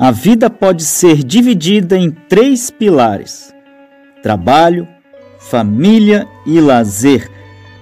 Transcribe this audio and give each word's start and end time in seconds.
A 0.00 0.12
vida 0.12 0.48
pode 0.48 0.84
ser 0.84 1.24
dividida 1.24 1.98
em 1.98 2.08
três 2.08 2.70
pilares: 2.70 3.52
trabalho, 4.22 4.86
família 5.40 6.24
e 6.46 6.60
lazer. 6.60 7.28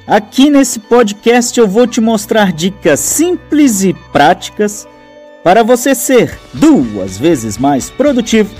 Aqui 0.07 0.49
nesse 0.49 0.79
podcast 0.79 1.61
eu 1.61 1.69
vou 1.69 1.87
te 1.87 2.01
mostrar 2.01 2.55
dicas 2.55 3.01
simples 3.01 3.85
e 3.85 3.93
práticas 4.13 4.89
para 5.45 5.63
você 5.63 5.95
ser 5.95 6.39
duas 6.55 7.19
vezes 7.19 7.59
mais 7.59 7.91
produtivo 7.91 8.55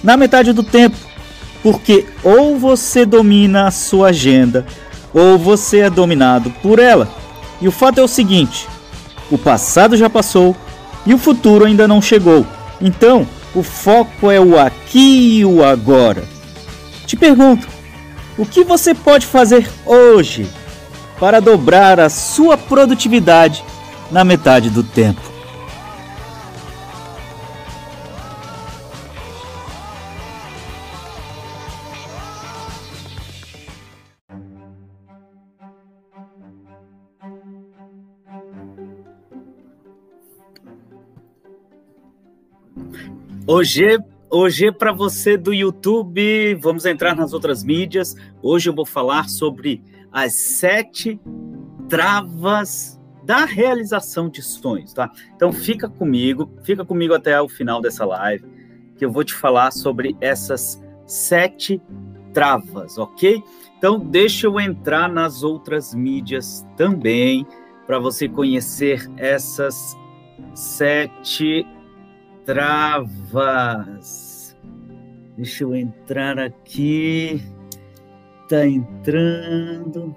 na 0.00 0.16
metade 0.16 0.52
do 0.52 0.62
tempo, 0.62 0.96
porque 1.60 2.06
ou 2.22 2.56
você 2.56 3.04
domina 3.04 3.66
a 3.66 3.72
sua 3.72 4.10
agenda 4.10 4.64
ou 5.12 5.36
você 5.36 5.78
é 5.80 5.90
dominado 5.90 6.50
por 6.62 6.78
ela. 6.78 7.12
E 7.60 7.66
o 7.66 7.72
fato 7.72 7.98
é 7.98 8.02
o 8.04 8.06
seguinte: 8.06 8.68
o 9.28 9.36
passado 9.36 9.96
já 9.96 10.08
passou 10.08 10.54
e 11.04 11.12
o 11.12 11.18
futuro 11.18 11.64
ainda 11.64 11.88
não 11.88 12.00
chegou. 12.00 12.46
Então, 12.82 13.26
o 13.54 13.62
foco 13.62 14.30
é 14.30 14.40
o 14.40 14.58
aqui 14.58 15.38
e 15.38 15.44
o 15.44 15.64
agora. 15.64 16.24
Te 17.06 17.16
pergunto, 17.16 17.68
o 18.36 18.44
que 18.44 18.64
você 18.64 18.92
pode 18.92 19.24
fazer 19.24 19.70
hoje 19.86 20.46
para 21.20 21.40
dobrar 21.40 22.00
a 22.00 22.08
sua 22.08 22.58
produtividade 22.58 23.64
na 24.10 24.24
metade 24.24 24.68
do 24.68 24.82
tempo? 24.82 25.31
Hoje, 43.44 43.98
hoje 44.30 44.70
para 44.70 44.92
você 44.92 45.36
do 45.36 45.52
YouTube, 45.52 46.54
vamos 46.60 46.86
entrar 46.86 47.16
nas 47.16 47.32
outras 47.32 47.64
mídias. 47.64 48.14
Hoje 48.40 48.70
eu 48.70 48.74
vou 48.74 48.86
falar 48.86 49.28
sobre 49.28 49.82
as 50.12 50.34
sete 50.34 51.20
travas 51.88 53.00
da 53.24 53.44
realização 53.44 54.28
de 54.28 54.40
sonhos, 54.42 54.92
tá? 54.92 55.10
Então 55.34 55.52
fica 55.52 55.88
comigo, 55.88 56.52
fica 56.62 56.84
comigo 56.84 57.14
até 57.14 57.40
o 57.42 57.48
final 57.48 57.80
dessa 57.80 58.04
live, 58.04 58.44
que 58.96 59.04
eu 59.04 59.10
vou 59.10 59.24
te 59.24 59.34
falar 59.34 59.72
sobre 59.72 60.16
essas 60.20 60.80
sete 61.04 61.82
travas, 62.32 62.96
ok? 62.96 63.42
Então 63.76 63.98
deixa 63.98 64.46
eu 64.46 64.60
entrar 64.60 65.08
nas 65.08 65.42
outras 65.42 65.92
mídias 65.92 66.64
também 66.76 67.44
para 67.88 67.98
você 67.98 68.28
conhecer 68.28 69.10
essas 69.16 69.96
sete 70.54 71.64
travas. 71.64 71.81
Deixa 75.36 75.64
eu 75.64 75.74
entrar 75.74 76.38
aqui. 76.38 77.40
Tá 78.48 78.66
entrando. 78.66 80.16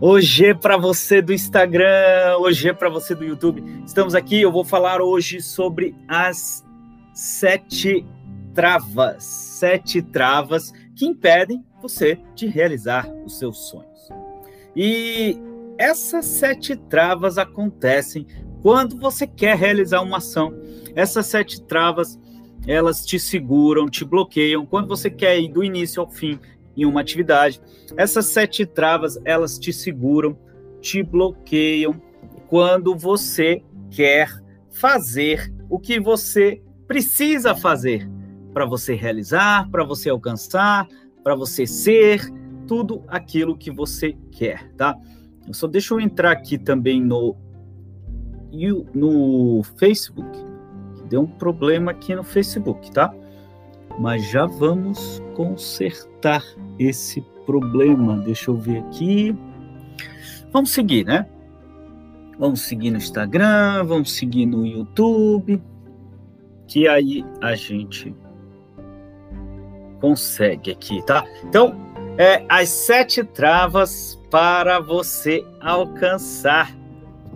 Hoje 0.00 0.46
é 0.46 0.54
para 0.54 0.76
você 0.76 1.22
do 1.22 1.32
Instagram, 1.32 2.36
hoje 2.38 2.68
é 2.68 2.72
para 2.72 2.88
você 2.88 3.14
do 3.14 3.24
YouTube. 3.24 3.62
Estamos 3.86 4.14
aqui, 4.14 4.40
eu 4.40 4.50
vou 4.50 4.64
falar 4.64 5.00
hoje 5.00 5.40
sobre 5.40 5.94
as 6.08 6.64
sete 7.14 8.04
travas, 8.54 9.22
sete 9.22 10.02
travas 10.02 10.72
que 10.96 11.06
impedem 11.06 11.64
você 11.80 12.18
de 12.34 12.46
realizar 12.46 13.08
os 13.24 13.38
seus 13.38 13.68
sonhos. 13.68 14.08
E 14.74 15.38
essas 15.78 16.24
sete 16.26 16.76
travas 16.76 17.38
acontecem 17.38 18.26
quando 18.64 18.96
você 18.96 19.26
quer 19.26 19.58
realizar 19.58 20.00
uma 20.00 20.16
ação. 20.16 20.54
Essas 20.96 21.26
sete 21.26 21.60
travas, 21.60 22.18
elas 22.66 23.04
te 23.04 23.18
seguram, 23.18 23.90
te 23.90 24.06
bloqueiam. 24.06 24.64
Quando 24.64 24.88
você 24.88 25.10
quer 25.10 25.38
ir 25.38 25.52
do 25.52 25.62
início 25.62 26.00
ao 26.00 26.08
fim 26.08 26.40
em 26.74 26.86
uma 26.86 27.02
atividade, 27.02 27.60
essas 27.94 28.24
sete 28.24 28.64
travas, 28.64 29.20
elas 29.22 29.58
te 29.58 29.70
seguram, 29.70 30.34
te 30.80 31.02
bloqueiam 31.02 32.00
quando 32.48 32.96
você 32.96 33.62
quer 33.90 34.30
fazer 34.70 35.52
o 35.68 35.78
que 35.78 36.00
você 36.00 36.62
precisa 36.86 37.54
fazer 37.54 38.08
para 38.54 38.64
você 38.64 38.94
realizar, 38.94 39.68
para 39.70 39.84
você 39.84 40.08
alcançar, 40.08 40.88
para 41.22 41.34
você 41.34 41.66
ser 41.66 42.32
tudo 42.66 43.04
aquilo 43.08 43.58
que 43.58 43.70
você 43.70 44.16
quer, 44.32 44.72
tá? 44.72 44.96
Só 45.52 45.66
deixa 45.66 45.92
eu 45.92 46.00
entrar 46.00 46.32
aqui 46.32 46.56
também 46.56 46.98
no 46.98 47.36
no 48.94 49.62
Facebook. 49.76 50.28
Deu 51.08 51.22
um 51.22 51.26
problema 51.26 51.90
aqui 51.90 52.14
no 52.14 52.24
Facebook, 52.24 52.90
tá? 52.92 53.14
Mas 53.98 54.28
já 54.30 54.46
vamos 54.46 55.22
consertar 55.34 56.42
esse 56.78 57.20
problema. 57.46 58.18
Deixa 58.18 58.50
eu 58.50 58.56
ver 58.56 58.78
aqui. 58.78 59.36
Vamos 60.52 60.70
seguir, 60.70 61.04
né? 61.04 61.26
Vamos 62.38 62.62
seguir 62.62 62.90
no 62.90 62.96
Instagram, 62.96 63.84
vamos 63.84 64.12
seguir 64.12 64.46
no 64.46 64.66
YouTube, 64.66 65.62
que 66.66 66.88
aí 66.88 67.24
a 67.40 67.54
gente 67.54 68.14
consegue 70.00 70.72
aqui, 70.72 71.04
tá? 71.06 71.24
Então, 71.44 71.76
é, 72.18 72.44
as 72.48 72.68
sete 72.68 73.22
travas 73.22 74.20
para 74.30 74.80
você 74.80 75.44
alcançar 75.60 76.76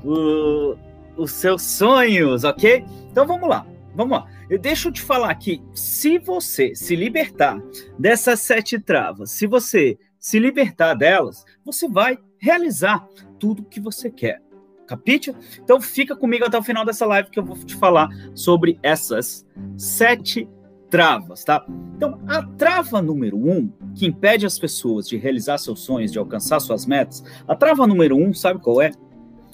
o, 0.05 0.75
os 1.19 1.33
seus 1.33 1.63
sonhos, 1.63 2.45
ok? 2.45 2.85
Então 3.11 3.27
vamos 3.27 3.49
lá, 3.49 3.67
vamos 3.95 4.19
lá. 4.19 4.27
Eu 4.49 4.59
deixo 4.59 4.91
te 4.91 5.03
falar 5.03 5.31
aqui, 5.31 5.63
se 5.75 6.19
você 6.19 6.75
se 6.75 6.97
libertar 6.97 7.61
dessas 7.99 8.41
sete 8.41 8.79
travas, 8.79 9.33
se 9.33 9.47
você 9.47 9.99
se 10.19 10.39
libertar 10.39 10.95
delas, 10.95 11.45
você 11.65 11.89
vai 11.89 12.19
realizar 12.39 13.07
tudo 13.39 13.65
que 13.65 13.81
você 13.81 14.11
quer. 14.11 14.41
Capite? 14.87 15.35
Então 15.63 15.81
fica 15.81 16.17
comigo 16.17 16.47
até 16.47 16.57
o 16.57 16.63
final 16.63 16.85
dessa 16.85 17.05
live 17.05 17.29
que 17.29 17.39
eu 17.39 17.45
vou 17.45 17.57
te 17.59 17.75
falar 17.75 18.09
sobre 18.35 18.79
essas 18.83 19.47
sete 19.77 20.49
travas, 20.89 21.45
tá? 21.45 21.65
Então, 21.97 22.19
a 22.27 22.43
trava 22.43 23.03
número 23.03 23.37
um, 23.37 23.71
que 23.95 24.07
impede 24.07 24.47
as 24.47 24.59
pessoas 24.59 25.07
de 25.07 25.17
realizar 25.17 25.59
seus 25.59 25.81
sonhos, 25.81 26.11
de 26.11 26.19
alcançar 26.19 26.61
suas 26.61 26.87
metas, 26.87 27.23
a 27.47 27.55
trava 27.55 27.87
número 27.87 28.17
um, 28.17 28.33
sabe 28.33 28.61
qual 28.61 28.81
é? 28.81 28.91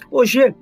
Hoje, 0.09 0.55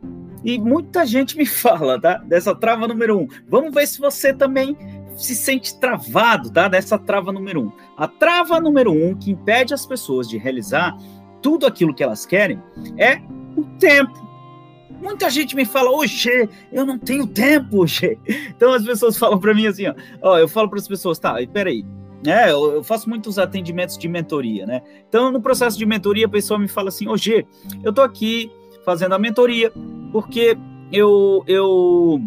e 0.44 0.60
muita 0.60 1.06
gente 1.06 1.38
me 1.38 1.46
fala, 1.48 2.00
tá? 2.00 2.18
Dessa 2.18 2.54
trava 2.56 2.88
número 2.88 3.20
um. 3.20 3.28
Vamos 3.48 3.74
ver 3.74 3.88
se 3.88 4.00
você 4.00 4.34
também 4.34 4.78
se 5.16 5.36
sente 5.36 5.80
travado, 5.80 6.52
tá? 6.52 6.68
Dessa 6.68 6.98
trava 6.98 7.32
número 7.32 7.62
um. 7.62 7.72
A 7.98 8.08
trava 8.08 8.60
número 8.60 8.92
um 8.92 9.16
que 9.16 9.32
impede 9.32 9.74
as 9.74 9.86
pessoas 9.86 10.28
de 10.28 10.38
realizar 10.38 10.98
tudo 11.42 11.66
aquilo 11.66 11.94
que 11.94 12.04
elas 12.04 12.26
querem 12.26 12.62
é 12.98 13.22
o 13.56 13.64
tempo. 13.78 14.34
Muita 15.02 15.30
gente 15.30 15.56
me 15.56 15.66
fala, 15.66 15.92
oxe, 15.92 16.50
eu 16.72 16.86
não 16.86 16.98
tenho 16.98 17.28
tempo, 17.28 17.84
oxe. 17.84 18.18
Então 18.50 18.74
as 18.74 18.84
pessoas 18.84 19.18
falam 19.18 19.38
para 19.38 19.54
mim 19.54 19.68
assim, 19.68 19.88
ó, 19.88 19.94
ó 20.22 20.38
eu 20.38 20.48
falo 20.48 20.70
para 20.70 20.80
as 20.80 20.88
pessoas, 20.88 21.20
tá, 21.20 21.36
peraí, 21.52 21.86
é, 22.26 22.52
eu, 22.52 22.76
eu, 22.76 22.84
faço 22.84 23.10
muitos 23.10 23.38
atendimentos 23.38 23.98
de 23.98 24.08
mentoria, 24.08 24.66
né? 24.66 24.82
Então, 25.10 25.30
no 25.30 25.42
processo 25.42 25.78
de 25.78 25.86
mentoria, 25.86 26.26
a 26.26 26.30
pessoa 26.30 26.58
me 26.58 26.70
fala 26.70 26.88
assim, 26.88 27.06
G, 27.18 27.46
eu 27.84 27.92
tô 27.92 28.02
aqui 28.02 28.50
fazendo 28.84 29.14
a 29.14 29.20
mentoria, 29.20 29.72
porque 30.12 30.58
eu, 30.92 31.44
eu, 31.48 32.20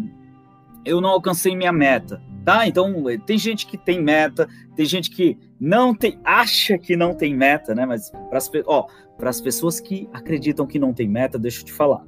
eu 0.85 1.01
não 1.01 1.09
alcancei 1.09 1.55
minha 1.55 1.71
meta, 1.71 2.21
tá? 2.43 2.67
Então, 2.67 3.03
tem 3.25 3.37
gente 3.37 3.65
que 3.65 3.77
tem 3.77 4.01
meta, 4.01 4.47
tem 4.75 4.85
gente 4.85 5.09
que 5.09 5.37
não 5.59 5.93
tem, 5.95 6.19
acha 6.23 6.77
que 6.77 6.95
não 6.95 7.13
tem 7.13 7.35
meta, 7.35 7.73
né? 7.73 7.85
Mas 7.85 8.11
para 8.29 9.29
as 9.29 9.41
pessoas 9.41 9.79
que 9.79 10.09
acreditam 10.13 10.67
que 10.67 10.79
não 10.79 10.93
tem 10.93 11.07
meta, 11.07 11.39
deixa 11.39 11.61
eu 11.61 11.65
te 11.65 11.73
falar. 11.73 12.05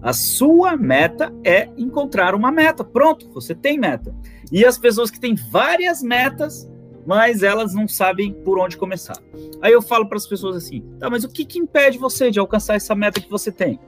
A 0.00 0.12
sua 0.12 0.76
meta 0.76 1.32
é 1.44 1.68
encontrar 1.76 2.34
uma 2.34 2.50
meta. 2.50 2.82
Pronto, 2.82 3.28
você 3.30 3.54
tem 3.54 3.78
meta. 3.78 4.14
E 4.50 4.64
as 4.64 4.78
pessoas 4.78 5.10
que 5.10 5.20
têm 5.20 5.34
várias 5.34 6.02
metas, 6.02 6.68
mas 7.06 7.42
elas 7.42 7.72
não 7.72 7.86
sabem 7.86 8.32
por 8.32 8.58
onde 8.58 8.76
começar. 8.76 9.16
Aí 9.62 9.72
eu 9.72 9.80
falo 9.80 10.06
para 10.06 10.16
as 10.18 10.26
pessoas 10.26 10.56
assim: 10.56 10.82
tá, 10.98 11.08
mas 11.08 11.24
o 11.24 11.28
que, 11.28 11.44
que 11.44 11.58
impede 11.58 11.96
você 11.96 12.30
de 12.30 12.40
alcançar 12.40 12.74
essa 12.74 12.94
meta 12.94 13.20
que 13.20 13.30
você 13.30 13.52
tem? 13.52 13.78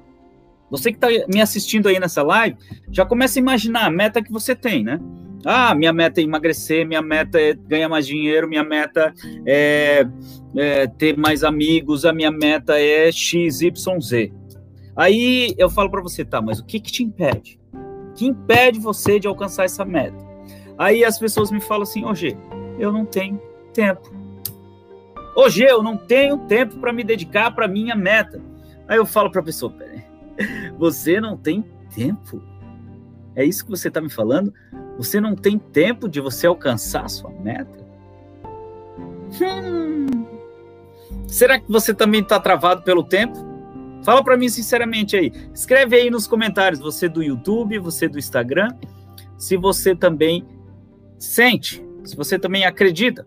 Você 0.70 0.92
que 0.92 0.98
está 0.98 1.08
me 1.28 1.40
assistindo 1.40 1.88
aí 1.88 1.98
nessa 1.98 2.22
live, 2.22 2.56
já 2.90 3.04
começa 3.04 3.38
a 3.38 3.40
imaginar 3.40 3.86
a 3.86 3.90
meta 3.90 4.22
que 4.22 4.30
você 4.30 4.54
tem, 4.54 4.84
né? 4.84 5.00
Ah, 5.44 5.74
minha 5.74 5.92
meta 5.92 6.20
é 6.20 6.24
emagrecer, 6.24 6.86
minha 6.86 7.00
meta 7.00 7.40
é 7.40 7.54
ganhar 7.54 7.88
mais 7.88 8.06
dinheiro, 8.06 8.48
minha 8.48 8.64
meta 8.64 9.14
é, 9.46 10.06
é 10.56 10.86
ter 10.86 11.16
mais 11.16 11.42
amigos, 11.42 12.04
a 12.04 12.12
minha 12.12 12.30
meta 12.30 12.78
é 12.78 13.10
XYZ. 13.10 14.32
Aí 14.94 15.54
eu 15.56 15.70
falo 15.70 15.90
para 15.90 16.02
você, 16.02 16.24
tá, 16.24 16.42
mas 16.42 16.58
o 16.58 16.64
que, 16.64 16.80
que 16.80 16.90
te 16.92 17.02
impede? 17.04 17.58
O 17.72 18.12
que 18.14 18.26
impede 18.26 18.78
você 18.78 19.18
de 19.18 19.28
alcançar 19.28 19.64
essa 19.64 19.84
meta? 19.84 20.18
Aí 20.76 21.04
as 21.04 21.18
pessoas 21.18 21.50
me 21.50 21.60
falam 21.60 21.84
assim, 21.84 22.04
hoje 22.04 22.36
eu 22.78 22.92
não 22.92 23.04
tenho 23.04 23.40
tempo. 23.72 24.10
Hoje 25.34 25.62
eu 25.62 25.82
não 25.82 25.96
tenho 25.96 26.38
tempo 26.38 26.78
para 26.78 26.92
me 26.92 27.04
dedicar 27.04 27.50
para 27.50 27.68
minha 27.68 27.94
meta. 27.94 28.40
Aí 28.86 28.96
eu 28.96 29.06
falo 29.06 29.30
para 29.30 29.40
a 29.40 29.44
pessoa, 29.44 29.72
peraí, 29.72 30.02
você 30.78 31.20
não 31.20 31.36
tem 31.36 31.64
tempo? 31.94 32.42
É 33.36 33.44
isso 33.44 33.64
que 33.64 33.70
você 33.70 33.88
está 33.88 34.00
me 34.00 34.10
falando? 34.10 34.52
Você 34.96 35.20
não 35.20 35.36
tem 35.36 35.58
tempo 35.58 36.08
de 36.08 36.20
você 36.20 36.46
alcançar 36.46 37.04
a 37.04 37.08
sua 37.08 37.30
meta? 37.30 37.86
Hum. 39.40 40.06
Será 41.26 41.60
que 41.60 41.70
você 41.70 41.94
também 41.94 42.22
está 42.22 42.40
travado 42.40 42.82
pelo 42.82 43.04
tempo? 43.04 43.38
Fala 44.02 44.24
para 44.24 44.36
mim 44.36 44.48
sinceramente 44.48 45.16
aí. 45.16 45.32
Escreve 45.52 45.96
aí 45.96 46.10
nos 46.10 46.26
comentários, 46.26 46.80
você 46.80 47.08
do 47.08 47.22
YouTube, 47.22 47.78
você 47.78 48.08
do 48.08 48.18
Instagram, 48.18 48.70
se 49.36 49.56
você 49.56 49.94
também 49.94 50.46
sente, 51.18 51.84
se 52.04 52.16
você 52.16 52.38
também 52.38 52.64
acredita 52.64 53.26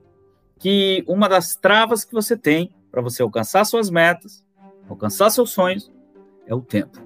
que 0.59 1.03
uma 1.07 1.27
das 1.27 1.55
travas 1.55 2.05
que 2.05 2.13
você 2.13 2.37
tem 2.37 2.71
para 2.91 3.01
você 3.01 3.23
alcançar 3.23 3.65
suas 3.65 3.89
metas, 3.89 4.43
alcançar 4.87 5.29
seus 5.29 5.49
sonhos, 5.51 5.91
é 6.45 6.53
o 6.53 6.61
tempo. 6.61 6.99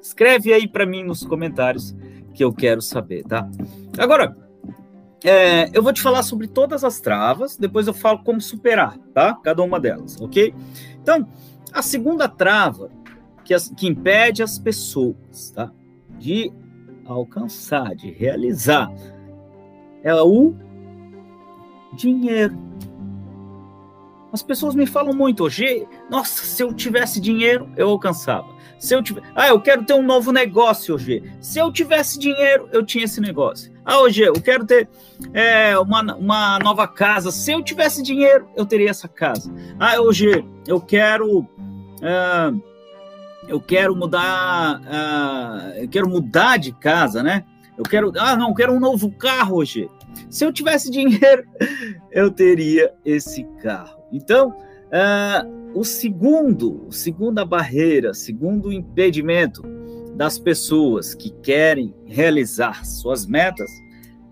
Escreve 0.00 0.52
aí 0.52 0.68
para 0.68 0.84
mim 0.84 1.02
nos 1.02 1.24
comentários 1.24 1.96
que 2.34 2.44
eu 2.44 2.52
quero 2.52 2.82
saber, 2.82 3.24
tá? 3.24 3.48
Agora, 3.98 4.36
é, 5.24 5.70
eu 5.76 5.82
vou 5.82 5.92
te 5.92 6.02
falar 6.02 6.22
sobre 6.22 6.46
todas 6.46 6.84
as 6.84 7.00
travas, 7.00 7.56
depois 7.56 7.86
eu 7.86 7.94
falo 7.94 8.22
como 8.22 8.40
superar, 8.40 8.98
tá? 9.14 9.34
Cada 9.42 9.62
uma 9.62 9.80
delas, 9.80 10.20
ok? 10.20 10.54
Então, 11.00 11.26
a 11.72 11.82
segunda 11.82 12.28
trava 12.28 12.90
que, 13.44 13.54
as, 13.54 13.68
que 13.70 13.86
impede 13.86 14.42
as 14.42 14.58
pessoas, 14.58 15.50
tá? 15.50 15.72
De 16.18 16.52
alcançar, 17.06 17.94
de 17.94 18.10
realizar, 18.10 18.92
é 20.02 20.14
o 20.14 20.54
dinheiro. 21.96 22.56
As 24.32 24.42
pessoas 24.42 24.74
me 24.74 24.86
falam 24.86 25.14
muito 25.14 25.44
hoje, 25.44 25.86
nossa, 26.10 26.44
se 26.44 26.62
eu 26.62 26.72
tivesse 26.72 27.20
dinheiro, 27.20 27.68
eu 27.76 27.88
alcançava. 27.88 28.54
Se 28.78 28.94
eu 28.94 29.02
tiver, 29.02 29.22
ah, 29.34 29.48
eu 29.48 29.58
quero 29.60 29.84
ter 29.84 29.94
um 29.94 30.02
novo 30.02 30.30
negócio 30.30 30.94
hoje. 30.94 31.22
Se 31.40 31.58
eu 31.58 31.72
tivesse 31.72 32.18
dinheiro, 32.18 32.68
eu 32.72 32.84
tinha 32.84 33.04
esse 33.04 33.20
negócio. 33.20 33.72
Ah, 33.84 34.00
hoje 34.00 34.22
eu 34.22 34.34
quero 34.34 34.66
ter 34.66 34.88
é, 35.32 35.78
uma, 35.78 36.14
uma 36.16 36.58
nova 36.58 36.86
casa. 36.86 37.30
Se 37.30 37.52
eu 37.52 37.62
tivesse 37.62 38.02
dinheiro, 38.02 38.46
eu 38.54 38.66
teria 38.66 38.90
essa 38.90 39.08
casa. 39.08 39.50
Ah, 39.80 39.98
hoje 40.00 40.44
eu 40.66 40.80
quero 40.80 41.46
é, 42.02 42.52
eu 43.48 43.60
quero 43.60 43.94
mudar, 43.94 44.80
é, 44.84 45.84
eu 45.84 45.88
quero 45.88 46.08
mudar 46.08 46.58
de 46.58 46.72
casa, 46.72 47.22
né? 47.22 47.44
Eu 47.78 47.84
quero, 47.84 48.12
ah, 48.18 48.36
não, 48.36 48.48
eu 48.48 48.54
quero 48.54 48.72
um 48.72 48.80
novo 48.80 49.10
carro 49.12 49.56
hoje. 49.56 49.88
Se 50.30 50.44
eu 50.44 50.52
tivesse 50.52 50.90
dinheiro, 50.92 51.44
eu 52.10 52.30
teria 52.30 52.92
esse 53.04 53.44
carro. 53.62 53.98
Então, 54.12 54.50
uh, 54.50 55.78
o 55.78 55.84
segundo, 55.84 56.86
segunda 56.90 57.44
barreira, 57.44 58.14
segundo 58.14 58.72
impedimento 58.72 59.62
das 60.14 60.38
pessoas 60.38 61.14
que 61.14 61.30
querem 61.30 61.94
realizar 62.06 62.84
suas 62.84 63.26
metas 63.26 63.70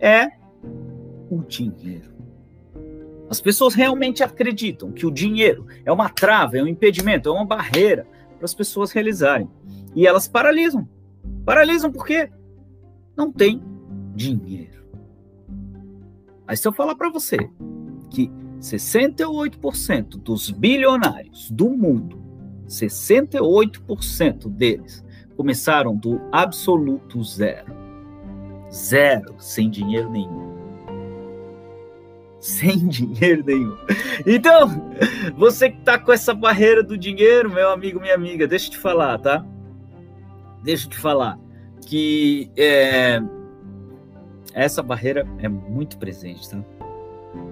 é 0.01 0.29
o 1.31 1.43
dinheiro. 1.43 2.15
As 3.29 3.41
pessoas 3.41 3.75
realmente 3.75 4.23
acreditam 4.23 4.93
que 4.93 5.07
o 5.07 5.11
dinheiro 5.11 5.67
é 5.85 5.93
uma 5.93 6.09
trava, 6.09 6.59
é 6.59 6.63
um 6.63 6.67
impedimento, 6.67 7.29
é 7.29 7.33
uma 7.33 7.45
barreira 7.45 8.07
para 8.37 8.45
as 8.45 8.55
pessoas 8.55 8.93
realizarem. 8.93 9.51
E 9.95 10.07
elas 10.07 10.29
paralisam. 10.29 10.89
Paralisam 11.45 11.91
porque 11.91 12.31
não 13.17 13.33
tem 13.33 13.63
dinheiro. 14.15 14.74
Aí 16.47 16.57
se 16.57 16.67
eu 16.67 16.73
falar 16.73 16.95
para 16.95 17.11
você 17.11 17.39
que 18.11 18.31
68% 18.61 20.23
dos 20.23 20.51
bilionários 20.51 21.51
do 21.51 21.71
mundo, 21.71 22.23
68% 22.69 24.49
deles 24.49 25.05
começaram 25.37 25.97
do 25.97 26.21
absoluto 26.33 27.23
zero. 27.23 27.73
Zero, 28.73 29.35
sem 29.39 29.69
dinheiro 29.71 30.11
nenhum. 30.11 30.55
Sem 32.41 32.79
dinheiro 32.89 33.45
nenhum. 33.45 33.77
Então, 34.27 34.93
você 35.37 35.71
que 35.71 35.79
está 35.79 35.99
com 35.99 36.13
essa 36.13 36.35
barreira 36.35 36.83
do 36.83 36.97
dinheiro, 36.97 37.51
meu 37.51 37.71
amigo, 37.71 38.01
minha 38.01 38.15
amiga, 38.15 38.47
deixa 38.47 38.69
eu 38.69 38.73
te 38.73 38.79
falar, 38.79 39.19
tá? 39.19 39.45
Deixa 40.63 40.87
eu 40.87 40.91
te 40.91 40.99
falar 40.99 41.39
que 41.87 42.51
é, 42.57 43.21
essa 44.55 44.83
barreira 44.83 45.27
é 45.39 45.49
muito 45.49 45.99
presente, 45.99 46.49
tá? 46.49 46.59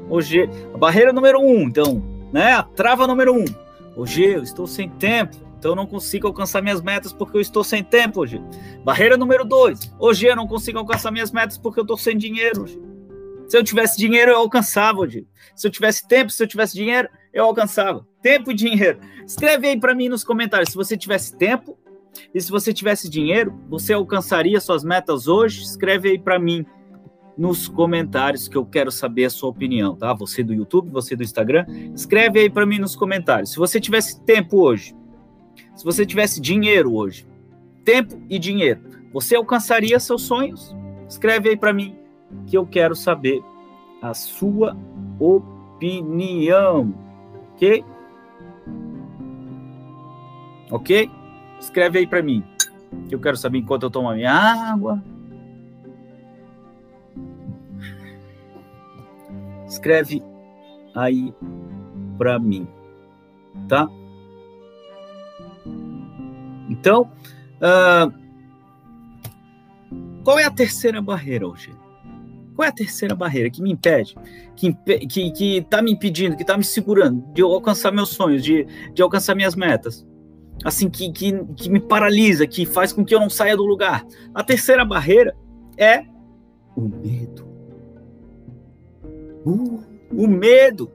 Hoje, 0.08 0.48
a 0.72 0.78
barreira 0.78 1.12
número 1.12 1.40
um, 1.40 1.62
então, 1.62 2.02
né? 2.32 2.52
A 2.52 2.62
trava 2.62 3.06
número 3.06 3.34
um. 3.34 3.44
Hoje 3.96 4.24
eu 4.24 4.42
estou 4.42 4.66
sem 4.66 4.88
tempo, 4.88 5.36
então 5.58 5.72
eu 5.72 5.76
não 5.76 5.86
consigo 5.86 6.26
alcançar 6.26 6.62
minhas 6.62 6.80
metas 6.80 7.12
porque 7.12 7.36
eu 7.36 7.40
estou 7.40 7.64
sem 7.64 7.82
tempo 7.82 8.20
hoje. 8.20 8.40
Barreira 8.84 9.16
número 9.16 9.44
dois. 9.44 9.92
Hoje 9.98 10.26
eu 10.26 10.36
não 10.36 10.46
consigo 10.46 10.78
alcançar 10.78 11.10
minhas 11.10 11.32
metas 11.32 11.58
porque 11.58 11.80
eu 11.80 11.82
estou 11.82 11.96
sem 11.96 12.16
dinheiro 12.16 12.62
hoje. 12.62 12.80
Se 13.48 13.58
eu 13.58 13.64
tivesse 13.64 13.98
dinheiro, 13.98 14.30
eu 14.30 14.38
alcançava 14.38 15.00
hoje. 15.00 15.26
Se 15.54 15.66
eu 15.66 15.70
tivesse 15.70 16.06
tempo, 16.08 16.30
se 16.30 16.42
eu 16.42 16.46
tivesse 16.46 16.74
dinheiro, 16.74 17.08
eu 17.34 17.44
alcançava. 17.44 18.06
Tempo 18.22 18.50
e 18.50 18.54
dinheiro. 18.54 18.98
Escreve 19.26 19.68
aí 19.68 19.78
para 19.78 19.94
mim 19.94 20.08
nos 20.08 20.24
comentários 20.24 20.70
se 20.70 20.76
você 20.76 20.96
tivesse 20.96 21.36
tempo 21.36 21.76
e 22.34 22.40
se 22.40 22.50
você 22.50 22.72
tivesse 22.72 23.08
dinheiro, 23.08 23.58
você 23.68 23.92
alcançaria 23.92 24.60
suas 24.60 24.84
metas 24.84 25.26
hoje? 25.26 25.62
Escreve 25.62 26.10
aí 26.10 26.18
para 26.18 26.38
mim 26.38 26.64
nos 27.36 27.66
comentários 27.68 28.48
que 28.48 28.56
eu 28.56 28.64
quero 28.64 28.90
saber 28.90 29.24
a 29.24 29.30
sua 29.30 29.50
opinião, 29.50 29.96
tá? 29.96 30.12
Você 30.14 30.42
do 30.42 30.52
YouTube, 30.52 30.90
você 30.90 31.16
do 31.16 31.22
Instagram, 31.22 31.64
escreve 31.94 32.40
aí 32.40 32.50
para 32.50 32.66
mim 32.66 32.78
nos 32.78 32.94
comentários. 32.94 33.50
Se 33.50 33.58
você 33.58 33.80
tivesse 33.80 34.20
tempo 34.22 34.58
hoje, 34.58 34.94
se 35.74 35.84
você 35.84 36.04
tivesse 36.04 36.40
dinheiro 36.40 36.94
hoje, 36.94 37.26
tempo 37.84 38.20
e 38.28 38.38
dinheiro, 38.38 38.80
você 39.12 39.34
alcançaria 39.36 39.98
seus 39.98 40.22
sonhos? 40.22 40.74
Escreve 41.08 41.50
aí 41.50 41.56
para 41.56 41.72
mim 41.72 41.96
que 42.46 42.56
eu 42.56 42.66
quero 42.66 42.94
saber 42.94 43.42
a 44.00 44.14
sua 44.14 44.76
opinião, 45.18 46.94
ok? 47.54 47.84
Ok? 50.70 51.10
Escreve 51.60 51.98
aí 52.00 52.06
para 52.06 52.22
mim 52.22 52.42
que 53.08 53.14
eu 53.14 53.20
quero 53.20 53.36
saber 53.36 53.58
enquanto 53.58 53.84
eu 53.84 53.90
tomo 53.90 54.10
a 54.10 54.14
minha 54.14 54.32
água. 54.32 55.02
Escreve 59.72 60.22
aí 60.94 61.32
para 62.18 62.38
mim, 62.38 62.68
tá? 63.66 63.88
Então, 66.68 67.10
uh, 67.56 68.12
qual 70.22 70.38
é 70.38 70.44
a 70.44 70.50
terceira 70.50 71.00
barreira 71.00 71.48
hoje? 71.48 71.74
Qual 72.54 72.66
é 72.66 72.68
a 72.68 72.72
terceira 72.72 73.14
barreira 73.14 73.48
que 73.48 73.62
me 73.62 73.72
impede, 73.72 74.14
que, 74.54 74.74
que, 75.06 75.30
que 75.30 75.62
tá 75.62 75.80
me 75.80 75.90
impedindo, 75.90 76.36
que 76.36 76.44
tá 76.44 76.54
me 76.58 76.64
segurando 76.64 77.24
de 77.32 77.40
alcançar 77.40 77.90
meus 77.90 78.10
sonhos, 78.10 78.44
de, 78.44 78.66
de 78.92 79.00
alcançar 79.00 79.34
minhas 79.34 79.56
metas? 79.56 80.06
Assim, 80.62 80.90
que, 80.90 81.10
que, 81.10 81.32
que 81.56 81.70
me 81.70 81.80
paralisa, 81.80 82.46
que 82.46 82.66
faz 82.66 82.92
com 82.92 83.06
que 83.06 83.14
eu 83.14 83.20
não 83.20 83.30
saia 83.30 83.56
do 83.56 83.64
lugar. 83.64 84.04
A 84.34 84.44
terceira 84.44 84.84
barreira 84.84 85.34
é 85.78 86.04
o 86.76 86.82
medo. 86.82 87.41
Uh, 89.44 89.82
o 90.10 90.26
medo. 90.26 90.90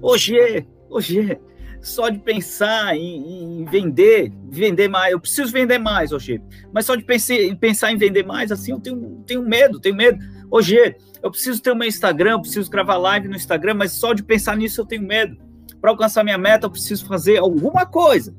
Hoje, 0.00 0.66
hoje, 0.88 1.38
só 1.80 2.08
de 2.08 2.18
pensar 2.18 2.96
em, 2.96 3.60
em, 3.60 3.64
vender, 3.64 4.32
vender 4.48 4.88
mais, 4.88 5.12
eu 5.12 5.20
preciso 5.20 5.52
vender 5.52 5.78
mais 5.78 6.12
hoje, 6.12 6.40
mas 6.72 6.86
só 6.86 6.94
de 6.94 7.04
pensar, 7.04 7.34
pensar 7.60 7.92
em 7.92 7.96
vender 7.96 8.24
mais, 8.24 8.50
assim, 8.50 8.72
eu 8.72 8.80
tenho, 8.80 9.22
tenho 9.26 9.42
medo, 9.42 9.78
tenho 9.78 9.94
medo. 9.94 10.18
Hoje, 10.50 10.96
eu 11.22 11.30
preciso 11.30 11.60
ter 11.60 11.72
o 11.72 11.76
meu 11.76 11.88
Instagram, 11.88 12.40
preciso 12.40 12.70
gravar 12.70 12.96
live 12.96 13.28
no 13.28 13.36
Instagram, 13.36 13.74
mas 13.74 13.92
só 13.92 14.12
de 14.12 14.22
pensar 14.22 14.56
nisso 14.56 14.80
eu 14.80 14.86
tenho 14.86 15.02
medo. 15.02 15.36
Para 15.80 15.90
alcançar 15.90 16.24
minha 16.24 16.38
meta, 16.38 16.66
eu 16.66 16.70
preciso 16.70 17.06
fazer 17.06 17.38
alguma 17.38 17.84
coisa 17.84 18.34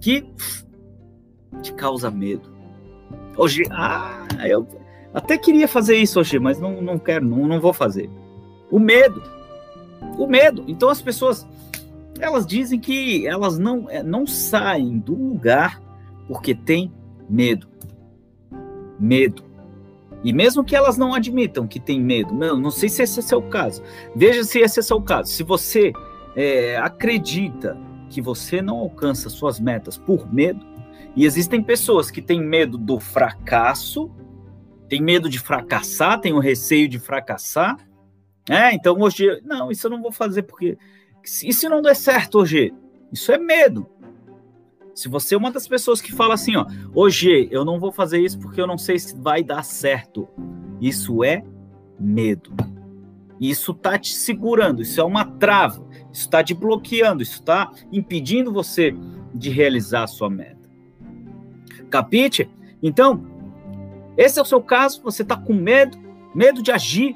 que 0.00 0.24
te 1.62 1.72
causa 1.72 2.10
medo. 2.10 2.52
Hoje, 3.36 3.62
ah, 3.70 4.26
eu 4.44 4.66
até 5.14 5.38
queria 5.38 5.68
fazer 5.68 5.96
isso 5.96 6.18
hoje, 6.18 6.38
mas 6.38 6.58
não, 6.58 6.80
não 6.82 6.98
quero, 6.98 7.24
não, 7.24 7.46
não 7.46 7.60
vou 7.60 7.72
fazer. 7.72 8.10
O 8.70 8.78
medo. 8.78 9.22
O 10.18 10.26
medo. 10.26 10.64
Então 10.66 10.88
as 10.88 11.00
pessoas 11.00 11.46
elas 12.18 12.46
dizem 12.46 12.80
que 12.80 13.26
elas 13.26 13.58
não, 13.58 13.90
é, 13.90 14.02
não 14.02 14.26
saem 14.26 14.98
do 14.98 15.14
lugar 15.14 15.80
porque 16.26 16.54
tem 16.54 16.92
medo. 17.28 17.68
Medo. 18.98 19.44
E 20.24 20.32
mesmo 20.32 20.64
que 20.64 20.74
elas 20.74 20.96
não 20.96 21.14
admitam 21.14 21.66
que 21.66 21.78
tem 21.78 22.00
medo, 22.00 22.34
não, 22.34 22.58
não 22.58 22.70
sei 22.70 22.88
se 22.88 23.02
esse 23.02 23.32
é 23.32 23.36
o 23.36 23.42
caso. 23.42 23.82
Veja 24.14 24.42
se 24.44 24.58
esse 24.58 24.80
é 24.92 24.94
o 24.94 25.02
caso. 25.02 25.30
Se 25.30 25.42
você 25.42 25.92
é, 26.34 26.76
acredita 26.78 27.76
que 28.08 28.20
você 28.20 28.62
não 28.62 28.78
alcança 28.78 29.28
suas 29.28 29.60
metas 29.60 29.96
por 29.96 30.32
medo, 30.32 30.64
e 31.14 31.24
existem 31.24 31.62
pessoas 31.62 32.10
que 32.10 32.20
têm 32.20 32.42
medo 32.42 32.76
do 32.76 32.98
fracasso, 32.98 34.10
têm 34.88 35.00
medo 35.00 35.28
de 35.28 35.38
fracassar, 35.38 36.20
têm 36.20 36.32
o 36.32 36.38
receio 36.38 36.88
de 36.88 36.98
fracassar, 36.98 37.76
é, 38.48 38.74
então 38.74 38.96
hoje, 39.00 39.40
não, 39.44 39.70
isso 39.70 39.86
eu 39.86 39.90
não 39.90 40.02
vou 40.02 40.12
fazer 40.12 40.42
porque. 40.42 40.78
E 41.44 41.52
se 41.52 41.68
não 41.68 41.82
der 41.82 41.96
certo 41.96 42.38
hoje? 42.38 42.72
Isso 43.12 43.32
é 43.32 43.38
medo. 43.38 43.86
Se 44.94 45.08
você 45.08 45.34
é 45.34 45.38
uma 45.38 45.50
das 45.50 45.68
pessoas 45.68 46.00
que 46.00 46.12
fala 46.12 46.34
assim, 46.34 46.56
ó, 46.56 46.64
hoje 46.94 47.48
eu 47.50 47.64
não 47.64 47.78
vou 47.78 47.92
fazer 47.92 48.20
isso 48.20 48.38
porque 48.38 48.60
eu 48.60 48.66
não 48.66 48.78
sei 48.78 48.98
se 48.98 49.16
vai 49.16 49.42
dar 49.42 49.62
certo. 49.62 50.28
Isso 50.80 51.22
é 51.22 51.44
medo. 51.98 52.54
Isso 53.40 53.72
está 53.72 53.98
te 53.98 54.14
segurando, 54.14 54.80
isso 54.80 54.98
é 55.00 55.04
uma 55.04 55.24
trava, 55.24 55.86
isso 56.10 56.22
está 56.22 56.42
te 56.42 56.54
bloqueando, 56.54 57.22
isso 57.22 57.40
está 57.40 57.70
impedindo 57.92 58.52
você 58.52 58.94
de 59.34 59.50
realizar 59.50 60.04
a 60.04 60.06
sua 60.06 60.30
meta. 60.30 60.56
Capite? 61.90 62.48
Então, 62.82 63.26
esse 64.16 64.38
é 64.38 64.42
o 64.42 64.46
seu 64.46 64.62
caso, 64.62 65.02
você 65.02 65.22
está 65.22 65.36
com 65.36 65.52
medo, 65.52 65.98
medo 66.34 66.62
de 66.62 66.72
agir. 66.72 67.14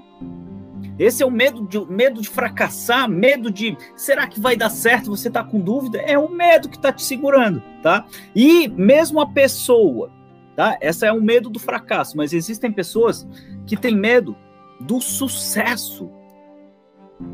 Esse 0.99 1.23
é 1.23 1.27
o 1.27 1.31
medo 1.31 1.67
de, 1.67 1.81
medo 1.91 2.21
de 2.21 2.29
fracassar, 2.29 3.09
medo 3.09 3.51
de 3.51 3.77
será 3.97 4.27
que 4.27 4.41
vai 4.41 4.57
dar 4.57 4.71
certo? 4.71 5.11
Você 5.11 5.29
está 5.29 5.43
com 5.43 5.59
dúvida? 5.59 5.99
É 5.99 6.19
o 6.19 6.29
medo 6.29 6.69
que 6.69 6.77
está 6.77 6.93
te 6.93 7.03
segurando, 7.03 7.63
tá? 7.83 8.07
E 8.35 8.69
mesmo 8.69 9.21
a 9.21 9.27
pessoa, 9.27 10.11
tá? 10.55 10.77
Essa 10.81 11.07
é 11.07 11.13
o 11.13 11.23
medo 11.23 11.49
do 11.49 11.59
fracasso, 11.59 12.17
mas 12.17 12.33
existem 12.33 12.71
pessoas 12.71 13.27
que 13.67 13.77
têm 13.77 13.97
medo 13.97 14.37
do 14.81 15.01
sucesso. 15.01 16.11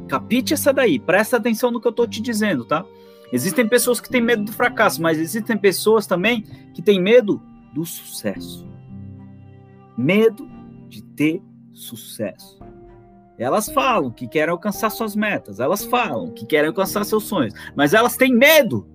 Capite 0.08 0.54
essa 0.54 0.72
daí, 0.72 0.98
presta 0.98 1.36
atenção 1.36 1.70
no 1.70 1.80
que 1.80 1.86
eu 1.86 1.90
estou 1.90 2.06
te 2.06 2.20
dizendo, 2.20 2.64
tá? 2.64 2.84
Existem 3.32 3.68
pessoas 3.68 4.00
que 4.00 4.08
têm 4.08 4.20
medo 4.20 4.44
do 4.44 4.52
fracasso, 4.52 5.02
mas 5.02 5.18
existem 5.18 5.58
pessoas 5.58 6.06
também 6.06 6.42
que 6.72 6.80
têm 6.80 7.00
medo 7.00 7.42
do 7.72 7.84
sucesso. 7.84 8.66
Medo 9.98 10.48
de 10.88 11.02
ter 11.02 11.42
sucesso. 11.72 12.58
Elas 13.38 13.68
falam 13.68 14.10
que 14.10 14.26
querem 14.26 14.50
alcançar 14.52 14.90
suas 14.90 15.14
metas, 15.14 15.60
elas 15.60 15.84
falam 15.84 16.30
que 16.30 16.46
querem 16.46 16.68
alcançar 16.68 17.04
seus 17.04 17.24
sonhos, 17.24 17.54
mas 17.74 17.92
elas 17.92 18.16
têm 18.16 18.34
medo 18.34 18.86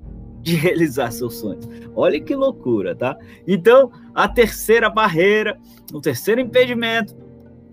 de 0.41 0.55
realizar 0.57 1.11
seus 1.11 1.35
sonhos. 1.35 1.67
Olha 1.95 2.19
que 2.19 2.35
loucura, 2.35 2.95
tá? 2.95 3.17
Então, 3.47 3.91
a 4.13 4.27
terceira 4.27 4.89
barreira, 4.89 5.59
o 5.93 6.01
terceiro 6.01 6.41
impedimento 6.41 7.15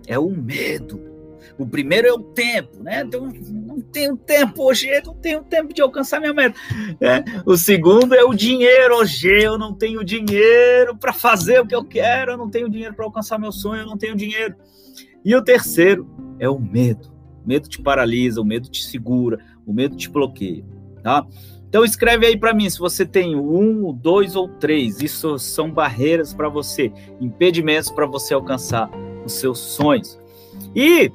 é 0.07 0.19
o 0.19 0.31
medo. 0.31 1.09
O 1.59 1.67
primeiro 1.67 2.07
é 2.07 2.13
o 2.13 2.21
tempo, 2.21 2.83
né? 2.83 3.03
Então, 3.05 3.29
não 3.51 3.81
tenho 3.81 4.17
tempo 4.17 4.63
hoje, 4.63 4.89
não 5.05 5.15
tenho 5.15 5.43
tempo 5.43 5.75
de 5.75 5.83
alcançar 5.83 6.21
minha 6.21 6.33
meta. 6.33 6.57
É. 7.01 7.25
O 7.45 7.57
segundo 7.57 8.15
é 8.15 8.23
o 8.23 8.33
dinheiro. 8.33 8.97
Hoje 8.97 9.43
eu 9.43 9.59
não 9.59 9.75
tenho 9.75 10.05
dinheiro 10.05 10.97
para 10.97 11.13
fazer 11.13 11.61
o 11.61 11.67
que 11.67 11.75
eu 11.75 11.85
quero, 11.85 12.33
eu 12.33 12.37
não 12.37 12.49
tenho 12.49 12.69
dinheiro 12.69 12.95
para 12.95 13.05
alcançar 13.05 13.39
meu 13.39 13.51
sonho, 13.51 13.83
eu 13.83 13.87
não 13.87 13.99
tenho 13.99 14.15
dinheiro. 14.15 14.55
E 15.29 15.37
o 15.37 15.43
terceiro 15.43 16.09
é 16.39 16.49
o 16.49 16.59
medo. 16.59 17.13
O 17.45 17.47
medo 17.47 17.69
te 17.69 17.83
paralisa, 17.83 18.41
o 18.41 18.45
medo 18.47 18.67
te 18.71 18.83
segura, 18.83 19.39
o 19.67 19.75
medo 19.75 19.95
te 19.95 20.09
bloqueia, 20.09 20.65
tá? 21.03 21.27
Então 21.69 21.85
escreve 21.85 22.25
aí 22.25 22.35
para 22.35 22.55
mim 22.55 22.71
se 22.71 22.79
você 22.79 23.05
tem 23.05 23.37
um, 23.37 23.93
dois 23.93 24.35
ou 24.35 24.49
três. 24.49 25.03
Isso 25.03 25.39
são 25.39 25.71
barreiras 25.71 26.33
para 26.33 26.49
você, 26.49 26.91
impedimentos 27.21 27.91
para 27.91 28.07
você 28.07 28.33
alcançar 28.33 28.89
os 29.23 29.35
seus 29.35 29.59
sonhos. 29.59 30.19
E 30.75 31.13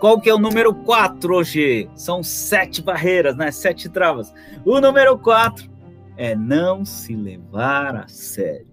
qual 0.00 0.18
que 0.18 0.30
é 0.30 0.34
o 0.34 0.38
número 0.38 0.74
4 0.74 1.34
hoje? 1.34 1.90
São 1.94 2.22
sete 2.22 2.80
barreiras, 2.80 3.36
né? 3.36 3.50
Sete 3.50 3.90
travas. 3.90 4.32
O 4.64 4.80
número 4.80 5.18
4 5.18 5.70
é 6.16 6.34
não 6.34 6.82
se 6.82 7.14
levar 7.14 7.94
a 7.94 8.08
sério. 8.08 8.72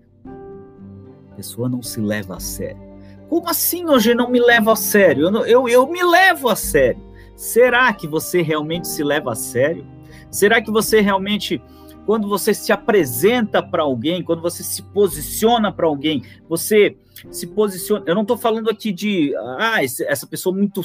A 1.30 1.36
pessoa 1.36 1.68
não 1.68 1.82
se 1.82 2.00
leva 2.00 2.38
a 2.38 2.40
sério. 2.40 2.89
Como 3.30 3.48
assim 3.48 3.88
hoje 3.88 4.16
não 4.16 4.30
me 4.30 4.40
leva 4.40 4.74
a 4.74 4.76
sério? 4.76 5.30
Eu, 5.30 5.46
eu, 5.46 5.70
eu 5.70 5.88
me 5.88 6.04
levo 6.04 6.50
a 6.50 6.56
sério. 6.56 7.02
Será 7.36 7.94
que 7.94 8.08
você 8.08 8.42
realmente 8.42 8.88
se 8.88 9.04
leva 9.04 9.32
a 9.32 9.36
sério? 9.36 9.86
Será 10.32 10.62
que 10.62 10.72
você 10.72 11.00
realmente 11.00 11.62
quando 12.06 12.28
você 12.28 12.56
se 12.56 12.72
apresenta 12.72 13.62
para 13.62 13.84
alguém, 13.84 14.24
quando 14.24 14.42
você 14.42 14.64
se 14.64 14.82
posiciona 14.82 15.72
para 15.72 15.86
alguém, 15.86 16.24
você 16.50 16.98
se 17.30 17.46
posiciona. 17.46 18.04
Eu 18.08 18.16
não 18.16 18.24
estou 18.24 18.36
falando 18.36 18.68
aqui 18.68 18.92
de 18.92 19.32
ah, 19.60 19.84
essa 19.84 20.26
pessoa 20.26 20.56
muito 20.56 20.82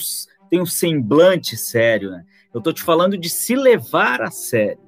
tem 0.50 0.60
um 0.60 0.66
semblante 0.66 1.56
sério, 1.56 2.10
né? 2.10 2.24
Eu 2.52 2.58
estou 2.58 2.74
te 2.74 2.82
falando 2.82 3.16
de 3.16 3.30
se 3.30 3.56
levar 3.56 4.20
a 4.20 4.30
sério. 4.30 4.78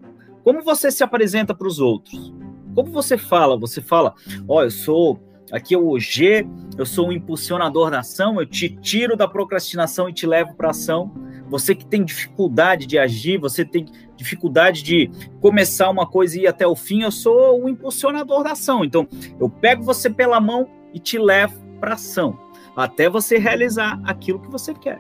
Como 0.45 0.63
você 0.63 0.91
se 0.91 1.03
apresenta 1.03 1.55
para 1.55 1.67
os 1.67 1.81
outros? 1.81 2.35
Como 2.75 2.93
você 2.93 3.17
fala? 3.17 3.57
Você 3.57 3.81
fala, 3.81 4.15
ó, 4.47 4.59
oh, 4.59 4.63
eu 4.63 4.71
sou 4.71 5.19
aqui 5.51 5.75
é 5.75 5.79
o 5.79 5.99
G, 5.99 6.47
eu 6.77 6.87
sou 6.87 7.09
um 7.09 7.13
impulsionador 7.13 7.91
da 7.91 8.01
ação, 8.01 8.41
eu 8.41 8.47
te 8.47 8.69
tiro 8.69 9.17
da 9.17 9.29
procrastinação 9.29 10.09
e 10.09 10.13
te 10.13 10.27
levo 10.27 10.55
para 10.55 10.71
ação. 10.71 11.13
Você 11.49 11.75
que 11.75 11.87
tem 11.87 12.05
dificuldade 12.05 12.87
de 12.87 12.99
agir, 12.99 13.39
você 13.39 13.65
tem 13.65 13.87
dificuldade 14.17 14.83
de 14.83 15.11
começar 15.41 15.89
uma 15.91 16.07
coisa 16.07 16.39
e 16.39 16.43
ir 16.43 16.47
até 16.47 16.67
o 16.67 16.75
fim, 16.75 17.03
eu 17.03 17.11
sou 17.11 17.63
o 17.63 17.69
impulsionador 17.69 18.43
da 18.43 18.53
ação. 18.53 18.85
Então, 18.85 19.07
eu 19.39 19.49
pego 19.49 19.83
você 19.83 20.11
pela 20.11 20.41
mão 20.41 20.69
e 20.93 20.99
te 20.99 21.19
levo 21.19 21.55
para 21.79 21.95
ação, 21.95 22.39
até 22.75 23.09
você 23.09 23.39
realizar 23.39 24.01
aquilo 24.05 24.41
que 24.41 24.51
você 24.51 24.75
quer. 24.75 24.99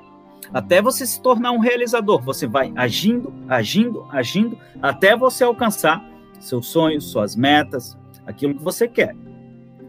Até 0.52 0.80
você 0.80 1.04
se 1.04 1.20
tornar 1.20 1.50
um 1.50 1.58
realizador, 1.58 2.22
você 2.22 2.46
vai 2.46 2.72
agindo, 2.76 3.32
agindo, 3.48 4.06
agindo, 4.10 4.56
até 4.80 5.16
você 5.16 5.42
alcançar 5.42 6.04
seus 6.38 6.68
sonhos, 6.68 7.10
suas 7.10 7.34
metas, 7.34 7.98
aquilo 8.24 8.54
que 8.54 8.62
você 8.62 8.86
quer. 8.86 9.16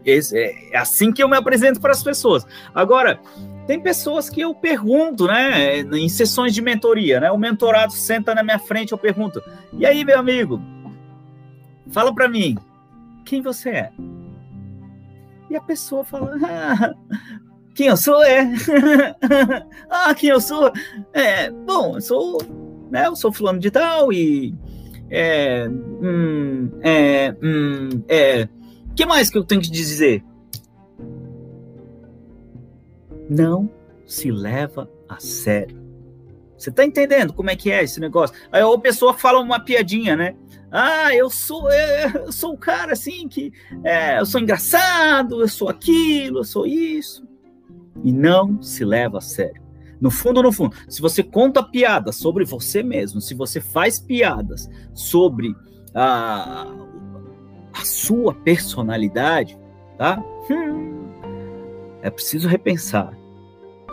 Esse, 0.08 0.38
é, 0.38 0.70
é 0.72 0.78
assim 0.78 1.12
que 1.12 1.22
eu 1.22 1.28
me 1.28 1.36
apresento 1.36 1.80
para 1.80 1.92
as 1.92 2.02
pessoas. 2.02 2.46
Agora, 2.74 3.20
tem 3.66 3.78
pessoas 3.78 4.30
que 4.30 4.40
eu 4.40 4.54
pergunto, 4.54 5.26
né, 5.26 5.80
em 5.80 6.08
sessões 6.08 6.54
de 6.54 6.62
mentoria, 6.62 7.20
né? 7.20 7.30
O 7.30 7.36
mentorado 7.36 7.92
senta 7.92 8.34
na 8.34 8.42
minha 8.42 8.58
frente, 8.58 8.92
eu 8.92 8.98
pergunto: 8.98 9.42
"E 9.74 9.84
aí, 9.84 10.04
meu 10.04 10.18
amigo? 10.18 10.60
Fala 11.90 12.14
para 12.14 12.28
mim, 12.28 12.56
quem 13.26 13.42
você 13.42 13.70
é?" 13.70 13.92
E 15.50 15.56
a 15.56 15.60
pessoa 15.60 16.02
fala: 16.02 16.34
ah, 16.42 16.94
"Quem 17.74 17.88
eu 17.88 17.96
sou 17.98 18.22
é? 18.22 18.50
ah, 19.90 20.14
quem 20.14 20.30
eu 20.30 20.40
sou? 20.40 20.72
É, 21.12 21.50
bom, 21.50 21.96
eu 21.96 22.00
sou, 22.00 22.38
né, 22.90 23.06
eu 23.06 23.14
sou 23.14 23.30
fulano 23.30 23.58
de 23.58 23.70
tal 23.70 24.10
e 24.10 24.54
é, 25.10 25.68
hum, 25.68 26.70
é, 26.82 27.34
hum, 27.42 27.88
é, 28.08 28.48
que 28.98 29.06
mais 29.06 29.30
que 29.30 29.38
eu 29.38 29.44
tenho 29.44 29.60
que 29.60 29.70
dizer? 29.70 30.24
não 33.28 33.70
se 34.06 34.30
leva 34.30 34.90
a 35.08 35.20
sério. 35.20 35.76
Você 36.56 36.72
tá 36.72 36.84
entendendo 36.84 37.32
como 37.32 37.50
é 37.50 37.56
que 37.56 37.70
é 37.70 37.84
esse 37.84 38.00
negócio? 38.00 38.34
Aí 38.50 38.62
a 38.62 38.78
pessoa 38.78 39.14
fala 39.14 39.38
uma 39.38 39.60
piadinha, 39.60 40.16
né? 40.16 40.34
Ah, 40.72 41.14
eu 41.14 41.30
sou, 41.30 41.70
é, 41.70 42.06
eu 42.26 42.32
sou 42.32 42.54
o 42.54 42.58
cara 42.58 42.92
assim 42.92 43.28
que 43.28 43.52
é, 43.84 44.18
eu 44.18 44.26
sou 44.26 44.40
engraçado, 44.40 45.40
eu 45.40 45.48
sou 45.48 45.68
aquilo, 45.68 46.38
eu 46.40 46.44
sou 46.44 46.66
isso. 46.66 47.22
E 48.02 48.12
não 48.12 48.60
se 48.60 48.84
leva 48.84 49.18
a 49.18 49.20
sério. 49.20 49.62
No 50.00 50.10
fundo, 50.10 50.42
no 50.42 50.52
fundo, 50.52 50.76
se 50.88 51.00
você 51.00 51.22
conta 51.22 51.62
piadas 51.62 52.16
sobre 52.16 52.44
você 52.44 52.82
mesmo, 52.82 53.20
se 53.20 53.34
você 53.34 53.60
faz 53.60 54.00
piadas 54.00 54.68
sobre 54.94 55.54
a, 55.94 56.66
a 57.78 57.84
sua 57.84 58.34
personalidade, 58.34 59.58
tá? 59.96 60.22
Hum, 60.50 61.04
é 62.02 62.10
preciso 62.10 62.48
repensar. 62.48 63.16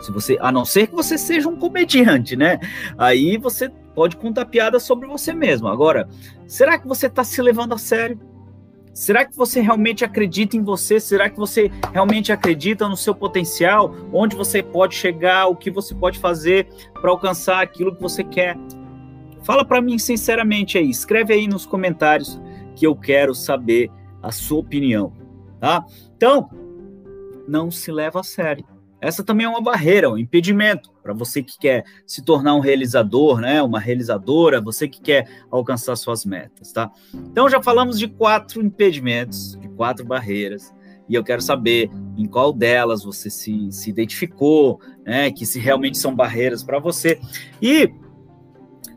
Se 0.00 0.12
você, 0.12 0.36
a 0.40 0.52
não 0.52 0.64
ser 0.64 0.88
que 0.88 0.94
você 0.94 1.16
seja 1.16 1.48
um 1.48 1.56
comediante, 1.56 2.36
né? 2.36 2.58
Aí 2.98 3.38
você 3.38 3.70
pode 3.94 4.16
contar 4.16 4.44
piada 4.46 4.78
sobre 4.78 5.08
você 5.08 5.32
mesmo. 5.32 5.68
Agora, 5.68 6.08
será 6.46 6.78
que 6.78 6.86
você 6.86 7.06
está 7.06 7.24
se 7.24 7.40
levando 7.40 7.72
a 7.72 7.78
sério? 7.78 8.20
Será 8.92 9.24
que 9.24 9.36
você 9.36 9.60
realmente 9.60 10.04
acredita 10.04 10.56
em 10.56 10.62
você? 10.62 10.98
Será 10.98 11.30
que 11.30 11.38
você 11.38 11.70
realmente 11.92 12.32
acredita 12.32 12.88
no 12.88 12.96
seu 12.96 13.14
potencial? 13.14 13.94
Onde 14.12 14.34
você 14.34 14.62
pode 14.62 14.94
chegar? 14.94 15.46
O 15.46 15.56
que 15.56 15.70
você 15.70 15.94
pode 15.94 16.18
fazer 16.18 16.68
para 17.00 17.10
alcançar 17.10 17.62
aquilo 17.62 17.94
que 17.94 18.02
você 18.02 18.24
quer? 18.24 18.56
Fala 19.42 19.64
para 19.64 19.80
mim 19.80 19.98
sinceramente 19.98 20.76
aí. 20.76 20.90
Escreve 20.90 21.32
aí 21.32 21.46
nos 21.46 21.64
comentários 21.64 22.40
que 22.76 22.86
eu 22.86 22.94
quero 22.94 23.34
saber 23.34 23.90
a 24.22 24.30
sua 24.30 24.60
opinião, 24.60 25.12
tá? 25.58 25.84
Então, 26.16 26.48
não 27.48 27.70
se 27.70 27.90
leva 27.90 28.20
a 28.20 28.22
sério. 28.22 28.64
Essa 29.00 29.22
também 29.22 29.46
é 29.46 29.48
uma 29.48 29.60
barreira, 29.60 30.10
um 30.10 30.16
impedimento 30.16 30.90
para 31.02 31.12
você 31.12 31.42
que 31.42 31.58
quer 31.58 31.84
se 32.06 32.24
tornar 32.24 32.54
um 32.54 32.60
realizador, 32.60 33.40
né? 33.40 33.62
Uma 33.62 33.78
realizadora, 33.78 34.60
você 34.60 34.88
que 34.88 35.00
quer 35.00 35.28
alcançar 35.50 35.96
suas 35.96 36.24
metas, 36.24 36.72
tá? 36.72 36.90
Então 37.14 37.48
já 37.48 37.62
falamos 37.62 37.98
de 37.98 38.08
quatro 38.08 38.60
impedimentos, 38.64 39.56
de 39.60 39.68
quatro 39.68 40.04
barreiras, 40.04 40.74
e 41.08 41.14
eu 41.14 41.22
quero 41.22 41.40
saber 41.40 41.90
em 42.16 42.26
qual 42.26 42.52
delas 42.52 43.04
você 43.04 43.30
se, 43.30 43.70
se 43.70 43.90
identificou, 43.90 44.80
né? 45.04 45.30
Que 45.30 45.46
se 45.46 45.60
realmente 45.60 45.98
são 45.98 46.14
barreiras 46.14 46.64
para 46.64 46.78
você. 46.78 47.20
E 47.62 47.92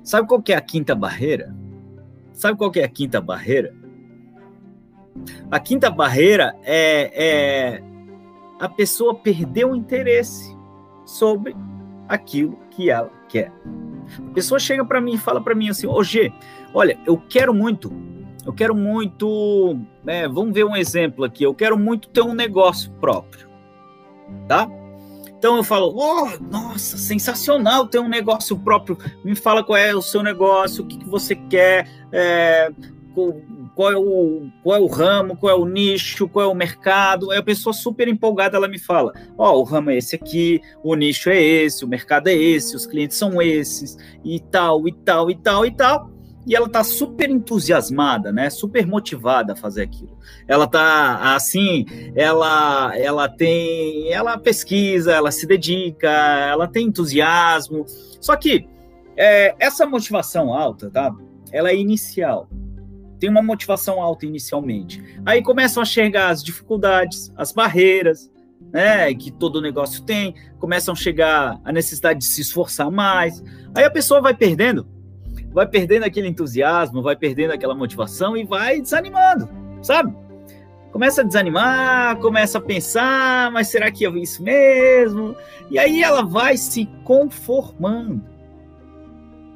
sabe 0.01 0.27
qual 0.27 0.41
que 0.41 0.53
é 0.53 0.55
a 0.55 0.61
quinta 0.61 0.95
barreira? 0.95 1.53
Sabe 2.39 2.57
qual 2.57 2.71
que 2.71 2.79
é 2.79 2.85
a 2.85 2.89
quinta 2.89 3.19
barreira? 3.19 3.75
A 5.51 5.59
quinta 5.59 5.89
barreira 5.89 6.55
é, 6.63 7.11
é 7.13 7.83
a 8.57 8.69
pessoa 8.69 9.13
perdeu 9.13 9.71
o 9.71 9.75
interesse 9.75 10.57
sobre 11.05 11.53
aquilo 12.07 12.57
que 12.71 12.89
ela 12.89 13.11
quer. 13.27 13.51
A 14.29 14.33
pessoa 14.33 14.57
chega 14.57 14.85
para 14.85 15.01
mim 15.01 15.15
e 15.15 15.17
fala 15.17 15.41
para 15.41 15.53
mim 15.53 15.67
assim: 15.67 15.85
Ô 15.85 16.01
G, 16.01 16.31
olha, 16.73 16.97
eu 17.05 17.17
quero 17.17 17.53
muito, 17.53 17.91
eu 18.45 18.53
quero 18.53 18.73
muito, 18.73 19.77
né, 20.01 20.25
vamos 20.25 20.53
ver 20.53 20.63
um 20.63 20.77
exemplo 20.77 21.25
aqui, 21.25 21.43
eu 21.43 21.53
quero 21.53 21.77
muito 21.77 22.07
ter 22.07 22.21
um 22.21 22.33
negócio 22.33 22.89
próprio, 23.01 23.49
tá? 24.47 24.65
Então 25.39 25.55
eu 25.55 25.63
falo, 25.63 25.95
oh, 25.95 26.43
nossa, 26.51 26.97
sensacional 26.97 27.87
ter 27.87 27.97
um 27.97 28.09
negócio 28.09 28.59
próprio. 28.59 28.97
Me 29.23 29.33
fala 29.35 29.63
qual 29.63 29.77
é 29.77 29.95
o 29.95 30.01
seu 30.01 30.21
negócio, 30.21 30.83
o 30.83 30.87
que, 30.87 30.97
que 30.97 31.07
você 31.07 31.33
quer, 31.33 31.87
é, 32.11 32.69
qual, 33.73 33.89
é 33.89 33.95
o, 33.95 34.49
qual 34.61 34.75
é 34.75 34.79
o 34.81 34.85
ramo, 34.85 35.37
qual 35.37 35.49
é 35.49 35.55
o 35.57 35.65
nicho, 35.65 36.27
qual 36.27 36.43
é 36.43 36.47
o 36.49 36.53
mercado. 36.53 37.31
Aí 37.31 37.37
a 37.37 37.43
pessoa 37.43 37.71
super 37.71 38.09
empolgada, 38.09 38.57
ela 38.57 38.67
me 38.67 38.77
fala, 38.77 39.13
ó, 39.37 39.53
oh, 39.53 39.61
o 39.61 39.63
ramo 39.63 39.91
é 39.91 39.97
esse 39.97 40.13
aqui, 40.13 40.61
o 40.83 40.93
nicho 40.93 41.29
é 41.29 41.41
esse, 41.41 41.85
o 41.85 41.87
mercado 41.87 42.27
é 42.27 42.33
esse, 42.33 42.75
os 42.75 42.85
clientes 42.85 43.15
são 43.15 43.41
esses, 43.41 43.97
e 44.25 44.41
tal, 44.41 44.85
e 44.89 44.91
tal, 44.91 45.31
e 45.31 45.35
tal, 45.35 45.65
e 45.65 45.71
tal 45.71 46.18
e 46.49 46.55
ela 46.55 46.67
tá 46.67 46.83
super 46.83 47.29
entusiasmada, 47.29 48.31
né? 48.31 48.49
Super 48.49 48.87
motivada 48.87 49.53
a 49.53 49.55
fazer 49.55 49.83
aquilo. 49.83 50.17
Ela 50.47 50.65
tá 50.65 51.35
assim, 51.35 51.85
ela 52.15 52.91
ela 52.97 53.29
tem, 53.29 54.11
ela 54.11 54.35
pesquisa, 54.35 55.11
ela 55.11 55.29
se 55.29 55.45
dedica, 55.45 56.09
ela 56.09 56.67
tem 56.67 56.87
entusiasmo. 56.87 57.85
Só 58.19 58.35
que 58.35 58.67
é, 59.15 59.53
essa 59.59 59.85
motivação 59.85 60.51
alta, 60.51 60.89
tá? 60.89 61.15
Ela 61.51 61.69
é 61.69 61.75
inicial. 61.75 62.49
Tem 63.19 63.29
uma 63.29 63.43
motivação 63.43 64.01
alta 64.01 64.25
inicialmente. 64.25 65.03
Aí 65.23 65.43
começam 65.43 65.83
a 65.83 65.85
chegar 65.85 66.29
as 66.29 66.43
dificuldades, 66.43 67.31
as 67.37 67.51
barreiras, 67.51 68.31
né, 68.73 69.13
que 69.13 69.29
todo 69.29 69.61
negócio 69.61 70.03
tem, 70.03 70.33
começam 70.57 70.93
a 70.93 70.97
chegar 70.97 71.59
a 71.63 71.71
necessidade 71.71 72.19
de 72.19 72.25
se 72.25 72.41
esforçar 72.41 72.89
mais. 72.89 73.43
Aí 73.75 73.83
a 73.83 73.91
pessoa 73.91 74.19
vai 74.19 74.33
perdendo 74.33 74.87
vai 75.51 75.67
perdendo 75.67 76.03
aquele 76.03 76.27
entusiasmo, 76.27 77.01
vai 77.01 77.15
perdendo 77.15 77.51
aquela 77.51 77.75
motivação 77.75 78.37
e 78.37 78.43
vai 78.43 78.81
desanimando, 78.81 79.49
sabe? 79.81 80.13
Começa 80.91 81.21
a 81.21 81.23
desanimar, 81.23 82.17
começa 82.17 82.57
a 82.57 82.61
pensar, 82.61 83.51
mas 83.51 83.67
será 83.67 83.91
que 83.91 84.05
é 84.05 84.09
isso 84.09 84.41
mesmo? 84.41 85.35
E 85.69 85.77
aí 85.77 86.01
ela 86.01 86.23
vai 86.23 86.57
se 86.57 86.87
conformando. 87.03 88.23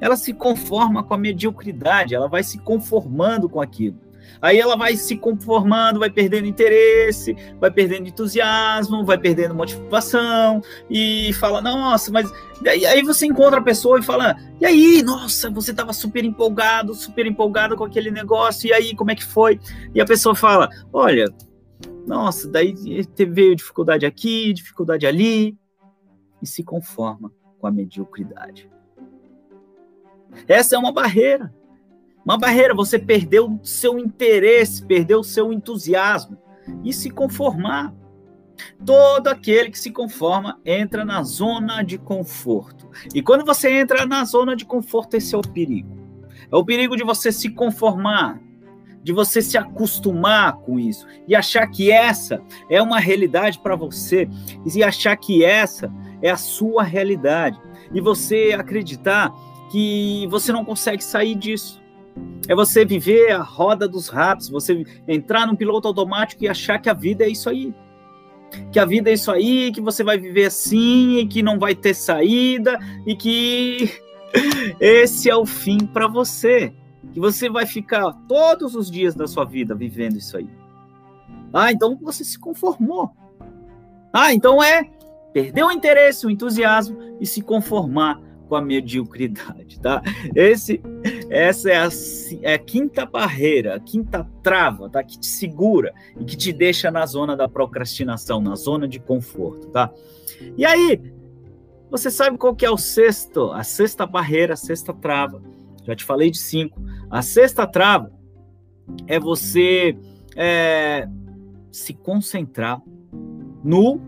Ela 0.00 0.16
se 0.16 0.32
conforma 0.32 1.02
com 1.02 1.14
a 1.14 1.18
mediocridade, 1.18 2.14
ela 2.14 2.28
vai 2.28 2.42
se 2.42 2.58
conformando 2.58 3.48
com 3.48 3.60
aquilo. 3.60 4.03
Aí 4.44 4.60
ela 4.60 4.76
vai 4.76 4.94
se 4.94 5.16
conformando, 5.16 6.00
vai 6.00 6.10
perdendo 6.10 6.46
interesse, 6.46 7.34
vai 7.58 7.70
perdendo 7.70 8.08
entusiasmo, 8.08 9.02
vai 9.02 9.16
perdendo 9.16 9.54
motivação 9.54 10.60
e 10.90 11.32
fala: 11.32 11.62
Nossa, 11.62 12.12
mas. 12.12 12.30
E 12.62 12.84
aí 12.84 13.02
você 13.02 13.24
encontra 13.24 13.58
a 13.58 13.62
pessoa 13.62 13.98
e 13.98 14.02
fala: 14.02 14.36
E 14.60 14.66
aí, 14.66 15.02
nossa, 15.02 15.48
você 15.48 15.70
estava 15.70 15.94
super 15.94 16.26
empolgado, 16.26 16.94
super 16.94 17.24
empolgado 17.24 17.74
com 17.74 17.84
aquele 17.84 18.10
negócio, 18.10 18.68
e 18.68 18.72
aí, 18.74 18.94
como 18.94 19.10
é 19.10 19.14
que 19.14 19.24
foi? 19.24 19.58
E 19.94 20.00
a 20.02 20.04
pessoa 20.04 20.34
fala: 20.34 20.68
Olha, 20.92 21.24
nossa, 22.06 22.46
daí 22.46 22.74
veio 23.26 23.56
dificuldade 23.56 24.04
aqui, 24.04 24.52
dificuldade 24.52 25.06
ali, 25.06 25.56
e 26.42 26.46
se 26.46 26.62
conforma 26.62 27.32
com 27.58 27.66
a 27.66 27.70
mediocridade. 27.70 28.70
Essa 30.46 30.76
é 30.76 30.78
uma 30.78 30.92
barreira. 30.92 31.50
Uma 32.24 32.38
barreira, 32.38 32.74
você 32.74 32.98
perdeu 32.98 33.60
seu 33.62 33.98
interesse, 33.98 34.84
perdeu 34.84 35.22
seu 35.22 35.52
entusiasmo 35.52 36.38
e 36.82 36.92
se 36.92 37.10
conformar. 37.10 37.94
Todo 38.84 39.28
aquele 39.28 39.70
que 39.70 39.78
se 39.78 39.90
conforma 39.90 40.58
entra 40.64 41.04
na 41.04 41.22
zona 41.22 41.82
de 41.82 41.98
conforto. 41.98 42.88
E 43.14 43.20
quando 43.20 43.44
você 43.44 43.70
entra 43.70 44.06
na 44.06 44.24
zona 44.24 44.56
de 44.56 44.64
conforto, 44.64 45.16
esse 45.16 45.34
é 45.34 45.38
o 45.38 45.42
perigo. 45.42 45.98
É 46.50 46.56
o 46.56 46.64
perigo 46.64 46.96
de 46.96 47.02
você 47.02 47.30
se 47.30 47.50
conformar, 47.50 48.40
de 49.02 49.12
você 49.12 49.42
se 49.42 49.58
acostumar 49.58 50.56
com 50.58 50.78
isso 50.78 51.06
e 51.28 51.34
achar 51.34 51.66
que 51.66 51.90
essa 51.90 52.40
é 52.70 52.80
uma 52.80 52.98
realidade 52.98 53.58
para 53.58 53.76
você 53.76 54.28
e 54.64 54.82
achar 54.82 55.14
que 55.16 55.44
essa 55.44 55.92
é 56.22 56.30
a 56.30 56.38
sua 56.38 56.82
realidade 56.82 57.60
e 57.92 58.00
você 58.00 58.56
acreditar 58.58 59.30
que 59.70 60.26
você 60.30 60.52
não 60.52 60.64
consegue 60.64 61.04
sair 61.04 61.34
disso. 61.34 61.83
É 62.48 62.54
você 62.54 62.84
viver 62.84 63.32
a 63.32 63.42
roda 63.42 63.88
dos 63.88 64.08
ratos, 64.08 64.48
você 64.48 64.84
entrar 65.08 65.46
num 65.46 65.56
piloto 65.56 65.88
automático 65.88 66.44
e 66.44 66.48
achar 66.48 66.78
que 66.78 66.90
a 66.90 66.94
vida 66.94 67.24
é 67.24 67.28
isso 67.28 67.48
aí. 67.48 67.74
Que 68.70 68.78
a 68.78 68.84
vida 68.84 69.10
é 69.10 69.14
isso 69.14 69.30
aí, 69.30 69.72
que 69.72 69.80
você 69.80 70.04
vai 70.04 70.18
viver 70.18 70.46
assim, 70.46 71.18
e 71.18 71.26
que 71.26 71.42
não 71.42 71.58
vai 71.58 71.74
ter 71.74 71.94
saída, 71.94 72.78
e 73.06 73.16
que 73.16 73.90
esse 74.78 75.30
é 75.30 75.36
o 75.36 75.46
fim 75.46 75.78
para 75.78 76.06
você. 76.06 76.72
Que 77.12 77.20
você 77.20 77.48
vai 77.48 77.66
ficar 77.66 78.12
todos 78.28 78.74
os 78.74 78.90
dias 78.90 79.14
da 79.14 79.26
sua 79.26 79.44
vida 79.44 79.74
vivendo 79.74 80.16
isso 80.16 80.36
aí. 80.36 80.48
Ah, 81.52 81.72
então 81.72 81.96
você 82.00 82.24
se 82.24 82.38
conformou. 82.38 83.10
Ah, 84.12 84.32
então 84.32 84.62
é 84.62 84.90
perder 85.32 85.64
o 85.64 85.72
interesse, 85.72 86.26
o 86.26 86.30
entusiasmo 86.30 86.96
e 87.20 87.26
se 87.26 87.40
conformar 87.40 88.20
com 88.48 88.56
a 88.56 88.60
mediocridade, 88.60 89.80
tá? 89.80 90.02
Esse, 90.34 90.80
essa 91.34 91.68
é 91.68 91.76
a, 91.76 91.88
é 92.42 92.54
a, 92.54 92.58
quinta 92.58 93.04
barreira, 93.04 93.74
a 93.74 93.80
quinta 93.80 94.24
trava, 94.40 94.88
tá? 94.88 95.02
Que 95.02 95.18
te 95.18 95.26
segura 95.26 95.92
e 96.18 96.24
que 96.24 96.36
te 96.36 96.52
deixa 96.52 96.90
na 96.90 97.04
zona 97.04 97.36
da 97.36 97.48
procrastinação, 97.48 98.40
na 98.40 98.54
zona 98.54 98.86
de 98.86 99.00
conforto, 99.00 99.68
tá? 99.68 99.90
E 100.56 100.64
aí, 100.64 101.00
você 101.90 102.08
sabe 102.10 102.38
qual 102.38 102.54
que 102.54 102.64
é 102.64 102.70
o 102.70 102.76
sexto, 102.76 103.50
a 103.52 103.64
sexta 103.64 104.06
barreira, 104.06 104.54
a 104.54 104.56
sexta 104.56 104.92
trava? 104.92 105.42
Já 105.82 105.96
te 105.96 106.04
falei 106.04 106.30
de 106.30 106.38
cinco. 106.38 106.80
A 107.10 107.20
sexta 107.20 107.66
trava 107.66 108.12
é 109.06 109.18
você 109.18 109.98
é, 110.36 111.08
se 111.72 111.94
concentrar 111.94 112.80
no 113.64 114.00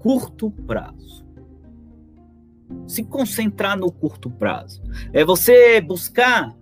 curto 0.00 0.50
prazo 0.50 0.95
se 2.86 3.02
concentrar 3.02 3.78
no 3.78 3.90
curto 3.90 4.30
prazo. 4.30 4.82
É 5.12 5.24
você 5.24 5.80
buscar 5.80 6.54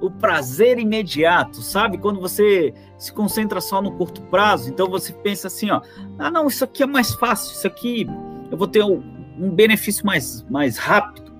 o 0.00 0.10
prazer 0.10 0.78
imediato, 0.78 1.60
sabe? 1.60 1.98
Quando 1.98 2.20
você 2.20 2.72
se 2.96 3.12
concentra 3.12 3.60
só 3.60 3.82
no 3.82 3.92
curto 3.92 4.22
prazo, 4.22 4.70
então 4.70 4.88
você 4.88 5.12
pensa 5.12 5.48
assim, 5.48 5.70
ó, 5.70 5.82
ah, 6.18 6.30
não, 6.30 6.46
isso 6.46 6.64
aqui 6.64 6.82
é 6.82 6.86
mais 6.86 7.12
fácil, 7.14 7.52
isso 7.54 7.66
aqui 7.66 8.06
eu 8.50 8.56
vou 8.56 8.66
ter 8.66 8.82
um, 8.82 9.02
um 9.38 9.50
benefício 9.50 10.04
mais, 10.04 10.44
mais 10.48 10.78
rápido. 10.78 11.30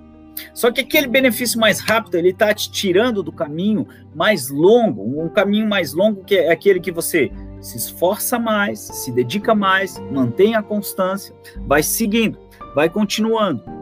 Só 0.55 0.71
que 0.71 0.81
aquele 0.81 1.07
benefício 1.07 1.61
mais 1.61 1.81
rápido, 1.81 2.15
ele 2.15 2.31
está 2.31 2.53
te 2.55 2.71
tirando 2.71 3.23
do 3.23 3.33
caminho 3.33 3.87
mais 4.15 4.49
longo, 4.49 5.23
um 5.23 5.29
caminho 5.29 5.67
mais 5.67 5.93
longo 5.93 6.25
que 6.25 6.35
é 6.35 6.51
aquele 6.51 6.81
que 6.81 6.93
você 6.93 7.31
se 7.61 7.77
esforça 7.77 8.39
mais, 8.39 8.79
se 8.79 9.13
dedica 9.13 9.55
mais, 9.55 9.99
mantém 10.11 10.55
a 10.55 10.63
constância, 10.63 11.35
vai 11.67 11.83
seguindo, 11.83 12.39
vai 12.75 12.89
continuando 12.89 13.80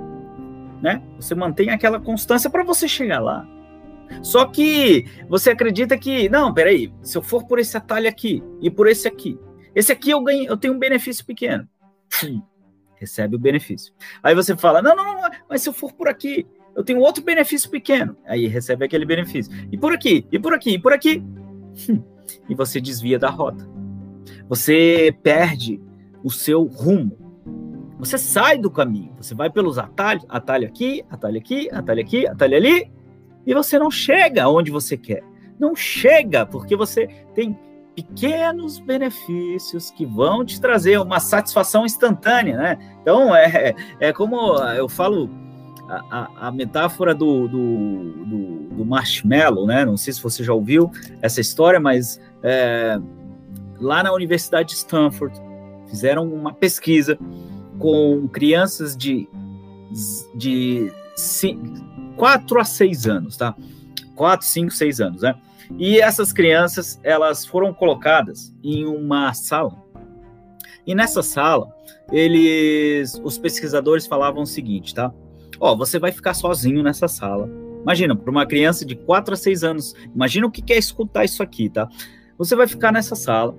né? 0.83 1.03
Você 1.17 1.35
mantém 1.35 1.71
aquela 1.71 2.01
constância 2.01 2.49
para 2.49 2.65
você 2.65 2.87
chegar 2.89 3.21
lá. 3.21 3.47
Só 4.23 4.47
que 4.47 5.05
você 5.29 5.51
acredita 5.51 5.99
que, 5.99 6.29
não, 6.29 6.53
peraí, 6.53 6.93
se 7.03 7.19
eu 7.19 7.23
for 7.23 7.47
por 7.47 7.59
esse 7.59 7.77
atalho 7.77 8.09
aqui 8.09 8.43
e 8.61 8.71
por 8.71 8.87
esse 8.87 9.07
aqui, 9.07 9.39
esse 9.75 9.93
aqui 9.93 10.11
eu 10.11 10.23
ganho, 10.23 10.47
eu 10.47 10.57
tenho 10.57 10.75
um 10.75 10.79
benefício 10.79 11.25
pequeno. 11.25 11.69
Recebe 12.97 13.37
o 13.37 13.39
benefício. 13.39 13.93
Aí 14.23 14.35
você 14.35 14.57
fala, 14.57 14.83
não, 14.83 14.97
não, 14.97 15.05
não, 15.05 15.31
mas 15.49 15.63
se 15.63 15.69
eu 15.69 15.73
for 15.73 15.93
por 15.93 16.09
aqui, 16.09 16.47
eu 16.75 16.83
tenho 16.83 17.01
outro 17.01 17.23
benefício 17.23 17.71
pequeno. 17.71 18.17
Aí 18.27 18.47
recebe 18.47 18.85
aquele 18.85 19.05
benefício. 19.05 19.53
E 19.71 19.77
por 19.77 19.93
aqui, 19.93 20.27
e 20.33 20.39
por 20.39 20.55
aqui, 20.55 20.71
e 20.71 20.79
por 20.79 20.93
aqui. 20.93 21.23
E 22.49 22.55
você 22.55 22.81
desvia 22.81 23.19
da 23.19 23.31
rota. 23.31 23.69
Você 24.49 25.17
perde 25.23 25.81
o 26.25 26.31
seu 26.31 26.65
rumo. 26.65 27.28
Você 27.99 28.17
sai 28.17 28.59
do 28.59 28.71
caminho, 28.71 29.13
você 29.17 29.35
vai 29.35 29.51
pelos 29.51 29.79
atalhos, 29.79 30.25
atalho 30.29 30.67
aqui, 30.67 31.05
atalho 31.11 31.39
aqui, 31.39 31.69
atalho 31.73 32.01
aqui, 32.01 32.27
atalho 32.29 32.57
ali, 32.57 32.91
e 33.45 33.53
você 33.53 33.79
não 33.79 33.91
chega 33.91 34.49
onde 34.49 34.71
você 34.71 34.97
quer. 34.97 35.23
Não 35.59 35.75
chega, 35.75 36.47
porque 36.47 36.77
você 36.77 37.09
tem 37.35 37.59
pequenos 37.97 38.79
benefícios 38.79 39.91
que 39.91 40.07
vão 40.07 40.45
te 40.45 40.61
trazer 40.61 41.01
uma 41.01 41.19
satisfação 41.19 41.85
instantânea, 41.85 42.57
né? 42.57 42.79
Então, 43.03 43.35
é, 43.35 43.75
é 43.99 44.13
como 44.13 44.57
eu 44.75 44.89
falo, 44.89 45.29
a, 45.89 46.05
a, 46.11 46.49
a 46.49 46.53
metáfora 46.53 47.15
do, 47.15 47.49
do, 47.49 48.13
do, 48.25 48.69
do, 48.77 48.85
marshmallow, 48.85 49.67
né? 49.67 49.85
Não 49.85 49.97
sei 49.97 50.13
se 50.13 50.23
você 50.23 50.45
já 50.45 50.53
ouviu 50.53 50.91
essa 51.21 51.41
história, 51.41 51.81
mas 51.81 52.21
é, 52.43 53.01
lá 53.81 54.03
na 54.03 54.13
Universidade 54.13 54.69
de 54.69 54.75
Stanford 54.75 55.41
fizeram 55.89 56.33
uma 56.33 56.53
pesquisa 56.53 57.19
com 57.79 58.29
crianças 58.29 58.97
de, 58.97 59.29
de 60.35 60.93
4 62.17 62.61
a 62.61 62.65
6 62.65 63.07
anos, 63.07 63.37
tá? 63.37 63.55
4, 64.15 64.47
5, 64.47 64.71
6 64.73 65.01
anos, 65.01 65.23
né? 65.23 65.35
E 65.77 66.01
essas 66.01 66.33
crianças, 66.33 66.99
elas 67.03 67.45
foram 67.45 67.73
colocadas 67.75 68.55
em 68.63 68.85
uma 68.85 69.33
sala. 69.35 69.73
E 70.87 70.95
nessa 70.95 71.23
sala, 71.23 71.69
eles, 72.11 73.21
os 73.23 73.37
pesquisadores 73.37 74.07
falavam 74.07 74.43
o 74.43 74.47
seguinte, 74.47 74.95
tá? 74.95 75.13
Ó, 75.61 75.77
você 75.77 75.99
vai 75.99 76.11
ficar 76.11 76.35
sozinho 76.35 76.83
nessa 76.83 77.07
sala. 77.07 77.49
Imagina, 77.83 78.17
para 78.17 78.31
uma 78.31 78.47
criança 78.47 78.85
de 78.85 78.97
4 78.97 79.35
a 79.35 79.37
6 79.37 79.65
anos, 79.65 79.95
imagina 80.15 80.47
o 80.47 80.51
que 80.51 80.73
é 80.73 80.79
escutar 80.79 81.25
isso 81.25 81.43
aqui, 81.43 81.69
tá? 81.69 81.89
Você 82.39 82.57
vai 82.57 82.67
ficar 82.67 82.93
nessa 82.93 83.15
sala 83.15 83.55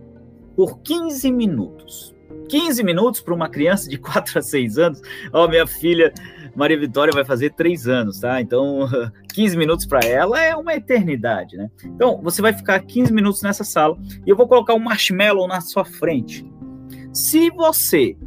por 0.55 0.79
15 0.79 1.31
minutos. 1.31 2.15
15 2.49 2.83
minutos 2.83 3.21
para 3.21 3.33
uma 3.33 3.47
criança 3.47 3.89
de 3.89 3.97
4 3.99 4.39
a 4.39 4.41
6 4.41 4.77
anos. 4.77 5.01
Ó, 5.31 5.45
oh, 5.45 5.47
minha 5.47 5.65
filha 5.65 6.13
Maria 6.55 6.77
Vitória 6.77 7.13
vai 7.13 7.23
fazer 7.23 7.53
3 7.53 7.87
anos, 7.87 8.19
tá? 8.19 8.41
Então, 8.41 8.87
15 9.33 9.57
minutos 9.57 9.85
para 9.85 9.99
ela 10.01 10.41
é 10.41 10.55
uma 10.55 10.73
eternidade, 10.73 11.55
né? 11.55 11.69
Então, 11.83 12.19
você 12.21 12.41
vai 12.41 12.51
ficar 12.51 12.79
15 12.79 13.13
minutos 13.13 13.41
nessa 13.41 13.63
sala 13.63 13.97
e 14.25 14.29
eu 14.29 14.35
vou 14.35 14.47
colocar 14.47 14.73
um 14.73 14.79
marshmallow 14.79 15.47
na 15.47 15.61
sua 15.61 15.85
frente. 15.85 16.45
Se 17.13 17.49
você, 17.49 18.17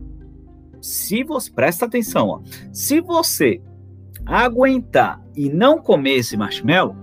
se 0.81 1.23
você, 1.25 1.51
presta 1.51 1.85
atenção, 1.85 2.29
ó, 2.29 2.41
se 2.73 3.01
você 3.01 3.61
aguentar 4.25 5.21
e 5.37 5.49
não 5.49 5.79
comer 5.79 6.17
esse 6.17 6.37
marshmallow, 6.37 6.97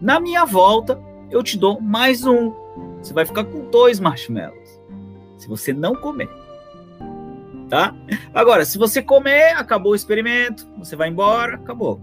na 0.00 0.18
minha 0.18 0.44
volta 0.44 1.00
eu 1.30 1.42
te 1.42 1.56
dou 1.56 1.80
mais 1.80 2.26
um. 2.26 2.52
Você 2.98 3.14
vai 3.14 3.24
ficar 3.24 3.44
com 3.44 3.70
dois 3.70 3.98
marshmallows. 3.98 4.61
Se 5.42 5.48
você 5.48 5.72
não 5.72 5.96
comer. 5.96 6.30
Tá? 7.68 7.92
Agora, 8.32 8.64
se 8.64 8.78
você 8.78 9.02
comer, 9.02 9.56
acabou 9.56 9.90
o 9.90 9.96
experimento, 9.96 10.68
você 10.78 10.94
vai 10.94 11.08
embora, 11.08 11.56
acabou. 11.56 12.00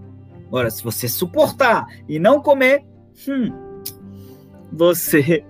Agora, 0.48 0.70
se 0.70 0.84
você 0.84 1.08
suportar 1.08 1.88
e 2.06 2.20
não 2.20 2.42
comer, 2.42 2.84
hum, 3.26 3.54
você 4.74 5.46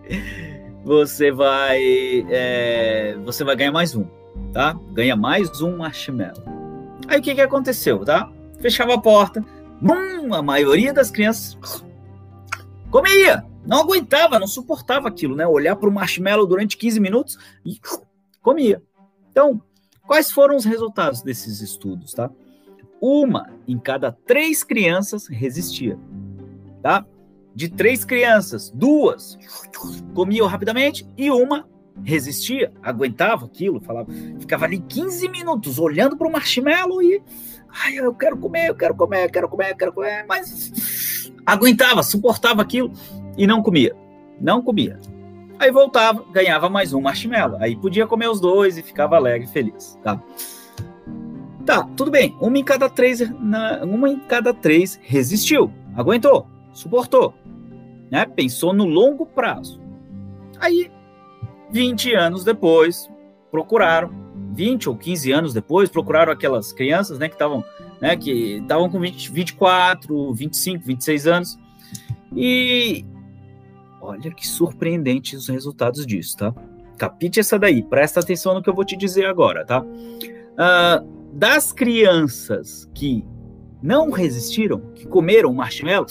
você 0.86 1.32
vai 1.32 1.82
é, 2.30 3.18
você 3.26 3.44
vai 3.44 3.56
ganhar 3.56 3.72
mais 3.72 3.96
um, 3.96 4.06
tá? 4.54 4.78
Ganha 4.92 5.16
mais 5.16 5.60
um 5.60 5.78
marshmallow. 5.78 6.44
Aí 7.08 7.20
o 7.20 7.24
que 7.24 7.34
que 7.34 7.42
aconteceu, 7.42 8.06
tá? 8.06 8.30
Fechava 8.60 8.94
a 8.94 9.02
porta, 9.02 9.44
bum, 9.82 10.32
a 10.32 10.44
maioria 10.44 10.94
das 10.94 11.10
crianças 11.10 11.58
comia, 12.92 13.44
não 13.70 13.82
aguentava, 13.82 14.40
não 14.40 14.48
suportava 14.48 15.08
aquilo, 15.08 15.36
né? 15.36 15.46
Olhar 15.46 15.76
para 15.76 15.88
o 15.88 15.92
marshmallow 15.92 16.48
durante 16.48 16.76
15 16.76 17.00
minutos 17.00 17.38
e 17.64 17.80
comia. 18.42 18.82
Então, 19.30 19.62
quais 20.08 20.32
foram 20.32 20.56
os 20.56 20.66
resultados 20.66 21.22
desses 21.22 21.62
estudos, 21.62 22.12
tá? 22.14 22.32
Uma 23.00 23.48
em 23.68 23.78
cada 23.78 24.12
três 24.12 24.64
crianças 24.64 25.28
resistia, 25.28 26.00
tá? 26.82 27.06
De 27.54 27.70
três 27.70 28.04
crianças, 28.04 28.72
duas 28.72 29.38
comiam 30.16 30.48
rapidamente 30.48 31.08
e 31.16 31.30
uma 31.30 31.70
resistia, 32.04 32.74
aguentava 32.82 33.46
aquilo, 33.46 33.80
falava, 33.82 34.12
ficava 34.40 34.66
ali 34.66 34.80
15 34.80 35.30
minutos 35.30 35.78
olhando 35.78 36.18
para 36.18 36.28
o 36.28 36.32
marshmallow 36.32 37.04
e 37.04 37.22
ai, 37.84 38.00
eu 38.00 38.16
quero 38.16 38.36
comer, 38.36 38.70
eu 38.70 38.76
quero 38.76 38.96
comer, 38.96 39.26
eu 39.26 39.30
quero 39.30 39.48
comer, 39.48 39.72
eu 39.72 39.78
quero 39.78 39.94
comer, 39.94 40.26
mas 40.28 41.32
aguentava, 41.46 42.02
suportava 42.02 42.64
aquilo 42.64 42.92
e 43.40 43.48
não 43.48 43.64
comia. 43.64 43.96
Não 44.40 44.62
comia. 44.62 45.00
Aí 45.58 45.72
voltava, 45.72 46.24
ganhava 46.32 46.70
mais 46.70 46.94
um 46.94 47.02
marshmallow. 47.02 47.58
Aí 47.62 47.76
podia 47.76 48.06
comer 48.06 48.30
os 48.30 48.42
dois 48.42 48.78
e 48.78 48.84
ficava 48.84 49.16
alegre 49.16 49.48
e 49.48 49.52
feliz, 49.52 49.98
tá? 50.04 50.22
Tá, 51.66 51.84
tudo 51.96 52.12
bem. 52.12 52.36
Uma 52.42 52.58
em 52.58 52.64
cada 52.64 52.90
três, 52.90 53.22
uma 53.22 54.10
em 54.10 54.20
cada 54.20 54.54
três 54.54 55.00
resistiu, 55.02 55.72
aguentou, 55.96 56.48
suportou, 56.74 57.34
né? 58.12 58.26
Pensou 58.26 58.74
no 58.74 58.86
longo 58.86 59.26
prazo. 59.26 59.80
Aí, 60.60 60.92
20 61.72 62.14
anos 62.14 62.44
depois, 62.44 63.10
procuraram, 63.50 64.12
20 64.52 64.90
ou 64.90 64.98
15 64.98 65.32
anos 65.32 65.54
depois, 65.54 65.90
procuraram 65.90 66.34
aquelas 66.34 66.74
crianças, 66.74 67.20
né, 67.20 67.30
que 67.30 67.36
estavam, 67.36 67.64
né, 68.02 68.18
que 68.18 68.62
com 68.68 69.00
20, 69.00 69.32
24, 69.32 70.34
25, 70.34 70.86
26 70.86 71.28
anos. 71.28 71.60
E 72.36 73.06
Olha 74.02 74.32
que 74.32 74.48
surpreendente 74.48 75.36
os 75.36 75.48
resultados 75.48 76.06
disso, 76.06 76.38
tá? 76.38 76.54
Capite 76.98 77.40
essa 77.40 77.58
daí, 77.58 77.84
presta 77.84 78.20
atenção 78.20 78.54
no 78.54 78.62
que 78.62 78.70
eu 78.70 78.76
vou 78.76 78.86
te 78.86 78.98
dizer 78.98 79.26
agora, 79.26 79.66
tá? 79.66 79.82
Uh, 79.82 81.20
das 81.34 81.72
crianças 81.72 82.90
que 82.94 83.26
não 83.82 84.12
resistiram, 84.12 84.80
que 84.94 85.08
comeram 85.08 85.54
marshmallow, 85.54 86.08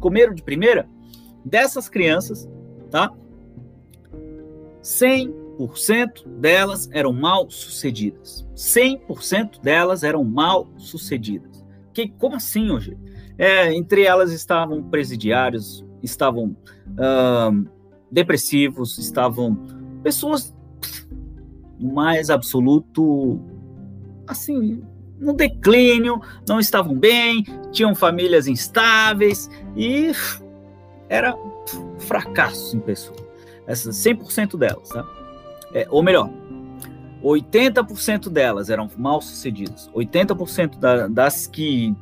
comeram 0.00 0.34
de 0.34 0.42
primeira, 0.42 0.88
dessas 1.44 1.88
crianças, 1.88 2.48
tá? 2.90 3.12
100% 4.82 6.26
delas 6.38 6.88
eram 6.92 7.12
mal 7.12 7.50
sucedidas. 7.50 8.48
100% 8.54 9.60
delas 9.60 10.02
eram 10.02 10.24
mal 10.24 10.68
sucedidas. 10.76 11.64
Que, 11.92 12.08
como 12.08 12.36
assim 12.36 12.70
hoje? 12.70 12.96
É, 13.36 13.72
entre 13.74 14.02
elas 14.02 14.32
estavam 14.32 14.82
presidiários, 14.82 15.84
estavam 16.02 16.56
uh, 16.88 17.68
depressivos, 18.10 18.98
estavam 18.98 19.56
pessoas 20.02 20.54
no 21.78 21.92
mais 21.92 22.30
absoluto, 22.30 23.40
assim, 24.26 24.82
no 25.18 25.32
declínio, 25.32 26.20
não 26.48 26.58
estavam 26.58 26.94
bem, 26.98 27.44
tinham 27.70 27.94
famílias 27.94 28.46
instáveis 28.46 29.50
e 29.76 30.12
era 31.08 31.36
fracasso 31.98 32.76
em 32.76 32.80
pessoa. 32.80 33.18
Essas 33.66 33.96
100% 33.96 34.56
delas, 34.56 34.88
tá? 34.88 35.06
É, 35.74 35.86
ou 35.90 36.02
melhor, 36.02 36.30
80% 37.22 38.28
delas 38.28 38.70
eram 38.70 38.88
mal 38.96 39.20
sucedidas. 39.20 39.90
80% 39.94 40.78
da, 40.78 41.08
das 41.08 41.46
que 41.46 41.94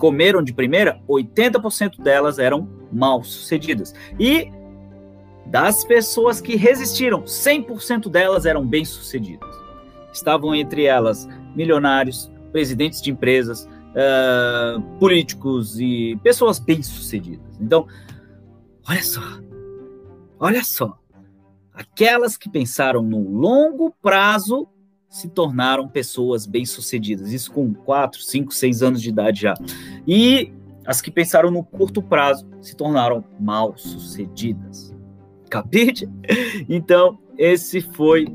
comeram 0.00 0.42
de 0.42 0.54
primeira, 0.54 0.98
80% 1.06 2.02
delas 2.02 2.38
eram 2.38 2.66
mal 2.90 3.22
sucedidas. 3.22 3.94
E 4.18 4.50
das 5.46 5.84
pessoas 5.84 6.40
que 6.40 6.56
resistiram, 6.56 7.22
100% 7.24 8.08
delas 8.08 8.46
eram 8.46 8.66
bem 8.66 8.82
sucedidas. 8.82 9.48
Estavam 10.10 10.54
entre 10.54 10.84
elas 10.84 11.28
milionários, 11.54 12.32
presidentes 12.50 13.02
de 13.02 13.10
empresas, 13.10 13.68
uh, 13.90 14.80
políticos 14.98 15.78
e 15.78 16.18
pessoas 16.22 16.58
bem 16.58 16.82
sucedidas. 16.82 17.60
Então, 17.60 17.86
olha 18.88 19.02
só, 19.02 19.22
olha 20.38 20.64
só, 20.64 20.98
aquelas 21.74 22.38
que 22.38 22.48
pensaram 22.48 23.02
no 23.02 23.28
longo 23.28 23.94
prazo 24.00 24.66
se 25.10 25.28
tornaram 25.28 25.88
pessoas 25.88 26.46
bem-sucedidas. 26.46 27.32
Isso 27.32 27.50
com 27.50 27.74
4, 27.74 28.22
5, 28.22 28.54
6 28.54 28.82
anos 28.82 29.02
de 29.02 29.08
idade 29.08 29.42
já. 29.42 29.54
E 30.06 30.52
as 30.86 31.02
que 31.02 31.10
pensaram 31.10 31.50
no 31.50 31.64
curto 31.64 32.00
prazo 32.00 32.48
se 32.60 32.76
tornaram 32.76 33.24
mal-sucedidas. 33.38 34.94
Capite? 35.50 36.08
Então, 36.68 37.18
esse 37.36 37.80
foi 37.80 38.26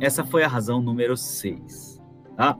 essa 0.00 0.24
foi 0.24 0.42
a 0.42 0.48
razão 0.48 0.82
número 0.82 1.16
6, 1.16 2.02
tá? 2.36 2.58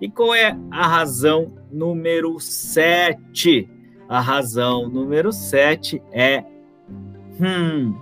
E 0.00 0.08
qual 0.08 0.34
é 0.34 0.56
a 0.70 0.86
razão 0.86 1.52
número 1.70 2.38
7? 2.38 3.68
A 4.08 4.20
razão 4.20 4.88
número 4.88 5.32
7 5.32 6.00
é 6.12 6.44
hum, 7.40 7.94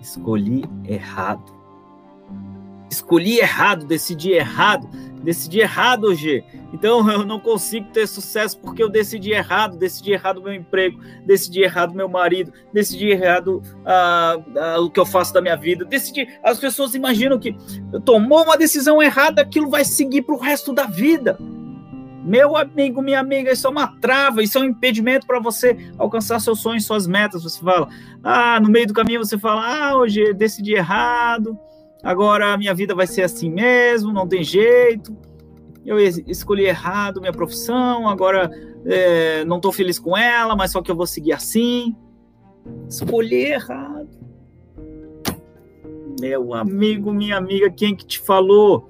escolhi 0.00 0.64
errado 0.84 1.61
escolhi 2.92 3.38
errado, 3.38 3.86
decidi 3.86 4.32
errado, 4.32 4.88
decidi 5.22 5.60
errado 5.60 6.04
hoje. 6.04 6.44
Então 6.72 7.08
eu 7.10 7.24
não 7.24 7.40
consigo 7.40 7.88
ter 7.90 8.06
sucesso 8.06 8.58
porque 8.58 8.82
eu 8.82 8.88
decidi 8.88 9.32
errado, 9.32 9.76
decidi 9.76 10.12
errado 10.12 10.42
meu 10.42 10.52
emprego, 10.52 11.00
decidi 11.24 11.62
errado 11.62 11.94
meu 11.94 12.08
marido, 12.08 12.52
decidi 12.72 13.10
errado 13.10 13.62
ah, 13.84 14.36
ah, 14.56 14.80
o 14.80 14.90
que 14.90 15.00
eu 15.00 15.06
faço 15.06 15.32
da 15.32 15.40
minha 15.40 15.56
vida, 15.56 15.84
decidi. 15.84 16.28
As 16.42 16.58
pessoas 16.58 16.94
imaginam 16.94 17.38
que 17.38 17.56
tomou 18.04 18.44
uma 18.44 18.56
decisão 18.56 19.02
errada, 19.02 19.42
aquilo 19.42 19.70
vai 19.70 19.84
seguir 19.84 20.22
para 20.22 20.34
o 20.34 20.38
resto 20.38 20.72
da 20.72 20.84
vida. 20.84 21.38
Meu 22.24 22.56
amigo, 22.56 23.02
minha 23.02 23.18
amiga, 23.18 23.50
isso 23.50 23.66
é 23.66 23.70
uma 23.70 23.98
trava, 24.00 24.44
isso 24.44 24.56
é 24.56 24.60
um 24.60 24.64
impedimento 24.64 25.26
para 25.26 25.40
você 25.40 25.76
alcançar 25.98 26.38
seus 26.38 26.60
sonhos, 26.60 26.86
suas 26.86 27.04
metas. 27.04 27.42
Você 27.42 27.58
fala, 27.60 27.88
ah, 28.22 28.60
no 28.60 28.68
meio 28.68 28.86
do 28.86 28.94
caminho 28.94 29.24
você 29.24 29.36
fala, 29.36 29.88
ah, 29.88 29.96
hoje 29.96 30.32
decidi 30.32 30.74
errado, 30.74 31.58
agora 32.02 32.52
a 32.52 32.58
minha 32.58 32.74
vida 32.74 32.94
vai 32.94 33.06
ser 33.06 33.22
assim 33.22 33.50
mesmo, 33.50 34.12
não 34.12 34.26
tem 34.26 34.42
jeito. 34.42 35.16
Eu 35.84 35.98
escolhi 35.98 36.64
errado 36.64 37.20
minha 37.20 37.32
profissão, 37.32 38.08
agora 38.08 38.50
é, 38.84 39.44
não 39.44 39.56
estou 39.56 39.72
feliz 39.72 39.98
com 39.98 40.16
ela, 40.16 40.54
mas 40.54 40.72
só 40.72 40.82
que 40.82 40.90
eu 40.90 40.96
vou 40.96 41.06
seguir 41.06 41.32
assim. 41.32 41.96
Escolhi 42.88 43.46
errado. 43.46 44.08
Meu 46.20 46.54
amigo, 46.54 47.12
minha 47.12 47.36
amiga, 47.36 47.70
quem 47.70 47.96
que 47.96 48.06
te 48.06 48.20
falou 48.20 48.88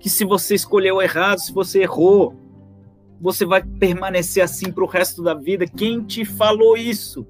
que 0.00 0.08
se 0.08 0.24
você 0.24 0.54
escolheu 0.54 1.00
errado, 1.02 1.38
se 1.38 1.52
você 1.52 1.82
errou, 1.82 2.34
você 3.20 3.44
vai 3.44 3.62
permanecer 3.62 4.42
assim 4.42 4.72
para 4.72 4.84
o 4.84 4.86
resto 4.86 5.22
da 5.22 5.34
vida? 5.34 5.66
Quem 5.66 6.02
te 6.02 6.24
falou 6.24 6.76
isso? 6.76 7.26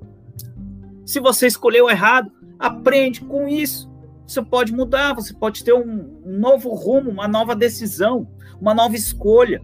Se 1.05 1.21
você 1.21 1.47
escolheu 1.47 1.89
errado, 1.89 2.31
aprende 2.59 3.23
com 3.23 3.49
isso 3.49 3.88
você 4.29 4.43
pode 4.43 4.73
mudar, 4.75 5.15
você 5.15 5.33
pode 5.33 5.65
ter 5.65 5.73
um 5.73 6.21
novo 6.23 6.75
rumo, 6.75 7.11
uma 7.11 7.27
nova 7.27 7.57
decisão, 7.57 8.29
uma 8.61 8.75
nova 8.75 8.95
escolha. 8.95 9.63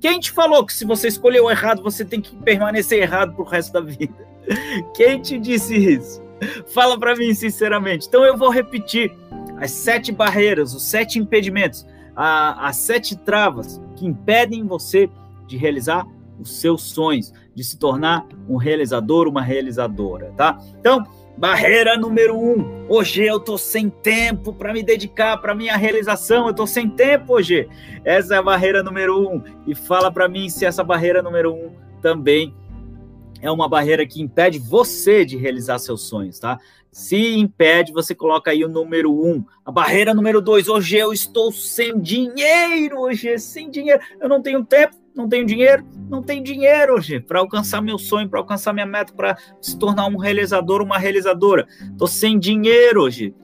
Quem 0.00 0.18
te 0.18 0.32
falou 0.32 0.64
que 0.64 0.72
se 0.72 0.86
você 0.86 1.08
escolheu 1.08 1.50
errado, 1.50 1.82
você 1.82 2.02
tem 2.02 2.18
que 2.18 2.34
permanecer 2.36 3.02
errado 3.02 3.34
pro 3.34 3.44
resto 3.44 3.74
da 3.74 3.82
vida? 3.82 4.14
Quem 4.96 5.20
te 5.20 5.38
disse 5.38 5.76
isso? 5.76 6.22
Fala 6.68 6.98
para 6.98 7.14
mim 7.14 7.34
sinceramente. 7.34 8.08
Então 8.08 8.24
eu 8.24 8.34
vou 8.36 8.48
repetir 8.48 9.14
as 9.58 9.70
sete 9.70 10.10
barreiras, 10.10 10.74
os 10.74 10.84
sete 10.84 11.18
impedimentos, 11.18 11.86
a, 12.16 12.68
as 12.68 12.76
sete 12.76 13.14
travas 13.14 13.78
que 13.94 14.06
impedem 14.06 14.66
você 14.66 15.08
de 15.46 15.58
realizar 15.58 16.06
os 16.40 16.60
seus 16.60 16.82
sonhos, 16.82 17.30
de 17.54 17.62
se 17.62 17.76
tornar 17.76 18.26
um 18.48 18.56
realizador, 18.56 19.28
uma 19.28 19.42
realizadora, 19.42 20.32
tá? 20.34 20.58
Então, 20.80 21.06
barreira 21.36 21.96
número 21.96 22.38
um. 22.38 22.86
Hoje 22.88 23.24
eu 23.24 23.40
tô 23.40 23.56
sem 23.58 23.88
tempo 23.88 24.52
para 24.52 24.72
me 24.72 24.82
dedicar 24.82 25.36
para 25.38 25.54
minha 25.54 25.76
realização. 25.76 26.46
Eu 26.46 26.54
tô 26.54 26.66
sem 26.66 26.88
tempo 26.88 27.34
hoje. 27.34 27.68
Essa 28.04 28.34
é 28.34 28.38
a 28.38 28.42
barreira 28.42 28.82
número 28.82 29.18
um. 29.18 29.42
E 29.66 29.74
fala 29.74 30.10
para 30.10 30.28
mim 30.28 30.48
se 30.48 30.64
essa 30.64 30.84
barreira 30.84 31.22
número 31.22 31.52
um 31.54 31.72
também 32.00 32.54
é 33.40 33.50
uma 33.50 33.68
barreira 33.68 34.06
que 34.06 34.22
impede 34.22 34.58
você 34.58 35.24
de 35.24 35.36
realizar 35.36 35.78
seus 35.80 36.02
sonhos, 36.02 36.38
tá? 36.38 36.58
Se 36.92 37.34
impede, 37.36 37.92
você 37.92 38.14
coloca 38.14 38.50
aí 38.50 38.64
o 38.64 38.68
número 38.68 39.10
um. 39.12 39.44
A 39.64 39.72
barreira 39.72 40.14
número 40.14 40.40
dois. 40.40 40.68
Hoje 40.68 40.96
eu 40.96 41.12
estou 41.12 41.50
sem 41.50 41.98
dinheiro. 41.98 43.00
Hoje 43.00 43.36
sem 43.38 43.70
dinheiro. 43.70 44.00
Eu 44.20 44.28
não 44.28 44.40
tenho 44.40 44.64
tempo 44.64 44.94
não 45.14 45.28
tenho 45.28 45.44
dinheiro, 45.44 45.84
não 46.08 46.22
tenho 46.22 46.42
dinheiro 46.42 46.94
hoje 46.94 47.20
para 47.20 47.40
alcançar 47.40 47.82
meu 47.82 47.98
sonho, 47.98 48.28
para 48.28 48.40
alcançar 48.40 48.72
minha 48.72 48.86
meta, 48.86 49.12
para 49.12 49.36
se 49.60 49.78
tornar 49.78 50.06
um 50.06 50.16
realizador, 50.16 50.82
uma 50.82 50.98
realizadora. 50.98 51.66
Tô 51.98 52.06
sem 52.06 52.38
dinheiro 52.38 53.02
hoje. 53.02 53.34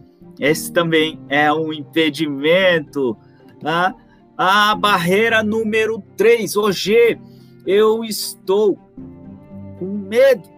Esse 0.41 0.73
também 0.73 1.21
é 1.29 1.53
um 1.53 1.73
impedimento. 1.73 3.17
Tá? 3.61 3.95
A 4.37 4.75
barreira 4.75 5.43
número 5.43 6.03
3. 6.17 6.57
Hoje 6.57 7.19
eu 7.67 8.05
estou 8.05 8.79
com 9.79 9.87
medo. 9.87 10.57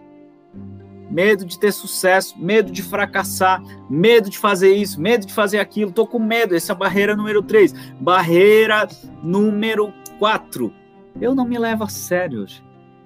Medo 1.09 1.43
de 1.43 1.59
ter 1.59 1.73
sucesso, 1.73 2.39
medo 2.39 2.71
de 2.71 2.81
fracassar, 2.81 3.61
medo 3.89 4.29
de 4.29 4.37
fazer 4.37 4.73
isso, 4.73 5.01
medo 5.01 5.25
de 5.25 5.33
fazer 5.33 5.59
aquilo. 5.59 5.91
Tô 5.91 6.07
com 6.07 6.19
medo. 6.19 6.55
Essa 6.55 6.71
é 6.71 6.73
a 6.73 6.77
barreira 6.77 7.17
número 7.17 7.43
3. 7.43 7.73
Barreira 7.99 8.87
número 9.21 9.93
4 10.19 10.80
eu 11.19 11.35
não 11.35 11.45
me 11.45 11.57
levo 11.57 11.83
a 11.83 11.89
sério. 11.89 12.45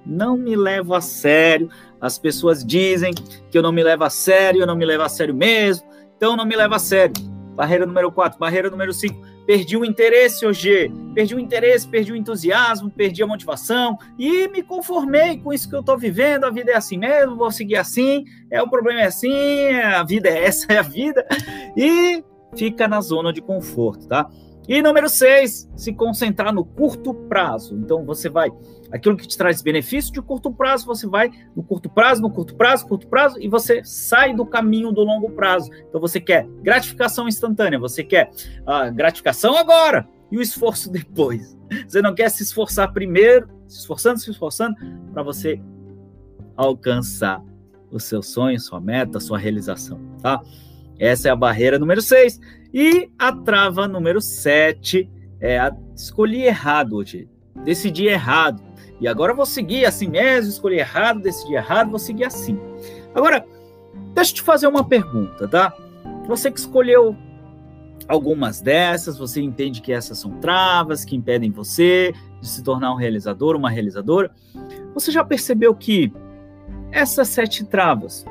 Não 0.06 0.38
me 0.38 0.56
levo 0.56 0.94
a 0.94 1.02
sério. 1.02 1.70
As 2.00 2.20
pessoas 2.20 2.64
dizem 2.64 3.14
que 3.14 3.58
eu 3.58 3.64
não 3.64 3.72
me 3.72 3.84
levo 3.84 4.04
a 4.04 4.10
sério, 4.10 4.62
eu 4.62 4.68
não 4.68 4.76
me 4.76 4.86
levo 4.86 5.04
a 5.04 5.10
sério 5.10 5.34
mesmo. 5.34 5.88
Então 6.16 6.36
não 6.36 6.46
me 6.46 6.56
levo 6.56 6.76
a 6.76 6.80
sério. 6.80 7.16
Barreira 7.56 7.86
número 7.86 8.12
4, 8.12 8.38
barreira 8.38 8.70
número 8.70 8.94
5. 8.94 9.36
Perdi 9.46 9.78
o 9.78 9.86
interesse 9.86 10.46
hoje, 10.46 10.92
perdi 11.14 11.36
o 11.36 11.40
interesse, 11.40 11.88
perdi 11.88 12.12
o 12.12 12.16
entusiasmo, 12.16 12.90
perdi 12.90 13.24
a 13.24 13.28
motivação 13.28 13.98
e 14.18 14.48
me 14.50 14.62
conformei 14.62 15.38
com 15.38 15.54
isso 15.54 15.70
que 15.70 15.76
eu 15.76 15.80
estou 15.80 15.98
vivendo. 15.98 16.46
A 16.46 16.50
vida 16.50 16.72
é 16.72 16.76
assim 16.76 16.98
mesmo, 16.98 17.36
vou 17.36 17.52
seguir 17.52 17.78
assim. 17.78 18.26
É 18.52 18.62
o 18.62 18.70
problema 18.70 19.02
é 19.02 19.06
assim, 19.06 19.70
a 19.70 20.04
vida 20.04 20.30
é 20.30 20.46
essa, 20.46 20.72
é 20.74 20.78
a 20.78 20.82
vida. 20.82 21.26
E 21.78 22.24
fica 22.58 22.88
na 22.88 23.00
zona 23.02 23.32
de 23.32 23.42
conforto, 23.42 24.08
tá? 24.08 24.30
E 24.68 24.82
número 24.82 25.08
seis, 25.08 25.70
se 25.76 25.94
concentrar 25.94 26.54
no 26.54 26.66
curto 26.66 27.14
prazo. 27.14 27.76
Então 27.76 28.04
você 28.04 28.30
vai, 28.30 28.52
aquilo 28.92 29.16
que 29.16 29.28
te 29.28 29.38
traz 29.38 29.62
benefício 29.62 30.12
de 30.12 30.22
curto 30.22 30.52
prazo, 30.52 30.86
você 30.86 31.08
vai 31.08 31.32
no 31.56 31.64
curto 31.64 31.90
prazo, 31.90 32.22
no 32.22 32.32
curto 32.32 32.56
prazo, 32.56 32.88
curto 32.88 33.08
prazo, 33.08 33.40
e 33.40 33.48
você 33.48 33.84
sai 33.84 34.34
do 34.34 34.46
caminho 34.46 34.92
do 34.92 35.02
longo 35.02 35.30
prazo. 35.32 35.70
Então 35.88 36.02
você 36.02 36.20
quer 36.20 36.48
gratificação 36.62 37.28
instantânea, 37.28 37.78
você 37.78 38.04
quer 38.04 38.32
a 38.66 38.90
gratificação 38.90 39.56
agora 39.56 40.08
e 40.32 40.38
o 40.38 40.42
esforço 40.42 40.90
depois. 40.92 41.56
Você 41.88 42.02
não 42.02 42.16
quer 42.16 42.30
se 42.30 42.44
esforçar 42.44 42.92
primeiro, 42.92 43.48
se 43.68 43.80
esforçando, 43.80 44.20
se 44.20 44.32
esforçando, 44.32 44.76
para 45.14 45.22
você 45.22 45.62
alcançar 46.56 47.44
o 47.92 48.00
seu 48.00 48.22
sonho, 48.22 48.60
sua 48.60 48.80
meta, 48.80 49.20
sua 49.20 49.38
realização, 49.38 50.00
tá? 50.22 50.42
Essa 50.98 51.28
é 51.28 51.32
a 51.32 51.36
barreira 51.36 51.78
número 51.78 52.02
6. 52.02 52.40
E 52.78 53.10
a 53.18 53.32
trava 53.32 53.88
número 53.88 54.20
7 54.20 55.10
é 55.40 55.58
a 55.58 55.74
escolhi 55.96 56.44
errado 56.44 56.98
hoje. 56.98 57.26
Decidi 57.64 58.08
errado. 58.08 58.62
E 59.00 59.08
agora 59.08 59.34
vou 59.34 59.46
seguir 59.46 59.86
assim 59.86 60.10
mesmo, 60.10 60.50
escolhi 60.50 60.80
errado, 60.80 61.22
decidi 61.22 61.54
errado, 61.54 61.90
vou 61.90 61.98
seguir 61.98 62.26
assim. 62.26 62.60
Agora, 63.14 63.46
deixa 64.14 64.32
eu 64.32 64.36
te 64.36 64.42
fazer 64.42 64.68
uma 64.68 64.84
pergunta, 64.84 65.48
tá? 65.48 65.74
Você 66.28 66.52
que 66.52 66.60
escolheu 66.60 67.16
algumas 68.10 68.60
dessas, 68.60 69.18
você 69.18 69.40
entende 69.40 69.82
que 69.82 69.94
essas 69.94 70.18
são 70.18 70.32
travas 70.42 71.06
que 71.06 71.16
impedem 71.16 71.52
você 71.52 72.14
de 72.42 72.48
se 72.50 72.62
tornar 72.62 72.92
um 72.92 72.98
realizador, 72.98 73.56
uma 73.56 73.70
realizadora. 73.70 74.32
Você 74.94 75.14
já 75.14 75.24
percebeu 75.24 75.74
que 75.74 76.12
essas 76.92 77.30
sete 77.30 77.64
travas, 77.64 78.26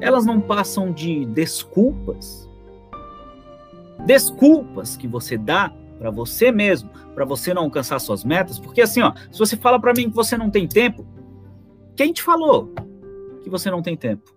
elas 0.00 0.26
não 0.26 0.40
passam 0.40 0.90
de 0.90 1.24
desculpas 1.26 2.49
desculpas 4.06 4.96
que 4.96 5.06
você 5.06 5.36
dá 5.36 5.72
para 5.98 6.10
você 6.10 6.50
mesmo, 6.50 6.90
para 7.14 7.24
você 7.24 7.52
não 7.52 7.64
alcançar 7.64 7.98
suas 7.98 8.24
metas, 8.24 8.58
porque 8.58 8.80
assim, 8.80 9.02
ó, 9.02 9.12
se 9.30 9.38
você 9.38 9.56
fala 9.56 9.78
para 9.78 9.92
mim 9.92 10.08
que 10.08 10.16
você 10.16 10.36
não 10.36 10.50
tem 10.50 10.66
tempo, 10.66 11.06
quem 11.94 12.12
te 12.12 12.22
falou 12.22 12.72
que 13.42 13.50
você 13.50 13.70
não 13.70 13.82
tem 13.82 13.96
tempo? 13.96 14.34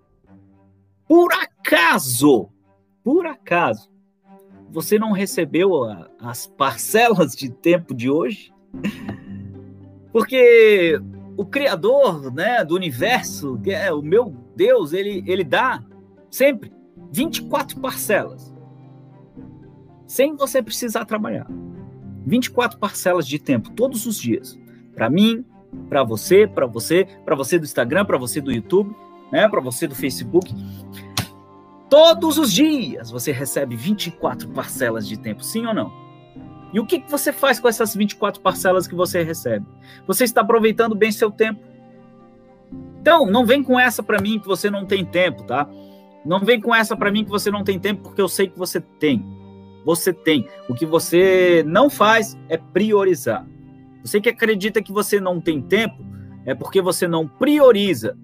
Por 1.07 1.31
acaso, 1.33 2.49
por 3.03 3.25
acaso, 3.25 3.89
você 4.69 4.99
não 4.99 5.11
recebeu 5.11 5.85
a, 5.85 6.09
as 6.19 6.47
parcelas 6.57 7.33
de 7.33 7.49
tempo 7.49 7.93
de 7.93 8.09
hoje? 8.09 8.53
Porque 10.11 10.99
o 11.37 11.45
criador, 11.45 12.33
né, 12.33 12.63
do 12.65 12.75
universo, 12.75 13.57
que 13.63 13.71
é 13.71 13.91
o 13.91 14.01
meu 14.01 14.35
Deus, 14.55 14.93
ele 14.93 15.23
ele 15.25 15.43
dá 15.43 15.83
sempre 16.29 16.71
24 17.11 17.79
parcelas 17.79 18.52
sem 20.13 20.35
você 20.35 20.61
precisar 20.61 21.05
trabalhar. 21.05 21.47
24 22.23 22.77
parcelas 22.77 23.27
de 23.27 23.39
tempo 23.39 23.71
todos 23.71 24.05
os 24.05 24.15
dias. 24.15 24.59
Para 24.93 25.09
mim, 25.09 25.43
para 25.89 26.03
você, 26.03 26.45
para 26.45 26.67
você, 26.67 27.07
para 27.25 27.35
você 27.35 27.57
do 27.57 27.65
Instagram, 27.65 28.05
para 28.05 28.19
você 28.19 28.39
do 28.39 28.51
YouTube, 28.51 28.95
né, 29.31 29.49
para 29.49 29.59
você 29.59 29.87
do 29.87 29.95
Facebook. 29.95 30.53
Todos 31.89 32.37
os 32.37 32.53
dias 32.53 33.09
você 33.09 33.31
recebe 33.31 33.75
24 33.75 34.49
parcelas 34.49 35.07
de 35.07 35.17
tempo, 35.17 35.43
sim 35.43 35.65
ou 35.65 35.73
não? 35.73 35.91
E 36.71 36.79
o 36.79 36.85
que, 36.85 36.99
que 36.99 37.09
você 37.09 37.33
faz 37.33 37.59
com 37.59 37.67
essas 37.67 37.95
24 37.95 38.39
parcelas 38.39 38.85
que 38.85 38.93
você 38.93 39.23
recebe? 39.23 39.65
Você 40.05 40.25
está 40.25 40.41
aproveitando 40.41 40.93
bem 40.93 41.11
seu 41.11 41.31
tempo? 41.31 41.59
Então, 43.01 43.25
não 43.25 43.47
vem 43.47 43.63
com 43.63 43.79
essa 43.79 44.03
para 44.03 44.21
mim 44.21 44.39
que 44.39 44.45
você 44.45 44.69
não 44.69 44.85
tem 44.85 45.03
tempo, 45.03 45.41
tá? 45.43 45.67
Não 46.23 46.39
vem 46.39 46.61
com 46.61 46.73
essa 46.73 46.95
para 46.95 47.11
mim 47.11 47.23
que 47.23 47.31
você 47.31 47.49
não 47.49 47.63
tem 47.63 47.79
tempo, 47.79 48.03
porque 48.03 48.21
eu 48.21 48.29
sei 48.29 48.47
que 48.47 48.59
você 48.59 48.79
tem 48.79 49.41
você 49.85 50.13
tem. 50.13 50.47
O 50.67 50.73
que 50.73 50.85
você 50.85 51.63
não 51.65 51.89
faz 51.89 52.37
é 52.49 52.57
priorizar. 52.57 53.45
Você 54.03 54.19
que 54.19 54.29
acredita 54.29 54.81
que 54.81 54.91
você 54.91 55.19
não 55.19 55.39
tem 55.39 55.61
tempo, 55.61 56.03
é 56.45 56.53
porque 56.53 56.81
você 56.81 57.07
não 57.07 57.27
prioriza 57.27 58.17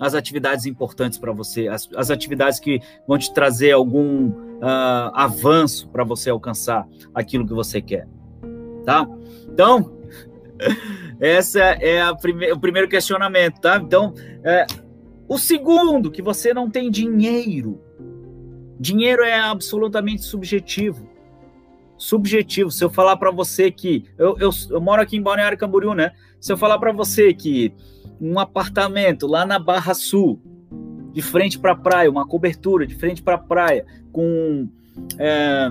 as 0.00 0.14
atividades 0.14 0.66
importantes 0.66 1.18
para 1.18 1.30
você, 1.30 1.68
as, 1.68 1.88
as, 1.94 2.10
atividades 2.10 2.58
que 2.58 2.80
vão 3.06 3.18
te 3.18 3.32
trazer 3.34 3.72
algum 3.72 4.28
uh, 4.28 5.12
avanço 5.12 5.88
para 5.88 6.02
você 6.04 6.30
alcançar 6.30 6.88
aquilo 7.14 7.46
que 7.46 7.52
você 7.52 7.82
quer. 7.82 8.08
Tá? 8.84 9.06
Então, 9.52 9.98
essa 11.20 11.60
é 11.60 12.00
prime 12.14 12.50
o 12.50 12.58
primeiro 12.58 12.88
questionamento, 12.88 13.60
tá? 13.60 13.76
Então, 13.76 14.14
é, 14.42 14.66
o 15.28 15.38
segundo, 15.38 16.10
que 16.10 16.22
você 16.22 16.54
não 16.54 16.70
tem 16.70 16.90
dinheiro 16.90 17.80
Dinheiro 18.80 19.22
é 19.22 19.38
absolutamente 19.38 20.22
subjetivo. 20.22 21.06
Subjetivo. 21.98 22.70
Se 22.70 22.82
eu 22.82 22.88
falar 22.88 23.18
para 23.18 23.30
você 23.30 23.70
que. 23.70 24.06
Eu, 24.16 24.38
eu, 24.38 24.48
eu, 24.70 24.80
moro 24.80 25.02
aqui 25.02 25.18
em 25.18 25.22
Balneário 25.22 25.58
Camboriú, 25.58 25.92
né? 25.92 26.12
Se 26.40 26.50
eu 26.50 26.56
falar 26.56 26.78
para 26.78 26.90
você 26.90 27.34
que 27.34 27.74
um 28.18 28.38
apartamento 28.38 29.26
lá 29.26 29.44
na 29.44 29.58
Barra 29.58 29.92
Sul, 29.92 30.40
de 31.12 31.20
frente 31.20 31.58
para 31.58 31.72
a 31.72 31.76
praia, 31.76 32.10
uma 32.10 32.26
cobertura 32.26 32.86
de 32.86 32.94
frente 32.94 33.22
para 33.22 33.34
a 33.34 33.38
praia, 33.38 33.84
com. 34.10 34.66
É, 35.18 35.70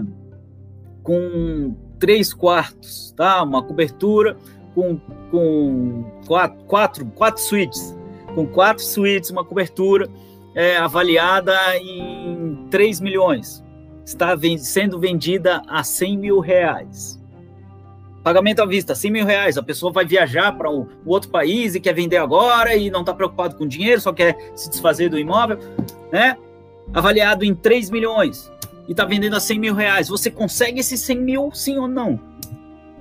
com 1.01 1.75
três 1.97 2.31
quartos, 2.31 3.11
tá? 3.17 3.41
Uma 3.41 3.63
cobertura 3.63 4.37
com, 4.75 4.99
com 5.31 6.05
quatro, 6.27 6.63
quatro, 6.65 7.05
quatro 7.07 7.41
suítes. 7.41 7.97
Com 8.35 8.45
quatro 8.45 8.83
suítes, 8.83 9.31
uma 9.31 9.43
cobertura 9.43 10.07
é, 10.53 10.77
avaliada 10.77 11.55
em 11.77 12.38
3 12.69 12.99
milhões. 12.99 13.63
Está 14.05 14.35
sendo 14.57 14.99
vendida 14.99 15.61
a 15.67 15.83
100 15.83 16.17
mil 16.17 16.39
reais. 16.39 17.19
Pagamento 18.23 18.61
à 18.61 18.65
vista, 18.65 18.95
100 18.95 19.11
mil 19.11 19.25
reais. 19.25 19.57
A 19.57 19.63
pessoa 19.63 19.91
vai 19.91 20.05
viajar 20.05 20.51
para 20.57 20.69
um, 20.69 20.87
outro 21.05 21.29
país 21.29 21.75
e 21.75 21.79
quer 21.79 21.93
vender 21.93 22.17
agora 22.17 22.75
e 22.75 22.89
não 22.89 23.01
está 23.01 23.13
preocupado 23.13 23.55
com 23.55 23.67
dinheiro, 23.67 24.01
só 24.01 24.11
quer 24.11 24.51
se 24.55 24.69
desfazer 24.69 25.09
do 25.09 25.17
imóvel, 25.17 25.57
né? 26.11 26.37
Avaliado 26.93 27.45
em 27.45 27.53
3 27.53 27.89
milhões 27.89 28.51
e 28.87 28.91
está 28.91 29.05
vendendo 29.05 29.35
a 29.35 29.39
100 29.39 29.59
mil 29.59 29.75
reais. 29.75 30.09
Você 30.09 30.31
consegue 30.31 30.79
esses 30.79 30.99
100 31.01 31.19
mil, 31.19 31.51
sim 31.53 31.77
ou 31.77 31.87
não? 31.87 32.19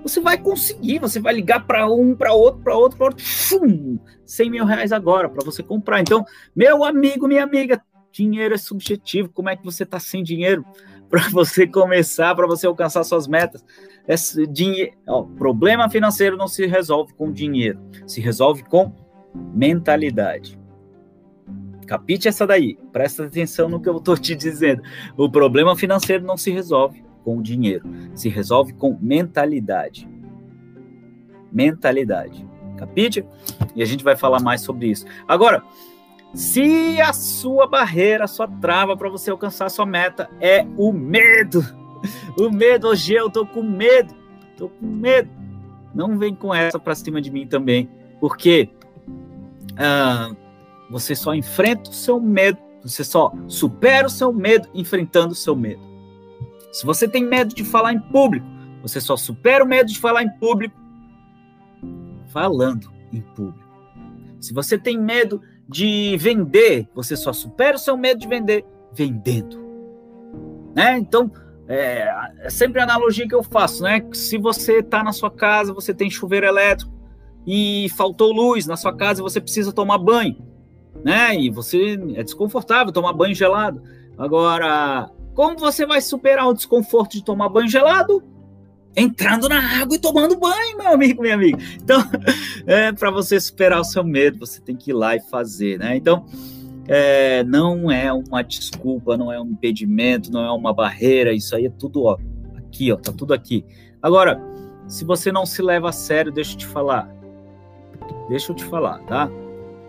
Você 0.02 0.20
vai 0.20 0.38
conseguir, 0.38 0.98
você 0.98 1.18
vai 1.18 1.34
ligar 1.34 1.66
para 1.66 1.90
um, 1.90 2.14
para 2.14 2.32
outro, 2.32 2.60
para 2.62 2.76
outro, 2.76 2.98
para 2.98 3.06
outro, 3.06 3.24
fum, 3.24 3.98
100 4.24 4.50
mil 4.50 4.64
reais 4.64 4.92
agora 4.92 5.28
para 5.28 5.44
você 5.44 5.62
comprar. 5.62 6.00
Então, 6.00 6.24
meu 6.54 6.84
amigo, 6.84 7.26
minha 7.26 7.42
amiga, 7.42 7.82
dinheiro 8.18 8.54
é 8.54 8.58
subjetivo. 8.58 9.30
Como 9.30 9.48
é 9.48 9.56
que 9.56 9.64
você 9.64 9.82
está 9.82 10.00
sem 10.00 10.22
dinheiro? 10.22 10.64
para 11.08 11.28
você 11.30 11.66
começar, 11.66 12.34
para 12.34 12.46
você 12.46 12.66
alcançar 12.66 13.02
suas 13.04 13.26
metas. 13.26 13.64
Esse 14.06 14.46
dinheiro, 14.46 14.92
ó, 15.06 15.22
problema 15.22 15.88
financeiro 15.88 16.36
não 16.36 16.48
se 16.48 16.66
resolve 16.66 17.12
com 17.14 17.32
dinheiro, 17.32 17.80
se 18.06 18.20
resolve 18.20 18.62
com 18.62 18.92
mentalidade. 19.54 20.58
Capite 21.86 22.28
essa 22.28 22.46
daí, 22.46 22.78
presta 22.92 23.24
atenção 23.24 23.68
no 23.68 23.80
que 23.80 23.88
eu 23.88 23.96
estou 23.96 24.16
te 24.16 24.34
dizendo. 24.34 24.82
O 25.16 25.30
problema 25.30 25.74
financeiro 25.74 26.24
não 26.24 26.36
se 26.36 26.50
resolve 26.50 27.02
com 27.24 27.40
dinheiro, 27.40 27.88
se 28.14 28.28
resolve 28.28 28.74
com 28.74 28.98
mentalidade. 29.00 30.08
Mentalidade. 31.50 32.46
Capite? 32.76 33.24
E 33.74 33.82
a 33.82 33.86
gente 33.86 34.04
vai 34.04 34.16
falar 34.16 34.40
mais 34.40 34.60
sobre 34.60 34.88
isso. 34.88 35.06
Agora, 35.26 35.64
se 36.34 37.00
a 37.00 37.12
sua 37.12 37.66
barreira, 37.66 38.24
a 38.24 38.28
sua 38.28 38.46
trava 38.46 38.96
para 38.96 39.08
você 39.08 39.30
alcançar 39.30 39.66
a 39.66 39.70
sua 39.70 39.86
meta 39.86 40.28
é 40.40 40.66
o 40.76 40.92
medo. 40.92 41.64
O 42.38 42.50
medo, 42.50 42.88
hoje 42.88 43.14
eu 43.14 43.28
tô 43.30 43.44
com 43.44 43.62
medo. 43.62 44.14
Tô 44.56 44.68
com 44.68 44.86
medo. 44.86 45.28
Não 45.94 46.18
vem 46.18 46.34
com 46.34 46.54
essa 46.54 46.78
para 46.78 46.94
cima 46.94 47.20
de 47.20 47.30
mim 47.30 47.46
também, 47.46 47.88
porque 48.20 48.70
ah, 49.76 50.30
você 50.90 51.14
só 51.16 51.34
enfrenta 51.34 51.90
o 51.90 51.92
seu 51.92 52.20
medo, 52.20 52.58
você 52.82 53.02
só 53.02 53.32
supera 53.46 54.06
o 54.06 54.10
seu 54.10 54.32
medo 54.32 54.68
enfrentando 54.74 55.32
o 55.32 55.36
seu 55.36 55.56
medo. 55.56 55.80
Se 56.72 56.84
você 56.84 57.08
tem 57.08 57.24
medo 57.24 57.54
de 57.54 57.64
falar 57.64 57.92
em 57.92 57.98
público, 57.98 58.46
você 58.82 59.00
só 59.00 59.16
supera 59.16 59.64
o 59.64 59.66
medo 59.66 59.90
de 59.90 59.98
falar 59.98 60.22
em 60.22 60.30
público 60.38 60.76
falando 62.28 62.92
em 63.12 63.20
público. 63.20 63.66
Se 64.40 64.52
você 64.52 64.78
tem 64.78 64.98
medo 64.98 65.42
de 65.68 66.16
vender, 66.18 66.88
você 66.94 67.16
só 67.16 67.32
supera 67.32 67.76
o 67.76 67.80
seu 67.80 67.96
medo 67.96 68.20
de 68.20 68.26
vender 68.26 68.64
vendendo. 68.94 69.58
Né? 70.74 70.98
Então, 70.98 71.30
é, 71.68 72.08
é 72.40 72.50
sempre 72.50 72.80
a 72.80 72.84
analogia 72.84 73.28
que 73.28 73.34
eu 73.34 73.42
faço, 73.42 73.82
né? 73.82 74.02
Se 74.12 74.38
você 74.38 74.78
está 74.78 75.04
na 75.04 75.12
sua 75.12 75.30
casa, 75.30 75.74
você 75.74 75.92
tem 75.92 76.10
chuveiro 76.10 76.46
elétrico 76.46 76.92
e 77.46 77.88
faltou 77.90 78.32
luz 78.32 78.66
na 78.66 78.76
sua 78.76 78.94
casa 78.94 79.22
você 79.22 79.40
precisa 79.40 79.72
tomar 79.72 79.98
banho, 79.98 80.36
né? 81.04 81.34
E 81.34 81.50
você 81.50 81.98
é 82.14 82.22
desconfortável 82.22 82.92
tomar 82.92 83.12
banho 83.12 83.34
gelado. 83.34 83.82
Agora, 84.16 85.10
como 85.34 85.58
você 85.58 85.84
vai 85.84 86.00
superar 86.00 86.48
o 86.48 86.54
desconforto 86.54 87.12
de 87.12 87.24
tomar 87.24 87.48
banho 87.48 87.68
gelado? 87.68 88.22
Entrando 88.98 89.48
na 89.48 89.80
água 89.80 89.94
e 89.96 89.98
tomando 89.98 90.36
banho, 90.36 90.76
meu 90.76 90.88
amigo, 90.88 91.22
minha 91.22 91.34
amiga. 91.34 91.58
Então, 91.76 92.02
é, 92.66 92.92
para 92.92 93.10
você 93.10 93.38
superar 93.40 93.80
o 93.80 93.84
seu 93.84 94.02
medo, 94.02 94.38
você 94.38 94.60
tem 94.60 94.76
que 94.76 94.90
ir 94.90 94.94
lá 94.94 95.14
e 95.16 95.20
fazer, 95.20 95.78
né? 95.78 95.96
Então, 95.96 96.26
é, 96.86 97.44
não 97.44 97.90
é 97.90 98.12
uma 98.12 98.42
desculpa, 98.42 99.16
não 99.16 99.32
é 99.32 99.40
um 99.40 99.46
impedimento, 99.46 100.32
não 100.32 100.44
é 100.44 100.50
uma 100.50 100.72
barreira, 100.72 101.32
isso 101.32 101.54
aí 101.54 101.66
é 101.66 101.70
tudo, 101.70 102.04
ó, 102.04 102.18
aqui, 102.56 102.90
ó, 102.90 102.96
tá 102.96 103.12
tudo 103.12 103.32
aqui. 103.34 103.64
Agora, 104.02 104.40
se 104.86 105.04
você 105.04 105.30
não 105.30 105.44
se 105.44 105.62
leva 105.62 105.90
a 105.90 105.92
sério, 105.92 106.32
deixa 106.32 106.54
eu 106.54 106.58
te 106.58 106.66
falar, 106.66 107.08
deixa 108.28 108.52
eu 108.52 108.56
te 108.56 108.64
falar, 108.64 108.98
tá? 109.00 109.30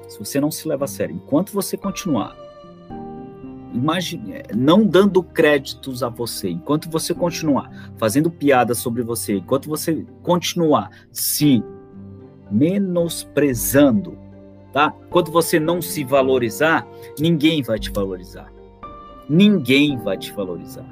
Se 0.07 0.19
você 0.19 0.41
não 0.41 0.51
se 0.51 0.67
leva 0.67 0.85
a 0.85 0.87
sério, 0.87 1.15
enquanto 1.15 1.53
você 1.53 1.77
continuar 1.77 2.35
imagine, 3.73 4.43
não 4.55 4.85
dando 4.85 5.21
créditos 5.21 6.01
a 6.03 6.09
você, 6.09 6.49
enquanto 6.49 6.89
você 6.89 7.13
continuar 7.13 7.69
fazendo 7.97 8.29
piada 8.29 8.73
sobre 8.73 9.03
você, 9.03 9.37
enquanto 9.37 9.69
você 9.69 10.05
continuar 10.23 10.89
se 11.11 11.63
menosprezando, 12.51 14.17
tá? 14.73 14.91
Quando 15.09 15.31
você 15.31 15.59
não 15.59 15.81
se 15.81 16.03
valorizar, 16.03 16.87
ninguém 17.19 17.61
vai 17.61 17.79
te 17.79 17.91
valorizar. 17.91 18.51
Ninguém 19.29 19.97
vai 19.97 20.17
te 20.17 20.31
valorizar. 20.31 20.85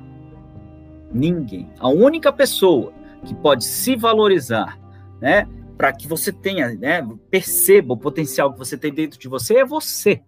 Ninguém. 1.11 1.71
A 1.79 1.89
única 1.89 2.31
pessoa 2.31 2.93
que 3.25 3.33
pode 3.33 3.65
se 3.65 3.95
valorizar, 3.95 4.79
né, 5.19 5.47
para 5.75 5.91
que 5.91 6.07
você 6.07 6.31
tenha, 6.31 6.69
né, 6.75 7.07
perceba 7.29 7.93
o 7.93 7.97
potencial 7.97 8.51
que 8.53 8.59
você 8.59 8.77
tem 8.77 8.93
dentro 8.93 9.19
de 9.19 9.27
você 9.27 9.57
é 9.57 9.65
você. 9.65 10.21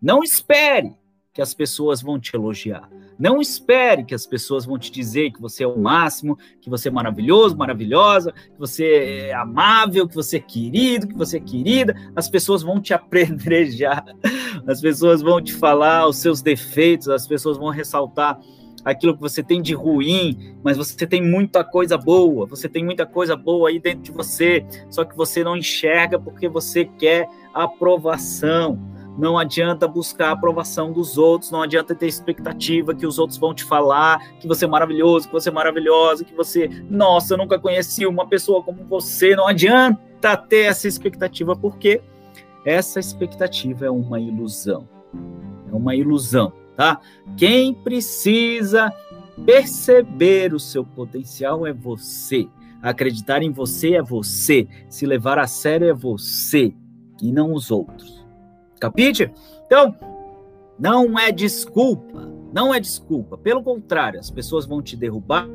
Não 0.00 0.22
espere 0.22 0.96
que 1.32 1.42
as 1.42 1.54
pessoas 1.54 2.02
vão 2.02 2.18
te 2.18 2.34
elogiar. 2.34 2.88
Não 3.18 3.40
espere 3.40 4.04
que 4.04 4.14
as 4.14 4.26
pessoas 4.26 4.64
vão 4.64 4.78
te 4.78 4.90
dizer 4.90 5.32
que 5.32 5.40
você 5.40 5.64
é 5.64 5.66
o 5.66 5.78
máximo, 5.78 6.38
que 6.60 6.70
você 6.70 6.88
é 6.88 6.90
maravilhoso, 6.90 7.56
maravilhosa, 7.56 8.32
que 8.32 8.58
você 8.58 9.28
é 9.28 9.34
amável, 9.34 10.08
que 10.08 10.14
você 10.14 10.38
é 10.38 10.40
querido, 10.40 11.06
que 11.06 11.16
você 11.16 11.36
é 11.36 11.40
querida. 11.40 11.94
As 12.14 12.28
pessoas 12.28 12.62
vão 12.62 12.80
te 12.80 12.92
apedrejar, 12.94 14.04
as 14.66 14.80
pessoas 14.80 15.22
vão 15.22 15.40
te 15.40 15.52
falar 15.52 16.08
os 16.08 16.16
seus 16.16 16.42
defeitos, 16.42 17.08
as 17.08 17.26
pessoas 17.26 17.56
vão 17.56 17.70
ressaltar 17.70 18.38
aquilo 18.84 19.14
que 19.14 19.20
você 19.20 19.42
tem 19.42 19.60
de 19.60 19.74
ruim, 19.74 20.56
mas 20.62 20.76
você 20.76 21.06
tem 21.06 21.22
muita 21.22 21.62
coisa 21.64 21.98
boa, 21.98 22.46
você 22.46 22.68
tem 22.68 22.84
muita 22.84 23.04
coisa 23.04 23.36
boa 23.36 23.68
aí 23.68 23.78
dentro 23.78 24.02
de 24.02 24.12
você, 24.12 24.64
só 24.90 25.04
que 25.04 25.16
você 25.16 25.44
não 25.44 25.56
enxerga 25.56 26.18
porque 26.18 26.48
você 26.48 26.84
quer 26.84 27.28
aprovação 27.52 28.78
não 29.18 29.36
adianta 29.36 29.88
buscar 29.88 30.28
a 30.28 30.32
aprovação 30.32 30.92
dos 30.92 31.18
outros, 31.18 31.50
não 31.50 31.60
adianta 31.60 31.92
ter 31.92 32.06
expectativa 32.06 32.94
que 32.94 33.04
os 33.04 33.18
outros 33.18 33.36
vão 33.36 33.52
te 33.52 33.64
falar 33.64 34.20
que 34.38 34.46
você 34.46 34.64
é 34.64 34.68
maravilhoso, 34.68 35.26
que 35.26 35.32
você 35.32 35.48
é 35.48 35.52
maravilhosa, 35.52 36.24
que 36.24 36.34
você, 36.34 36.70
nossa, 36.88 37.34
eu 37.34 37.38
nunca 37.38 37.58
conheci 37.58 38.06
uma 38.06 38.28
pessoa 38.28 38.62
como 38.62 38.84
você. 38.84 39.34
Não 39.34 39.48
adianta 39.48 40.36
ter 40.36 40.66
essa 40.66 40.86
expectativa, 40.86 41.56
porque 41.56 42.00
essa 42.64 43.00
expectativa 43.00 43.86
é 43.86 43.90
uma 43.90 44.20
ilusão. 44.20 44.88
É 45.68 45.74
uma 45.74 45.96
ilusão, 45.96 46.52
tá? 46.76 47.00
Quem 47.36 47.74
precisa 47.74 48.92
perceber 49.44 50.54
o 50.54 50.60
seu 50.60 50.84
potencial 50.84 51.66
é 51.66 51.72
você. 51.72 52.46
Acreditar 52.80 53.42
em 53.42 53.50
você 53.50 53.94
é 53.94 54.02
você. 54.02 54.68
Se 54.88 55.04
levar 55.04 55.40
a 55.40 55.46
sério 55.48 55.88
é 55.88 55.92
você 55.92 56.72
e 57.20 57.32
não 57.32 57.52
os 57.52 57.72
outros. 57.72 58.17
Capite? 58.78 59.30
Então, 59.66 59.94
não 60.78 61.18
é 61.18 61.32
desculpa, 61.32 62.32
não 62.52 62.72
é 62.72 62.80
desculpa. 62.80 63.36
Pelo 63.36 63.62
contrário, 63.62 64.20
as 64.20 64.30
pessoas 64.30 64.64
vão 64.64 64.80
te 64.80 64.96
derrubar, 64.96 65.48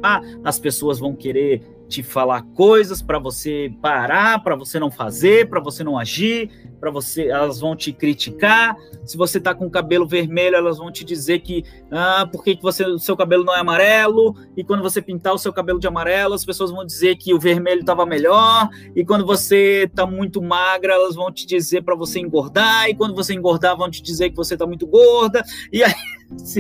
as 0.44 0.60
pessoas 0.60 1.00
vão 1.00 1.16
querer 1.16 1.62
te 1.94 2.02
falar 2.02 2.42
coisas 2.56 3.04
para 3.04 3.20
você 3.20 3.72
parar, 3.80 4.44
para 4.44 4.56
você 4.56 4.80
não 4.80 4.90
fazer, 4.90 5.48
para 5.48 5.60
você 5.60 5.84
não 5.84 5.98
agir, 5.98 6.50
para 6.80 6.90
você, 6.90 7.28
elas 7.28 7.60
vão 7.60 7.76
te 7.76 7.94
criticar. 7.94 8.76
Se 9.06 9.16
você 9.16 9.40
tá 9.40 9.54
com 9.54 9.68
o 9.68 9.70
cabelo 9.70 10.08
vermelho, 10.08 10.56
elas 10.56 10.80
vão 10.80 10.92
te 10.92 11.06
dizer 11.06 11.40
que 11.40 11.64
ah, 11.92 12.28
por 12.30 12.44
que, 12.44 12.56
que 12.56 12.64
você, 12.64 12.84
o 12.84 12.98
seu 12.98 13.16
cabelo 13.16 13.44
não 13.44 13.56
é 13.56 13.60
amarelo? 13.60 14.36
E 14.58 14.64
quando 14.64 14.82
você 14.82 15.02
pintar 15.04 15.34
o 15.36 15.38
seu 15.38 15.54
cabelo 15.54 15.80
de 15.80 15.88
amarelo, 15.88 16.34
as 16.34 16.44
pessoas 16.44 16.72
vão 16.72 16.84
dizer 16.84 17.16
que 17.16 17.32
o 17.32 17.40
vermelho 17.40 17.82
estava 17.82 18.06
melhor. 18.08 18.70
E 18.96 19.06
quando 19.06 19.26
você 19.26 19.90
tá 19.94 20.08
muito 20.08 20.42
magra, 20.42 20.94
elas 20.94 21.14
vão 21.14 21.32
te 21.32 21.46
dizer 21.46 21.84
para 21.84 21.96
você 21.96 22.20
engordar. 22.20 22.90
E 22.90 22.96
quando 22.96 23.14
você 23.14 23.36
engordar, 23.36 23.78
vão 23.78 23.90
te 23.90 24.02
dizer 24.02 24.32
que 24.32 24.36
você 24.36 24.58
tá 24.58 24.66
muito 24.66 24.88
gorda. 24.88 25.44
E 25.72 25.84
aí, 25.84 25.94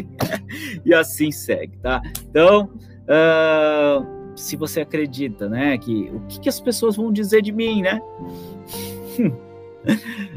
e 0.86 0.94
assim 0.94 1.32
segue, 1.32 1.76
tá? 1.80 2.00
Então, 2.30 2.70
uh, 3.10 4.23
se 4.36 4.56
você 4.56 4.82
acredita, 4.82 5.48
né? 5.48 5.78
Que 5.78 6.12
o 6.14 6.20
que, 6.28 6.40
que 6.40 6.50
as 6.50 6.60
pessoas 6.60 6.96
vão 6.96 7.12
dizer 7.12 7.42
de 7.42 7.52
mim, 7.52 7.82
né? 7.82 8.02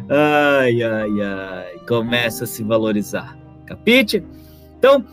ai, 0.08 0.82
ai, 0.82 1.20
ai. 1.22 1.78
Começa 1.86 2.44
a 2.44 2.46
se 2.46 2.62
valorizar. 2.62 3.36
Capite? 3.66 4.24
Então, 4.78 5.04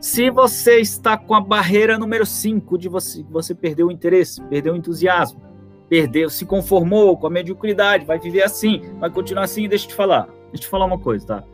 se 0.00 0.30
você 0.30 0.80
está 0.80 1.16
com 1.16 1.34
a 1.34 1.40
barreira 1.40 1.98
número 1.98 2.26
5 2.26 2.78
de 2.78 2.88
você, 2.88 3.24
você 3.30 3.54
perdeu 3.54 3.88
o 3.88 3.92
interesse, 3.92 4.42
perdeu 4.44 4.74
o 4.74 4.76
entusiasmo, 4.76 5.40
perdeu, 5.88 6.28
se 6.30 6.44
conformou 6.44 7.16
com 7.16 7.26
a 7.26 7.30
mediocridade, 7.30 8.04
vai 8.04 8.18
viver 8.18 8.42
assim, 8.42 8.82
vai 8.98 9.10
continuar 9.10 9.44
assim, 9.44 9.68
deixa 9.68 9.84
eu 9.86 9.88
te 9.90 9.94
falar. 9.94 10.26
Deixa 10.26 10.54
eu 10.54 10.60
te 10.60 10.68
falar 10.68 10.86
uma 10.86 10.98
coisa, 10.98 11.26
tá? 11.26 11.44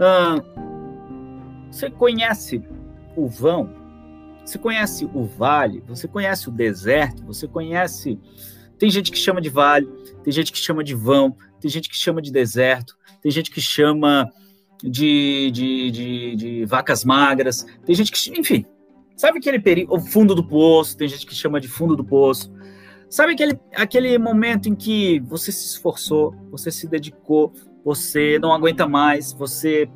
Ah, 0.00 0.42
você 1.70 1.90
conhece 1.90 2.62
o 3.16 3.26
vão 3.26 3.85
você 4.46 4.58
conhece 4.58 5.04
o 5.12 5.24
vale, 5.24 5.82
você 5.88 6.06
conhece 6.06 6.48
o 6.48 6.52
deserto, 6.52 7.24
você 7.24 7.48
conhece. 7.48 8.16
Tem 8.78 8.88
gente 8.88 9.10
que 9.10 9.18
chama 9.18 9.40
de 9.40 9.50
vale, 9.50 9.88
tem 10.22 10.32
gente 10.32 10.52
que 10.52 10.58
chama 10.58 10.84
de 10.84 10.94
vão, 10.94 11.36
tem 11.60 11.68
gente 11.68 11.88
que 11.88 11.96
chama 11.96 12.22
de 12.22 12.30
deserto, 12.30 12.96
tem 13.20 13.32
gente 13.32 13.50
que 13.50 13.60
chama 13.60 14.30
de, 14.84 15.50
de, 15.52 15.90
de, 15.90 16.36
de 16.36 16.64
vacas 16.64 17.04
magras, 17.04 17.66
tem 17.84 17.92
gente 17.92 18.12
que. 18.12 18.38
Enfim, 18.38 18.64
sabe 19.16 19.38
aquele 19.38 19.58
perigo, 19.58 19.96
o 19.96 20.00
fundo 20.00 20.32
do 20.32 20.46
poço, 20.46 20.96
tem 20.96 21.08
gente 21.08 21.26
que 21.26 21.34
chama 21.34 21.60
de 21.60 21.66
fundo 21.66 21.96
do 21.96 22.04
poço. 22.04 22.52
Sabe 23.10 23.32
aquele, 23.32 23.58
aquele 23.74 24.16
momento 24.16 24.68
em 24.68 24.76
que 24.76 25.18
você 25.20 25.50
se 25.50 25.66
esforçou, 25.66 26.34
você 26.52 26.70
se 26.70 26.86
dedicou, 26.86 27.52
você 27.84 28.38
não 28.38 28.52
aguenta 28.52 28.86
mais, 28.86 29.32
você 29.32 29.88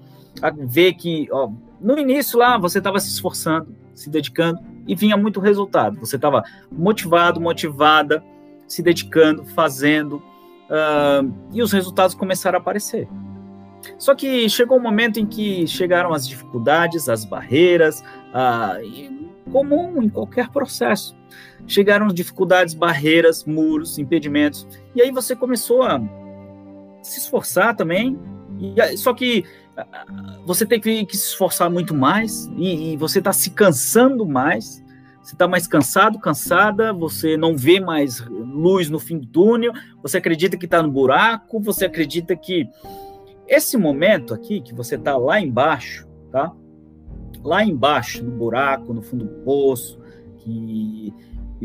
vê 0.67 0.93
que, 0.93 1.29
ó, 1.31 1.51
no 1.81 1.99
início 1.99 2.39
lá 2.39 2.59
você 2.59 2.79
estava 2.79 2.99
se 2.99 3.09
esforçando, 3.09 3.77
se 3.95 4.11
dedicando 4.11 4.61
e 4.87 4.95
vinha 4.95 5.17
muito 5.17 5.41
resultado. 5.41 5.99
Você 6.01 6.17
estava 6.17 6.43
motivado, 6.71 7.41
motivada, 7.41 8.23
se 8.67 8.83
dedicando, 8.83 9.45
fazendo, 9.45 10.17
uh, 10.17 11.33
e 11.53 11.63
os 11.63 11.73
resultados 11.73 12.15
começaram 12.15 12.59
a 12.59 12.61
aparecer. 12.61 13.09
Só 13.99 14.15
que 14.15 14.49
chegou 14.49 14.79
um 14.79 14.83
momento 14.83 15.19
em 15.19 15.27
que 15.27 15.67
chegaram 15.67 16.13
as 16.13 16.29
dificuldades, 16.29 17.09
as 17.09 17.25
barreiras, 17.25 18.05
ah, 18.33 18.77
comum 19.51 20.03
em 20.03 20.09
qualquer 20.09 20.51
processo. 20.51 21.17
Chegaram 21.67 22.09
dificuldades, 22.09 22.75
barreiras, 22.75 23.45
muros, 23.45 23.99
impedimentos, 23.99 24.67
e 24.95 25.01
aí 25.01 25.11
você 25.11 25.35
começou 25.35 25.83
a 25.83 26.01
se 27.03 27.21
esforçar 27.21 27.75
também. 27.75 28.19
E, 28.59 28.97
só 28.97 29.15
que 29.15 29.45
você 30.47 30.67
tem 30.67 30.81
que, 30.81 31.05
que, 31.07 31.17
se 31.17 31.29
esforçar 31.29 31.71
muito 31.71 31.95
mais 31.95 32.47
e, 32.57 32.93
e 32.93 32.97
você 32.97 33.19
está 33.19 33.33
se 33.33 33.51
cansando 33.51 34.27
mais. 34.27 34.83
Você 35.23 35.35
está 35.35 35.47
mais 35.47 35.67
cansado, 35.67 36.19
cansada, 36.19 36.93
você 36.93 37.37
não 37.37 37.57
vê 37.57 37.79
mais 37.79 38.21
luz 38.27 38.89
no 38.89 38.99
fim 38.99 39.19
do 39.19 39.27
túnel, 39.27 39.73
você 40.03 40.17
acredita 40.17 40.57
que 40.57 40.65
está 40.65 40.83
no 40.83 40.91
buraco, 40.91 41.61
você 41.61 41.85
acredita 41.85 42.35
que 42.35 42.67
esse 43.47 43.77
momento 43.77 44.33
aqui, 44.33 44.61
que 44.61 44.75
você 44.75 44.95
está 44.95 45.17
lá 45.17 45.41
embaixo, 45.41 46.09
tá? 46.33 46.53
Lá 47.45 47.63
embaixo, 47.65 48.25
no 48.25 48.31
buraco, 48.31 48.95
no 48.95 49.03
fundo 49.03 49.25
do 49.25 49.45
poço, 49.45 50.01
que 50.39 51.13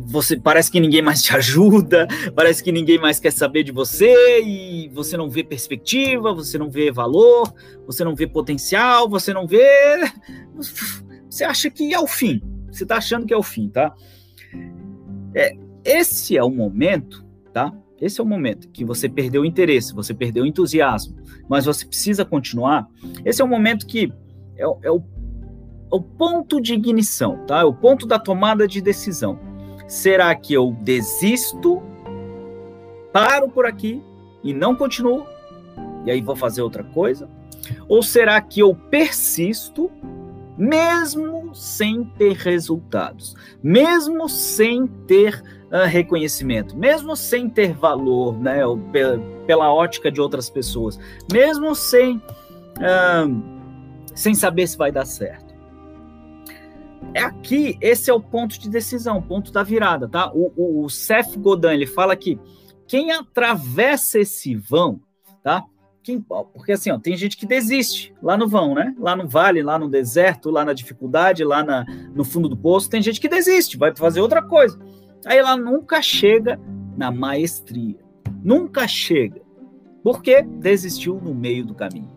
você 0.02 0.38
parece 0.38 0.70
que 0.70 0.80
ninguém 0.80 1.02
mais 1.02 1.24
te 1.24 1.36
ajuda, 1.36 2.08
parece 2.36 2.64
que 2.64 2.72
ninguém 2.72 3.00
mais 3.00 3.20
quer 3.20 3.32
saber 3.32 3.64
de 3.64 3.72
você 3.72 4.42
e 4.42 4.90
você 4.90 5.16
não 5.16 5.30
vê 5.30 5.44
perspectiva, 5.44 6.34
você 6.34 6.58
não 6.58 6.70
vê 6.70 6.92
valor, 6.92 7.54
você 7.86 8.04
não 8.04 8.16
vê 8.16 8.28
potencial, 8.28 9.10
você 9.10 9.34
não 9.34 9.48
vê. 9.48 10.02
Você 11.30 11.44
acha 11.44 11.70
que 11.70 11.94
é 11.94 12.00
o 12.00 12.08
fim. 12.08 12.42
Você 12.72 12.84
está 12.84 12.98
achando 12.98 13.26
que 13.26 13.34
é 13.34 13.38
o 13.38 13.44
fim, 13.44 13.70
tá? 13.70 13.94
É, 15.34 15.56
esse 15.84 16.38
é 16.38 16.44
o 16.44 16.50
momento, 16.50 17.26
tá? 17.54 17.74
Esse 18.00 18.20
é 18.20 18.24
o 18.24 18.28
momento 18.28 18.70
que 18.70 18.84
você 18.84 19.08
perdeu 19.08 19.44
o 19.44 19.46
interesse, 19.46 19.94
você 19.94 20.14
perdeu 20.14 20.44
o 20.44 20.46
entusiasmo, 20.46 21.16
mas 21.48 21.66
você 21.66 21.86
precisa 21.86 22.26
continuar. 22.26 22.88
Esse 23.24 23.42
é 23.42 23.46
o 23.46 23.48
momento 23.48 23.86
que 23.88 24.12
é, 24.58 24.64
é, 24.64 24.68
o, 24.68 25.02
é 25.92 25.96
o 25.96 26.02
ponto 26.02 26.60
de 26.60 26.74
ignição, 26.74 27.46
tá? 27.46 27.62
É 27.62 27.64
o 27.64 27.74
ponto 27.74 28.06
da 28.06 28.20
tomada 28.20 28.68
de 28.68 28.82
decisão 28.82 29.55
Será 29.88 30.34
que 30.36 30.54
eu 30.54 30.76
desisto, 30.82 31.82
paro 33.14 33.50
por 33.50 33.66
aqui 33.66 34.02
e 34.44 34.54
não 34.54 34.76
continuo? 34.76 35.26
E 36.06 36.12
aí 36.12 36.22
vou 36.22 36.36
fazer 36.36 36.62
outra 36.62 36.84
coisa? 36.84 37.30
Ou 37.88 38.02
será 38.02 38.40
que 38.42 38.60
eu 38.60 38.76
persisto, 38.76 39.92
mesmo 40.58 41.54
sem 41.54 42.04
ter 42.18 42.34
resultados, 42.34 43.36
mesmo 43.62 44.28
sem 44.30 44.88
ter 44.88 45.44
uh, 45.72 45.88
reconhecimento, 45.88 46.78
mesmo 46.78 47.16
sem 47.16 47.50
ter 47.50 47.74
valor, 47.74 48.40
né, 48.40 48.60
pela, 48.92 49.20
pela 49.46 49.74
ótica 49.74 50.12
de 50.12 50.22
outras 50.22 50.50
pessoas, 50.50 51.00
mesmo 51.32 51.76
sem, 51.76 52.18
uh, 52.18 53.44
sem 54.14 54.34
saber 54.34 54.68
se 54.68 54.78
vai 54.78 54.92
dar 54.92 55.06
certo? 55.06 55.45
É 57.14 57.22
aqui, 57.22 57.78
esse 57.80 58.10
é 58.10 58.14
o 58.14 58.20
ponto 58.20 58.60
de 58.60 58.70
decisão, 58.70 59.22
ponto 59.22 59.52
da 59.52 59.64
virada, 59.64 60.08
tá? 60.08 60.32
O, 60.34 60.52
o, 60.56 60.84
o 60.84 60.90
Seth 60.90 61.38
Godin, 61.38 61.68
ele 61.70 61.88
fala 61.88 62.16
que 62.16 62.40
quem 62.88 63.12
atravessa 63.12 64.20
esse 64.20 64.56
vão, 64.56 65.00
tá? 65.44 65.64
Quem, 66.04 66.22
porque 66.22 66.74
assim, 66.74 66.92
ó, 66.92 67.00
tem 67.00 67.18
gente 67.18 67.36
que 67.36 67.48
desiste 67.48 68.14
lá 68.22 68.38
no 68.38 68.48
vão, 68.48 68.76
né? 68.76 68.94
Lá 69.00 69.16
no 69.16 69.28
vale, 69.28 69.64
lá 69.64 69.80
no 69.80 69.90
deserto, 69.90 70.52
lá 70.52 70.64
na 70.64 70.72
dificuldade, 70.74 71.44
lá 71.44 71.64
na, 71.64 71.84
no 72.14 72.24
fundo 72.24 72.48
do 72.48 72.56
poço, 72.56 72.90
tem 72.90 73.02
gente 73.02 73.20
que 73.20 73.28
desiste, 73.28 73.78
vai 73.78 73.96
fazer 73.96 74.22
outra 74.22 74.44
coisa. 74.44 74.80
Aí 75.26 75.38
ela 75.38 75.58
nunca 75.58 76.02
chega 76.04 76.60
na 76.96 77.12
maestria. 77.12 77.98
Nunca 78.44 78.88
chega. 78.88 79.42
Porque 80.04 80.44
desistiu 80.44 81.20
no 81.20 81.34
meio 81.34 81.66
do 81.66 81.74
caminho. 81.74 82.14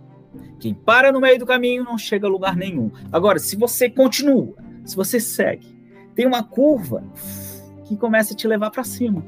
Quem 0.61 0.75
para 0.75 1.11
no 1.11 1.21
meio 1.21 1.39
do 1.39 1.47
caminho 1.47 1.85
não 1.85 1.97
chega 1.97 2.27
a 2.27 2.31
lugar 2.31 2.55
nenhum. 2.55 2.91
Agora, 3.11 3.39
se 3.39 3.57
você 3.57 3.89
continua, 3.89 4.55
se 4.89 4.97
você 4.97 5.21
segue, 5.21 5.77
tem 6.15 6.27
uma 6.27 6.43
curva 6.43 7.05
que 7.85 7.97
começa 7.97 8.33
a 8.33 8.37
te 8.37 8.49
levar 8.49 8.71
para 8.71 8.83
cima. 8.85 9.23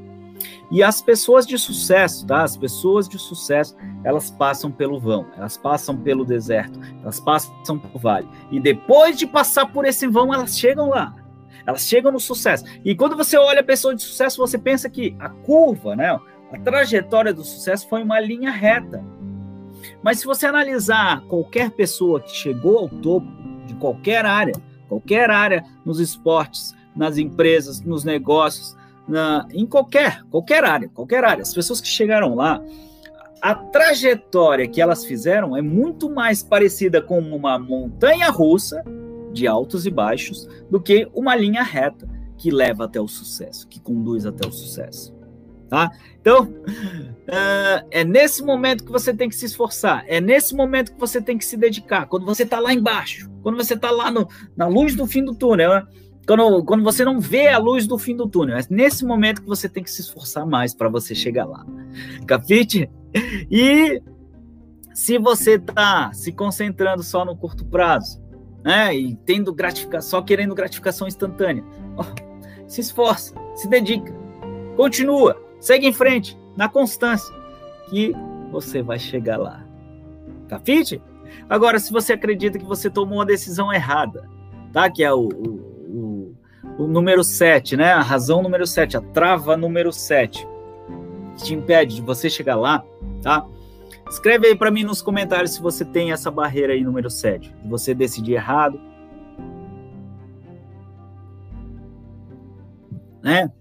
E 0.71 0.81
as 0.81 1.01
pessoas 1.01 1.45
de 1.45 1.57
sucesso, 1.57 2.25
tá? 2.25 2.43
As 2.43 2.57
pessoas 2.57 3.07
de 3.07 3.19
sucesso, 3.19 3.75
elas 4.03 4.31
passam 4.31 4.71
pelo 4.71 4.99
vão, 4.99 5.27
elas 5.37 5.57
passam 5.57 5.95
pelo 5.95 6.25
deserto, 6.25 6.79
elas 7.01 7.19
passam 7.19 7.77
pelo 7.77 7.99
vale. 7.99 8.27
E 8.49 8.59
depois 8.59 9.17
de 9.17 9.27
passar 9.27 9.67
por 9.67 9.85
esse 9.85 10.07
vão, 10.07 10.33
elas 10.33 10.57
chegam 10.57 10.89
lá. 10.89 11.15
Elas 11.65 11.81
chegam 11.81 12.11
no 12.11 12.19
sucesso. 12.19 12.65
E 12.83 12.95
quando 12.95 13.15
você 13.15 13.37
olha 13.37 13.59
a 13.59 13.63
pessoa 13.63 13.93
de 13.93 14.01
sucesso, 14.01 14.37
você 14.37 14.57
pensa 14.57 14.89
que 14.89 15.15
a 15.19 15.29
curva, 15.29 15.95
né? 15.95 16.19
A 16.51 16.57
trajetória 16.57 17.33
do 17.33 17.43
sucesso 17.43 17.87
foi 17.87 18.01
uma 18.01 18.19
linha 18.19 18.49
reta. 18.49 19.03
Mas 20.01 20.19
se 20.19 20.25
você 20.25 20.47
analisar 20.47 21.21
qualquer 21.27 21.69
pessoa 21.69 22.19
que 22.19 22.35
chegou 22.35 22.79
ao 22.79 22.89
topo 22.89 23.27
de 23.67 23.75
qualquer 23.75 24.25
área, 24.25 24.53
qualquer 24.91 25.29
área, 25.29 25.63
nos 25.85 26.01
esportes, 26.01 26.75
nas 26.93 27.17
empresas, 27.17 27.79
nos 27.79 28.03
negócios, 28.03 28.75
na, 29.07 29.47
em 29.53 29.65
qualquer, 29.65 30.21
qualquer 30.29 30.65
área, 30.65 30.89
qualquer 30.89 31.23
área. 31.23 31.41
As 31.41 31.53
pessoas 31.53 31.79
que 31.79 31.87
chegaram 31.87 32.35
lá, 32.35 32.61
a 33.41 33.55
trajetória 33.55 34.67
que 34.67 34.81
elas 34.81 35.05
fizeram 35.05 35.55
é 35.55 35.61
muito 35.61 36.09
mais 36.09 36.43
parecida 36.43 37.01
com 37.01 37.19
uma 37.19 37.57
montanha 37.57 38.29
russa 38.29 38.83
de 39.31 39.47
altos 39.47 39.85
e 39.85 39.89
baixos 39.89 40.45
do 40.69 40.81
que 40.81 41.07
uma 41.13 41.37
linha 41.37 41.63
reta 41.63 42.05
que 42.37 42.51
leva 42.51 42.83
até 42.83 42.99
o 42.99 43.07
sucesso, 43.07 43.65
que 43.69 43.79
conduz 43.79 44.25
até 44.25 44.45
o 44.45 44.51
sucesso. 44.51 45.15
Tá? 45.71 45.89
Então, 46.19 46.43
uh, 46.43 47.87
é 47.89 48.03
nesse 48.03 48.43
momento 48.43 48.83
que 48.83 48.91
você 48.91 49.13
tem 49.13 49.29
que 49.29 49.35
se 49.37 49.45
esforçar, 49.45 50.03
é 50.05 50.19
nesse 50.19 50.53
momento 50.53 50.91
que 50.91 50.99
você 50.99 51.21
tem 51.21 51.37
que 51.37 51.45
se 51.45 51.55
dedicar, 51.55 52.07
quando 52.07 52.25
você 52.25 52.43
está 52.43 52.59
lá 52.59 52.73
embaixo, 52.73 53.31
quando 53.41 53.55
você 53.55 53.75
está 53.75 53.89
lá 53.89 54.11
no, 54.11 54.27
na 54.53 54.67
luz 54.67 54.95
do 54.95 55.07
fim 55.07 55.23
do 55.23 55.33
túnel, 55.33 55.87
quando, 56.27 56.65
quando 56.65 56.83
você 56.83 57.05
não 57.05 57.21
vê 57.21 57.47
a 57.47 57.57
luz 57.57 57.87
do 57.87 57.97
fim 57.97 58.17
do 58.17 58.27
túnel, 58.27 58.57
é 58.57 58.65
nesse 58.69 59.05
momento 59.05 59.43
que 59.43 59.47
você 59.47 59.69
tem 59.69 59.81
que 59.81 59.89
se 59.89 60.01
esforçar 60.01 60.45
mais 60.45 60.75
para 60.75 60.89
você 60.89 61.15
chegar 61.15 61.45
lá. 61.45 61.65
Capite? 62.27 62.89
E 63.49 64.03
se 64.93 65.17
você 65.17 65.53
está 65.53 66.11
se 66.11 66.33
concentrando 66.33 67.01
só 67.01 67.23
no 67.23 67.33
curto 67.33 67.63
prazo, 67.63 68.21
né, 68.61 68.93
e 68.93 69.15
tendo 69.25 69.53
gratificação, 69.53 70.19
só 70.19 70.21
querendo 70.21 70.53
gratificação 70.53 71.07
instantânea, 71.07 71.63
se 72.67 72.81
esforça, 72.81 73.33
se 73.55 73.69
dedica, 73.69 74.13
continua, 74.75 75.49
Segue 75.61 75.87
em 75.87 75.93
frente, 75.93 76.35
na 76.57 76.67
constância, 76.67 77.33
que 77.87 78.11
você 78.51 78.81
vai 78.81 78.97
chegar 78.97 79.37
lá. 79.37 79.63
Capite? 80.49 80.99
Agora, 81.47 81.79
se 81.79 81.93
você 81.93 82.13
acredita 82.13 82.57
que 82.57 82.65
você 82.65 82.89
tomou 82.89 83.19
uma 83.19 83.25
decisão 83.25 83.71
errada, 83.71 84.27
tá? 84.73 84.89
Que 84.89 85.03
é 85.03 85.13
o, 85.13 85.29
o, 85.29 86.35
o, 86.77 86.83
o 86.83 86.87
número 86.87 87.23
7, 87.23 87.77
né? 87.77 87.93
A 87.93 88.01
razão 88.01 88.41
número 88.41 88.65
7, 88.65 88.97
a 88.97 89.01
trava 89.01 89.55
número 89.55 89.93
7, 89.93 90.47
que 91.37 91.43
te 91.43 91.53
impede 91.53 91.95
de 91.95 92.01
você 92.01 92.27
chegar 92.27 92.55
lá, 92.55 92.83
tá? 93.21 93.45
Escreve 94.09 94.47
aí 94.47 94.55
para 94.55 94.71
mim 94.71 94.83
nos 94.83 95.01
comentários 95.01 95.51
se 95.51 95.61
você 95.61 95.85
tem 95.85 96.11
essa 96.11 96.31
barreira 96.31 96.73
aí, 96.73 96.83
número 96.83 97.09
7, 97.09 97.53
de 97.63 97.69
você 97.69 97.93
decidir 97.93 98.33
errado. 98.33 98.81
Né? 103.21 103.51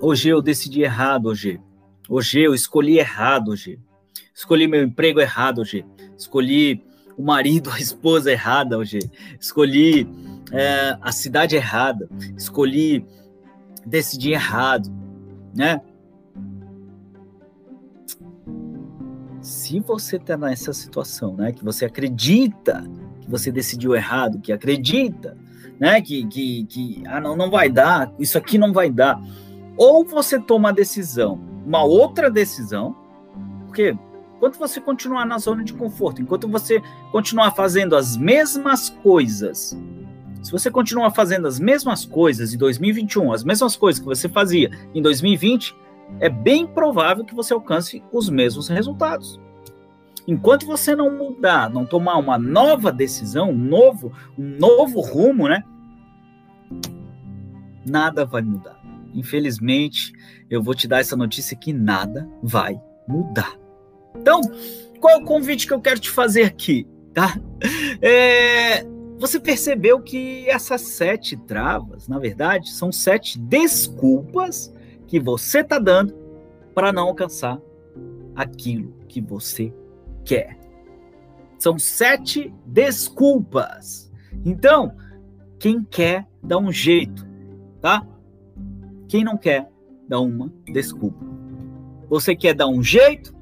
Hoje 0.00 0.28
eu 0.28 0.42
decidi 0.42 0.82
errado, 0.82 1.26
hoje. 1.26 1.60
Hoje 2.08 2.40
eu 2.40 2.54
escolhi 2.54 2.98
errado, 2.98 3.52
hoje. 3.52 3.78
Escolhi 4.34 4.66
meu 4.66 4.82
emprego 4.82 5.20
errado, 5.20 5.60
hoje. 5.60 5.84
Escolhi 6.18 6.84
o 7.16 7.22
marido, 7.22 7.70
a 7.72 7.80
esposa 7.80 8.30
errada, 8.30 8.76
hoje. 8.76 8.98
Escolhi 9.40 10.06
é, 10.52 10.98
a 11.00 11.10
cidade 11.10 11.56
errada. 11.56 12.08
Escolhi 12.36 13.06
decidir 13.86 14.32
errado, 14.32 14.90
né? 15.54 15.80
Se 19.40 19.78
você 19.80 20.16
está 20.16 20.36
nessa 20.36 20.72
situação, 20.72 21.36
né, 21.36 21.52
que 21.52 21.62
você 21.62 21.84
acredita 21.84 22.82
que 23.20 23.30
você 23.30 23.52
decidiu 23.52 23.94
errado, 23.94 24.40
que 24.40 24.50
acredita, 24.50 25.36
né, 25.78 26.00
que, 26.00 26.26
que, 26.26 26.64
que 26.64 27.02
ah, 27.06 27.20
não, 27.20 27.36
não 27.36 27.50
vai 27.50 27.68
dar, 27.68 28.10
isso 28.18 28.38
aqui 28.38 28.56
não 28.56 28.72
vai 28.72 28.90
dar 28.90 29.22
ou 29.76 30.04
você 30.04 30.38
toma 30.38 30.68
a 30.68 30.72
decisão, 30.72 31.40
uma 31.66 31.82
outra 31.82 32.30
decisão, 32.30 32.94
porque 33.66 33.96
enquanto 34.36 34.58
você 34.58 34.80
continuar 34.80 35.24
na 35.24 35.38
zona 35.38 35.64
de 35.64 35.72
conforto, 35.72 36.22
enquanto 36.22 36.48
você 36.48 36.80
continuar 37.10 37.52
fazendo 37.52 37.96
as 37.96 38.16
mesmas 38.16 38.88
coisas, 38.88 39.76
se 40.42 40.52
você 40.52 40.70
continuar 40.70 41.10
fazendo 41.10 41.48
as 41.48 41.58
mesmas 41.58 42.04
coisas 42.04 42.54
em 42.54 42.58
2021, 42.58 43.32
as 43.32 43.42
mesmas 43.42 43.74
coisas 43.76 43.98
que 43.98 44.06
você 44.06 44.28
fazia 44.28 44.70
em 44.94 45.02
2020, 45.02 45.74
é 46.20 46.28
bem 46.28 46.66
provável 46.66 47.24
que 47.24 47.34
você 47.34 47.54
alcance 47.54 48.02
os 48.12 48.28
mesmos 48.28 48.68
resultados. 48.68 49.40
Enquanto 50.26 50.66
você 50.66 50.94
não 50.94 51.16
mudar, 51.16 51.68
não 51.68 51.84
tomar 51.84 52.16
uma 52.16 52.38
nova 52.38 52.92
decisão, 52.92 53.50
um 53.50 53.58
novo, 53.58 54.12
um 54.38 54.56
novo 54.58 55.00
rumo, 55.00 55.48
né? 55.48 55.62
Nada 57.84 58.24
vai 58.24 58.40
mudar 58.40 58.83
infelizmente, 59.14 60.12
eu 60.50 60.62
vou 60.62 60.74
te 60.74 60.88
dar 60.88 61.00
essa 61.00 61.16
notícia 61.16 61.56
que 61.56 61.72
nada 61.72 62.28
vai 62.42 62.80
mudar. 63.08 63.56
Então, 64.16 64.40
qual 65.00 65.14
é 65.14 65.16
o 65.18 65.24
convite 65.24 65.66
que 65.66 65.72
eu 65.72 65.80
quero 65.80 66.00
te 66.00 66.10
fazer 66.10 66.44
aqui, 66.44 66.86
tá? 67.12 67.38
É, 68.02 68.84
você 69.18 69.40
percebeu 69.40 70.00
que 70.00 70.48
essas 70.48 70.82
sete 70.82 71.36
travas, 71.36 72.08
na 72.08 72.18
verdade, 72.18 72.70
são 72.70 72.92
sete 72.92 73.38
desculpas 73.38 74.72
que 75.06 75.20
você 75.20 75.60
está 75.60 75.78
dando 75.78 76.14
para 76.74 76.92
não 76.92 77.08
alcançar 77.08 77.60
aquilo 78.34 78.92
que 79.08 79.20
você 79.20 79.72
quer. 80.24 80.58
São 81.58 81.78
sete 81.78 82.52
desculpas. 82.66 84.12
Então, 84.44 84.94
quem 85.58 85.82
quer 85.84 86.26
dá 86.42 86.58
um 86.58 86.72
jeito, 86.72 87.26
tá? 87.80 88.06
Quem 89.14 89.22
não 89.22 89.36
quer 89.36 89.68
dá 90.08 90.18
uma 90.18 90.52
desculpa. 90.72 91.24
Você 92.10 92.34
quer 92.34 92.52
dar 92.52 92.66
um 92.66 92.82
jeito 92.82 93.32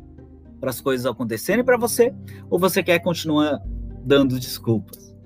para 0.61 0.68
as 0.68 0.83
coisas 0.83 1.07
acontecerem 1.07 1.64
para 1.64 1.79
você 1.79 2.12
ou 2.51 2.59
você 2.59 2.83
quer 2.83 2.99
continuar 2.99 3.59
dando 4.05 4.39
desculpas? 4.39 5.16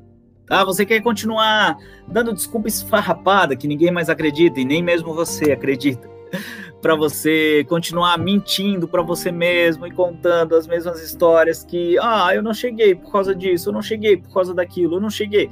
Tá? 0.47 0.65
Você 0.65 0.87
quer 0.87 1.03
continuar 1.03 1.77
dando 2.07 2.33
desculpa 2.33 2.69
esfarrapada 2.69 3.57
que 3.57 3.67
ninguém 3.67 3.91
mais 3.91 4.09
acredita 4.09 4.61
e 4.61 4.65
nem 4.65 4.85
mesmo 4.85 5.13
você 5.15 5.51
acredita? 5.51 6.09
para 6.81 6.95
você 6.95 7.67
continuar 7.69 8.17
mentindo 8.17 8.87
para 8.87 9.03
você 9.03 9.33
mesmo 9.33 9.85
e 9.85 9.91
contando 9.91 10.55
as 10.55 10.69
mesmas 10.69 11.03
histórias 11.03 11.65
que, 11.65 11.99
ah, 11.99 12.33
eu 12.33 12.41
não 12.41 12.55
cheguei 12.55 12.95
por 12.95 13.11
causa 13.11 13.35
disso, 13.35 13.71
eu 13.71 13.73
não 13.73 13.83
cheguei 13.83 14.17
por 14.17 14.33
causa 14.33 14.55
daquilo, 14.55 14.95
eu 14.95 15.01
não 15.01 15.11
cheguei. 15.11 15.51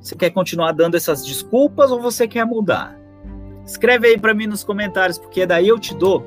Você 0.00 0.16
quer 0.16 0.30
continuar 0.30 0.72
dando 0.72 0.96
essas 0.96 1.26
desculpas 1.26 1.90
ou 1.90 2.00
você 2.00 2.26
quer 2.26 2.46
mudar? 2.46 2.97
Escreve 3.68 4.08
aí 4.08 4.18
para 4.18 4.32
mim 4.32 4.46
nos 4.46 4.64
comentários, 4.64 5.18
porque 5.18 5.44
daí 5.44 5.68
eu 5.68 5.78
te 5.78 5.94
dou 5.94 6.24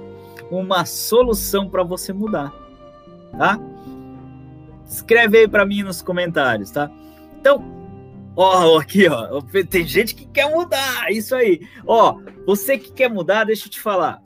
uma 0.52 0.86
solução 0.86 1.68
para 1.68 1.82
você 1.82 2.14
mudar, 2.14 2.54
tá? 3.36 3.60
Escreve 4.88 5.40
aí 5.40 5.48
para 5.48 5.66
mim 5.66 5.82
nos 5.82 6.04
comentários, 6.04 6.70
tá? 6.70 6.92
Então, 7.40 7.66
ó, 8.36 8.78
aqui, 8.78 9.08
ó, 9.08 9.42
tem 9.68 9.88
gente 9.88 10.14
que 10.14 10.28
quer 10.28 10.54
mudar, 10.54 11.12
isso 11.12 11.34
aí. 11.34 11.68
Ó, 11.88 12.22
você 12.46 12.78
que 12.78 12.92
quer 12.92 13.10
mudar, 13.10 13.46
deixa 13.46 13.66
eu 13.66 13.72
te 13.72 13.82
falar. 13.82 14.22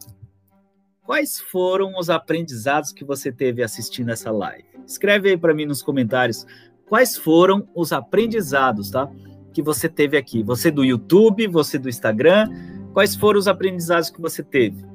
Quais 1.04 1.40
foram 1.40 1.98
os 1.98 2.10
aprendizados 2.10 2.92
que 2.92 3.06
você 3.06 3.32
teve 3.32 3.64
assistindo 3.64 4.10
essa 4.10 4.30
live? 4.30 4.66
Escreve 4.86 5.30
aí 5.30 5.38
para 5.38 5.54
mim 5.54 5.66
nos 5.66 5.82
comentários 5.82 6.46
quais 6.86 7.16
foram 7.16 7.66
os 7.74 7.94
aprendizados, 7.94 8.92
tá? 8.92 9.10
Que 9.54 9.62
você 9.62 9.88
teve 9.88 10.18
aqui. 10.18 10.44
Você 10.44 10.70
do 10.70 10.84
YouTube, 10.84 11.48
você 11.48 11.80
do 11.80 11.88
Instagram, 11.88 12.50
quais 12.96 13.14
foram 13.14 13.38
os 13.38 13.48
aprendizados 13.48 14.10
que 14.10 14.22
você 14.22 14.42
teve? 14.42 14.86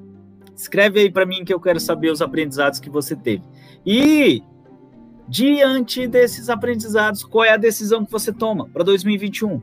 Escreve 0.56 1.00
aí 1.00 1.10
para 1.12 1.26
mim 1.26 1.44
que 1.44 1.52
eu 1.52 1.60
quero 1.60 1.78
saber 1.78 2.10
os 2.10 2.22
aprendizados 2.22 2.80
que 2.80 2.88
você 2.88 3.14
teve. 3.14 3.44
E 3.84 4.42
diante 5.28 6.06
desses 6.06 6.48
aprendizados, 6.48 7.22
qual 7.22 7.44
é 7.44 7.50
a 7.50 7.58
decisão 7.58 8.02
que 8.02 8.10
você 8.10 8.32
toma 8.32 8.66
para 8.70 8.82
2021? 8.82 9.60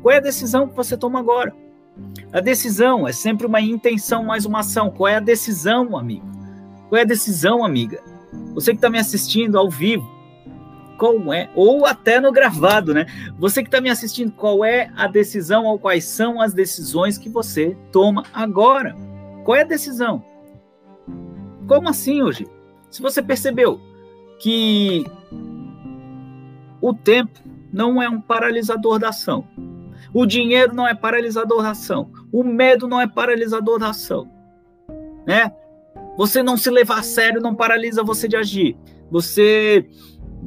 Qual 0.00 0.10
é 0.10 0.16
a 0.16 0.22
decisão 0.22 0.68
que 0.68 0.74
você 0.74 0.96
toma 0.96 1.18
agora? 1.18 1.54
A 2.32 2.40
decisão 2.40 3.06
é 3.06 3.12
sempre 3.12 3.46
uma 3.46 3.60
intenção 3.60 4.24
mais 4.24 4.46
uma 4.46 4.60
ação. 4.60 4.90
Qual 4.90 5.06
é 5.06 5.16
a 5.16 5.20
decisão, 5.20 5.98
amigo? 5.98 6.26
Qual 6.88 6.98
é 6.98 7.02
a 7.02 7.06
decisão, 7.06 7.62
amiga? 7.62 8.00
Você 8.54 8.70
que 8.72 8.78
está 8.78 8.88
me 8.88 8.98
assistindo 8.98 9.58
ao 9.58 9.68
vivo, 9.68 10.10
qual 11.00 11.32
é? 11.32 11.48
Ou 11.54 11.86
até 11.86 12.20
no 12.20 12.30
gravado, 12.30 12.92
né? 12.92 13.06
Você 13.38 13.62
que 13.62 13.68
está 13.68 13.80
me 13.80 13.88
assistindo, 13.88 14.30
qual 14.32 14.62
é 14.62 14.92
a 14.94 15.06
decisão 15.06 15.64
ou 15.64 15.78
quais 15.78 16.04
são 16.04 16.38
as 16.38 16.52
decisões 16.52 17.16
que 17.16 17.30
você 17.30 17.74
toma 17.90 18.24
agora? 18.34 18.94
Qual 19.42 19.56
é 19.56 19.62
a 19.62 19.64
decisão? 19.64 20.22
Como 21.66 21.88
assim 21.88 22.20
hoje? 22.20 22.46
Se 22.90 23.00
você 23.00 23.22
percebeu 23.22 23.80
que 24.38 25.06
o 26.82 26.92
tempo 26.92 27.40
não 27.72 28.02
é 28.02 28.08
um 28.08 28.20
paralisador 28.20 28.98
da 28.98 29.08
ação, 29.08 29.48
o 30.12 30.26
dinheiro 30.26 30.74
não 30.74 30.86
é 30.86 30.94
paralisador 30.94 31.62
da 31.62 31.70
ação. 31.70 32.10
O 32.30 32.44
medo 32.44 32.86
não 32.86 33.00
é 33.00 33.06
paralisador 33.06 33.78
da 33.78 33.88
ação. 33.88 34.30
Né? 35.26 35.50
Você 36.18 36.42
não 36.42 36.58
se 36.58 36.68
levar 36.68 36.98
a 36.98 37.02
sério 37.02 37.40
não 37.40 37.54
paralisa 37.54 38.02
você 38.02 38.28
de 38.28 38.36
agir. 38.36 38.76
Você, 39.10 39.88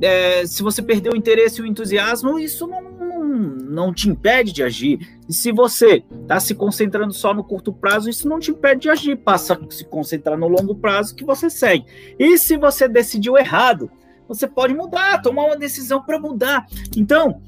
é, 0.01 0.45
se 0.45 0.63
você 0.63 0.81
perdeu 0.81 1.13
o 1.13 1.15
interesse 1.15 1.61
e 1.61 1.63
o 1.63 1.67
entusiasmo, 1.67 2.39
isso 2.39 2.67
não, 2.67 2.81
não, 2.81 3.25
não 3.25 3.93
te 3.93 4.09
impede 4.09 4.51
de 4.51 4.63
agir. 4.63 5.19
E 5.27 5.33
se 5.33 5.51
você 5.51 6.03
está 6.21 6.39
se 6.39 6.55
concentrando 6.55 7.13
só 7.13 7.33
no 7.33 7.43
curto 7.43 7.71
prazo, 7.71 8.09
isso 8.09 8.27
não 8.27 8.39
te 8.39 8.51
impede 8.51 8.81
de 8.81 8.89
agir. 8.89 9.17
Passa 9.17 9.53
a 9.53 9.71
se 9.71 9.85
concentrar 9.85 10.37
no 10.37 10.47
longo 10.47 10.75
prazo 10.75 11.15
que 11.15 11.23
você 11.23 11.49
segue. 11.49 11.85
E 12.17 12.37
se 12.37 12.57
você 12.57 12.87
decidiu 12.87 13.37
errado, 13.37 13.89
você 14.27 14.47
pode 14.47 14.73
mudar, 14.73 15.21
tomar 15.21 15.45
uma 15.45 15.57
decisão 15.57 16.01
para 16.01 16.19
mudar. 16.19 16.65
Então, 16.97 17.41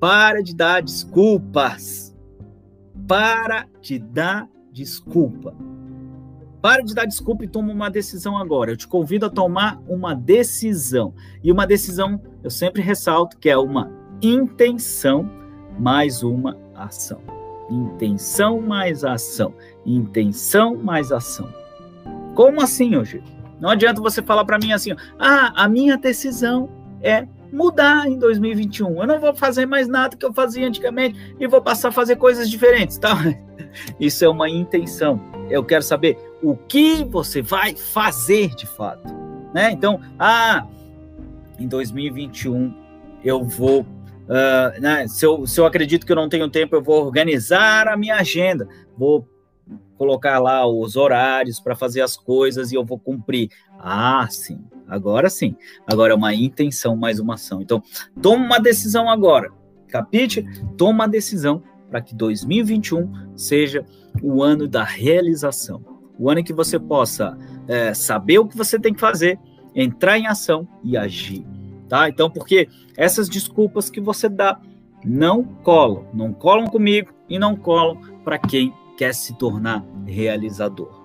para 0.00 0.42
de 0.42 0.54
dar 0.54 0.82
desculpas. 0.82 2.14
Para 3.06 3.66
de 3.80 3.98
dar 3.98 4.48
desculpa. 4.72 5.54
Para 6.62 6.80
de 6.80 6.94
dar 6.94 7.06
desculpa 7.06 7.44
e 7.44 7.48
toma 7.48 7.72
uma 7.72 7.90
decisão 7.90 8.38
agora. 8.38 8.70
Eu 8.70 8.76
te 8.76 8.86
convido 8.86 9.26
a 9.26 9.30
tomar 9.30 9.82
uma 9.88 10.14
decisão. 10.14 11.12
E 11.42 11.50
uma 11.50 11.66
decisão, 11.66 12.22
eu 12.44 12.50
sempre 12.50 12.80
ressalto, 12.80 13.36
que 13.36 13.50
é 13.50 13.58
uma 13.58 13.90
intenção 14.22 15.28
mais 15.76 16.22
uma 16.22 16.56
ação. 16.76 17.20
Intenção 17.68 18.60
mais 18.60 19.04
ação. 19.04 19.52
Intenção 19.84 20.76
mais 20.76 21.10
ação. 21.10 21.52
Como 22.36 22.62
assim, 22.62 22.96
hoje? 22.96 23.20
Não 23.60 23.68
adianta 23.68 24.00
você 24.00 24.22
falar 24.22 24.44
para 24.44 24.58
mim 24.58 24.72
assim, 24.72 24.92
ah, 25.18 25.52
a 25.56 25.68
minha 25.68 25.96
decisão 25.96 26.68
é 27.02 27.26
mudar 27.52 28.08
em 28.08 28.16
2021. 28.18 29.00
Eu 29.00 29.06
não 29.06 29.18
vou 29.18 29.34
fazer 29.34 29.66
mais 29.66 29.88
nada 29.88 30.16
que 30.16 30.24
eu 30.24 30.32
fazia 30.32 30.68
antigamente 30.68 31.34
e 31.40 31.46
vou 31.48 31.60
passar 31.60 31.88
a 31.88 31.92
fazer 31.92 32.16
coisas 32.16 32.48
diferentes, 32.48 32.98
tá? 32.98 33.16
Isso 33.98 34.24
é 34.24 34.28
uma 34.28 34.48
intenção. 34.48 35.20
Eu 35.50 35.64
quero 35.64 35.82
saber 35.82 36.16
o 36.42 36.56
que 36.56 37.04
você 37.04 37.40
vai 37.40 37.74
fazer 37.74 38.54
de 38.54 38.66
fato, 38.66 39.12
né? 39.54 39.70
Então, 39.70 40.00
ah, 40.18 40.66
em 41.58 41.68
2021 41.68 42.74
eu 43.24 43.44
vou 43.44 43.86
Uh, 44.22 44.80
né, 44.80 45.06
se, 45.08 45.26
eu, 45.26 45.46
se 45.46 45.60
eu 45.60 45.66
acredito 45.66 46.06
que 46.06 46.12
eu 46.12 46.16
não 46.16 46.28
tenho 46.28 46.48
tempo, 46.48 46.76
eu 46.76 46.82
vou 46.82 47.04
organizar 47.04 47.88
a 47.88 47.96
minha 47.96 48.14
agenda, 48.14 48.68
vou 48.96 49.28
colocar 49.98 50.38
lá 50.38 50.66
os 50.66 50.96
horários 50.96 51.60
para 51.60 51.76
fazer 51.76 52.00
as 52.00 52.16
coisas 52.16 52.72
e 52.72 52.74
eu 52.74 52.84
vou 52.84 52.98
cumprir. 52.98 53.50
Ah, 53.78 54.26
sim, 54.30 54.60
agora 54.88 55.28
sim. 55.28 55.54
Agora 55.86 56.12
é 56.12 56.16
uma 56.16 56.34
intenção 56.34 56.96
mais 56.96 57.20
uma 57.20 57.34
ação. 57.34 57.60
Então, 57.60 57.82
toma 58.22 58.44
uma 58.44 58.58
decisão 58.58 59.10
agora. 59.10 59.50
Capite? 59.88 60.44
Toma 60.76 61.04
uma 61.04 61.08
decisão 61.08 61.62
para 61.90 62.00
que 62.00 62.14
2021 62.14 63.36
seja 63.36 63.84
o 64.22 64.42
ano 64.42 64.66
da 64.66 64.82
realização. 64.82 65.91
O 66.18 66.30
ano 66.30 66.40
em 66.40 66.44
que 66.44 66.52
você 66.52 66.78
possa 66.78 67.36
é, 67.68 67.94
saber 67.94 68.38
o 68.38 68.46
que 68.46 68.56
você 68.56 68.78
tem 68.78 68.92
que 68.92 69.00
fazer, 69.00 69.38
entrar 69.74 70.18
em 70.18 70.26
ação 70.26 70.66
e 70.82 70.96
agir. 70.96 71.44
Tá? 71.88 72.08
Então, 72.08 72.30
porque 72.30 72.68
essas 72.96 73.28
desculpas 73.28 73.90
que 73.90 74.00
você 74.00 74.28
dá 74.28 74.60
não 75.04 75.42
colam, 75.42 76.06
não 76.14 76.32
colam 76.32 76.66
comigo 76.66 77.12
e 77.28 77.38
não 77.38 77.56
colam 77.56 78.00
para 78.24 78.38
quem 78.38 78.72
quer 78.96 79.14
se 79.14 79.36
tornar 79.36 79.84
realizador. 80.06 81.02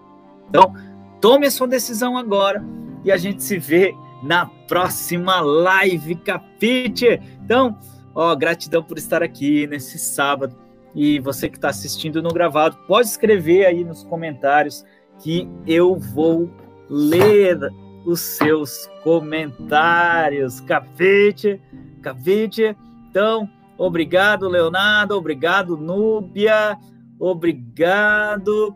Então, 0.49 0.73
tome 1.19 1.47
a 1.47 1.51
sua 1.51 1.67
decisão 1.67 2.17
agora 2.17 2.63
e 3.03 3.11
a 3.11 3.17
gente 3.17 3.43
se 3.43 3.57
vê 3.57 3.93
na 4.23 4.45
próxima 4.45 5.39
live, 5.41 6.15
capite? 6.15 7.19
Então, 7.43 7.77
ó, 8.13 8.35
gratidão 8.35 8.83
por 8.83 8.97
estar 8.97 9.21
aqui 9.21 9.67
nesse 9.67 9.97
sábado. 9.97 10.55
E 10.95 11.19
você 11.19 11.47
que 11.47 11.57
está 11.57 11.69
assistindo 11.69 12.23
no 12.23 12.29
gravado, 12.29 12.77
pode 12.87 13.07
escrever 13.07 13.65
aí 13.65 13.83
nos 13.83 14.03
comentários 14.03 14.83
que 15.19 15.47
eu 15.65 15.95
vou 15.95 16.49
ler 16.89 17.57
os 18.05 18.21
seus 18.21 18.89
comentários. 19.03 20.59
Capite? 20.61 21.61
Capite? 22.01 22.75
Então, 23.09 23.49
obrigado, 23.77 24.47
Leonardo. 24.47 25.15
Obrigado, 25.15 25.75
Núbia. 25.75 26.77
Obrigado. 27.19 28.75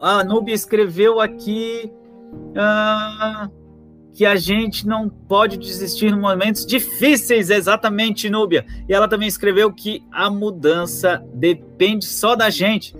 A 0.00 0.22
Núbia 0.22 0.54
escreveu 0.54 1.20
aqui 1.20 1.90
ah, 2.56 3.48
que 4.12 4.26
a 4.26 4.36
gente 4.36 4.86
não 4.86 5.08
pode 5.08 5.56
desistir 5.56 6.12
em 6.12 6.18
momentos 6.18 6.66
difíceis, 6.66 7.50
exatamente, 7.50 8.28
Núbia. 8.28 8.66
E 8.88 8.92
ela 8.92 9.08
também 9.08 9.26
escreveu 9.26 9.72
que 9.72 10.04
a 10.12 10.28
mudança 10.28 11.24
depende 11.32 12.04
só 12.04 12.36
da 12.36 12.50
gente, 12.50 12.94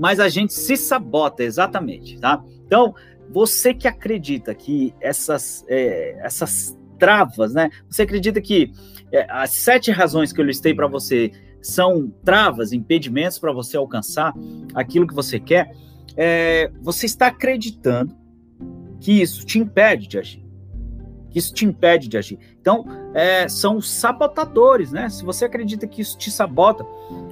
mas 0.00 0.18
a 0.18 0.30
gente 0.30 0.54
se 0.54 0.78
sabota, 0.78 1.44
exatamente, 1.44 2.18
tá? 2.18 2.42
Então, 2.66 2.94
você 3.28 3.74
que 3.74 3.86
acredita 3.86 4.54
que 4.54 4.94
essas, 4.98 5.62
é, 5.68 6.18
essas 6.24 6.74
travas, 6.98 7.52
né? 7.52 7.68
Você 7.86 8.02
acredita 8.02 8.40
que 8.40 8.72
é, 9.12 9.26
as 9.28 9.56
sete 9.56 9.90
razões 9.90 10.32
que 10.32 10.40
eu 10.40 10.44
listei 10.44 10.74
para 10.74 10.86
você 10.86 11.30
são 11.60 12.10
travas, 12.24 12.72
impedimentos 12.72 13.38
para 13.38 13.52
você 13.52 13.76
alcançar 13.76 14.32
aquilo 14.74 15.06
que 15.06 15.14
você 15.14 15.38
quer, 15.38 15.70
é, 16.16 16.72
você 16.80 17.04
está 17.04 17.26
acreditando 17.26 18.16
que 19.00 19.20
isso 19.20 19.44
te 19.44 19.58
impede 19.58 20.08
de 20.08 20.18
agir. 20.18 20.42
Que 21.28 21.38
isso 21.38 21.52
te 21.52 21.66
impede 21.66 22.08
de 22.08 22.16
agir. 22.16 22.38
Então, 22.58 22.86
é, 23.12 23.46
são 23.50 23.82
sabotadores, 23.82 24.92
né? 24.92 25.10
Se 25.10 25.22
você 25.26 25.44
acredita 25.44 25.86
que 25.86 26.00
isso 26.00 26.16
te 26.16 26.30
sabota, 26.30 26.86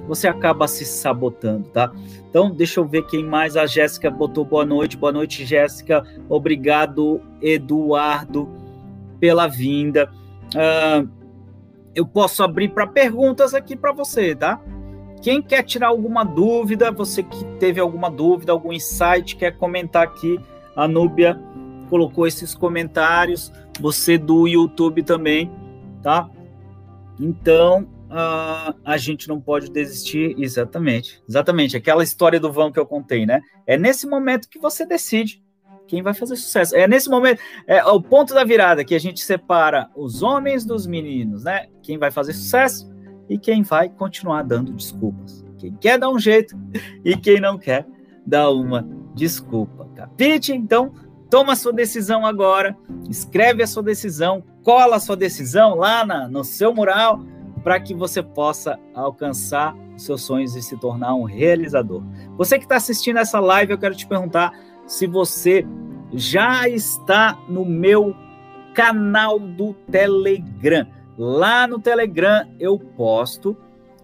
você 0.09 0.27
acaba 0.27 0.67
se 0.67 0.83
sabotando, 0.85 1.69
tá? 1.69 1.91
Então, 2.27 2.49
deixa 2.49 2.79
eu 2.79 2.85
ver 2.85 3.05
quem 3.05 3.23
mais. 3.23 3.55
A 3.55 3.67
Jéssica 3.67 4.09
botou 4.09 4.43
boa 4.43 4.65
noite. 4.65 4.97
Boa 4.97 5.11
noite, 5.11 5.45
Jéssica. 5.45 6.03
Obrigado, 6.27 7.21
Eduardo, 7.39 8.49
pela 9.19 9.45
vinda. 9.45 10.11
Uh, 10.55 11.07
eu 11.93 12.07
posso 12.07 12.41
abrir 12.41 12.69
para 12.69 12.87
perguntas 12.87 13.53
aqui 13.53 13.75
para 13.75 13.91
você, 13.91 14.33
tá? 14.33 14.59
Quem 15.21 15.43
quer 15.43 15.61
tirar 15.61 15.89
alguma 15.89 16.23
dúvida, 16.23 16.91
você 16.91 17.21
que 17.21 17.45
teve 17.59 17.79
alguma 17.79 18.09
dúvida, 18.09 18.51
algum 18.51 18.73
insight, 18.73 19.35
quer 19.35 19.57
comentar 19.57 20.03
aqui, 20.03 20.39
a 20.75 20.87
Núbia 20.87 21.39
colocou 21.87 22.25
esses 22.25 22.55
comentários, 22.55 23.53
você 23.79 24.17
do 24.17 24.47
YouTube 24.47 25.03
também, 25.03 25.51
tá? 26.01 26.27
Então, 27.19 27.85
uh, 28.09 28.75
a 28.83 28.97
gente 28.97 29.27
não 29.27 29.39
pode 29.39 29.71
desistir, 29.71 30.35
exatamente, 30.37 31.21
exatamente, 31.27 31.77
aquela 31.77 32.03
história 32.03 32.39
do 32.39 32.51
vão 32.51 32.71
que 32.71 32.79
eu 32.79 32.85
contei, 32.85 33.25
né? 33.25 33.41
É 33.65 33.77
nesse 33.77 34.07
momento 34.07 34.49
que 34.49 34.59
você 34.59 34.85
decide 34.85 35.41
quem 35.87 36.03
vai 36.03 36.13
fazer 36.13 36.35
sucesso. 36.35 36.75
É 36.75 36.87
nesse 36.87 37.09
momento, 37.09 37.41
é 37.65 37.83
o 37.83 38.01
ponto 38.01 38.33
da 38.33 38.43
virada 38.43 38.85
que 38.85 38.93
a 38.93 38.99
gente 38.99 39.21
separa 39.21 39.89
os 39.95 40.21
homens 40.21 40.63
dos 40.63 40.85
meninos, 40.85 41.43
né? 41.43 41.67
Quem 41.81 41.97
vai 41.97 42.11
fazer 42.11 42.33
sucesso 42.33 42.89
e 43.27 43.37
quem 43.37 43.63
vai 43.63 43.89
continuar 43.89 44.43
dando 44.43 44.71
desculpas. 44.71 45.43
Quem 45.57 45.73
quer 45.73 45.97
dar 45.97 46.09
um 46.09 46.19
jeito 46.19 46.55
e 47.03 47.17
quem 47.17 47.39
não 47.39 47.57
quer 47.57 47.85
dar 48.25 48.51
uma 48.51 48.87
desculpa. 49.15 49.89
Capite? 49.95 50.53
Então, 50.53 50.93
toma 51.29 51.53
a 51.53 51.55
sua 51.55 51.73
decisão 51.73 52.25
agora, 52.25 52.77
escreve 53.09 53.63
a 53.63 53.67
sua 53.67 53.83
decisão, 53.83 54.43
cola 54.63 54.97
a 54.97 54.99
sua 54.99 55.17
decisão 55.17 55.75
lá 55.75 56.05
na, 56.05 56.27
no 56.27 56.43
seu 56.43 56.73
mural 56.73 57.19
para 57.63 57.79
que 57.79 57.93
você 57.93 58.21
possa 58.23 58.79
alcançar 58.93 59.75
seus 59.97 60.21
sonhos 60.23 60.55
e 60.55 60.61
se 60.61 60.77
tornar 60.77 61.13
um 61.15 61.23
realizador. 61.23 62.03
Você 62.37 62.57
que 62.57 62.65
está 62.65 62.77
assistindo 62.77 63.17
essa 63.17 63.39
live, 63.39 63.71
eu 63.71 63.77
quero 63.77 63.95
te 63.95 64.07
perguntar 64.07 64.53
se 64.87 65.05
você 65.05 65.65
já 66.13 66.67
está 66.67 67.37
no 67.47 67.65
meu 67.65 68.15
canal 68.73 69.39
do 69.39 69.73
Telegram. 69.91 70.87
Lá 71.17 71.67
no 71.67 71.79
Telegram 71.79 72.47
eu 72.59 72.79
posto, 72.79 73.55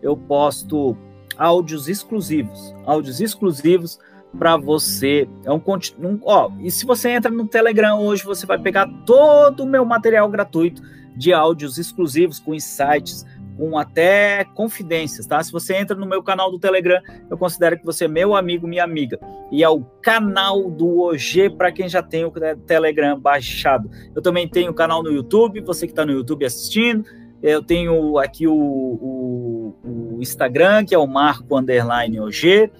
eu 0.01 0.17
posto 0.17 0.97
áudios 1.37 1.87
exclusivos, 1.87 2.75
áudios 2.85 3.21
exclusivos 3.21 3.99
para 4.37 4.57
você. 4.57 5.27
É 5.43 5.51
um, 5.51 5.61
um 5.99 6.19
ó, 6.23 6.51
e 6.59 6.69
se 6.69 6.85
você 6.85 7.09
entra 7.09 7.31
no 7.31 7.47
Telegram 7.47 7.99
hoje, 8.01 8.23
você 8.23 8.45
vai 8.45 8.59
pegar 8.59 8.87
todo 9.05 9.61
o 9.61 9.65
meu 9.65 9.85
material 9.85 10.29
gratuito 10.29 10.81
de 11.15 11.33
áudios 11.33 11.77
exclusivos 11.77 12.39
com 12.39 12.53
insights, 12.53 13.25
com 13.57 13.77
até 13.77 14.43
confidências, 14.53 15.25
tá? 15.25 15.41
Se 15.41 15.51
você 15.51 15.75
entra 15.75 15.95
no 15.95 16.05
meu 16.05 16.21
canal 16.21 16.51
do 16.51 16.59
Telegram, 16.59 17.01
eu 17.29 17.37
considero 17.37 17.77
que 17.77 17.85
você 17.85 18.05
é 18.05 18.07
meu 18.07 18.35
amigo, 18.35 18.67
minha 18.67 18.83
amiga. 18.83 19.19
E 19.51 19.63
é 19.63 19.69
o 19.69 19.81
canal 20.01 20.69
do 20.69 21.01
OG 21.01 21.51
para 21.57 21.71
quem 21.71 21.87
já 21.87 22.03
tem 22.03 22.25
o 22.25 22.31
Telegram 22.65 23.19
baixado. 23.19 23.89
Eu 24.15 24.21
também 24.21 24.47
tenho 24.47 24.71
o 24.71 24.73
canal 24.73 25.01
no 25.01 25.11
YouTube, 25.11 25.61
você 25.61 25.87
que 25.87 25.93
está 25.93 26.05
no 26.05 26.11
YouTube 26.11 26.45
assistindo. 26.45 27.05
Eu 27.41 27.61
tenho 27.61 28.17
aqui 28.17 28.47
o, 28.47 28.53
o, 28.53 29.75
o, 29.83 30.17
Instagram, 30.21 30.83
que 30.85 30.95
é 30.95 30.97
o 30.97 31.07
Marco 31.07 31.57
Underline 31.57 32.19
OG. 32.19 32.71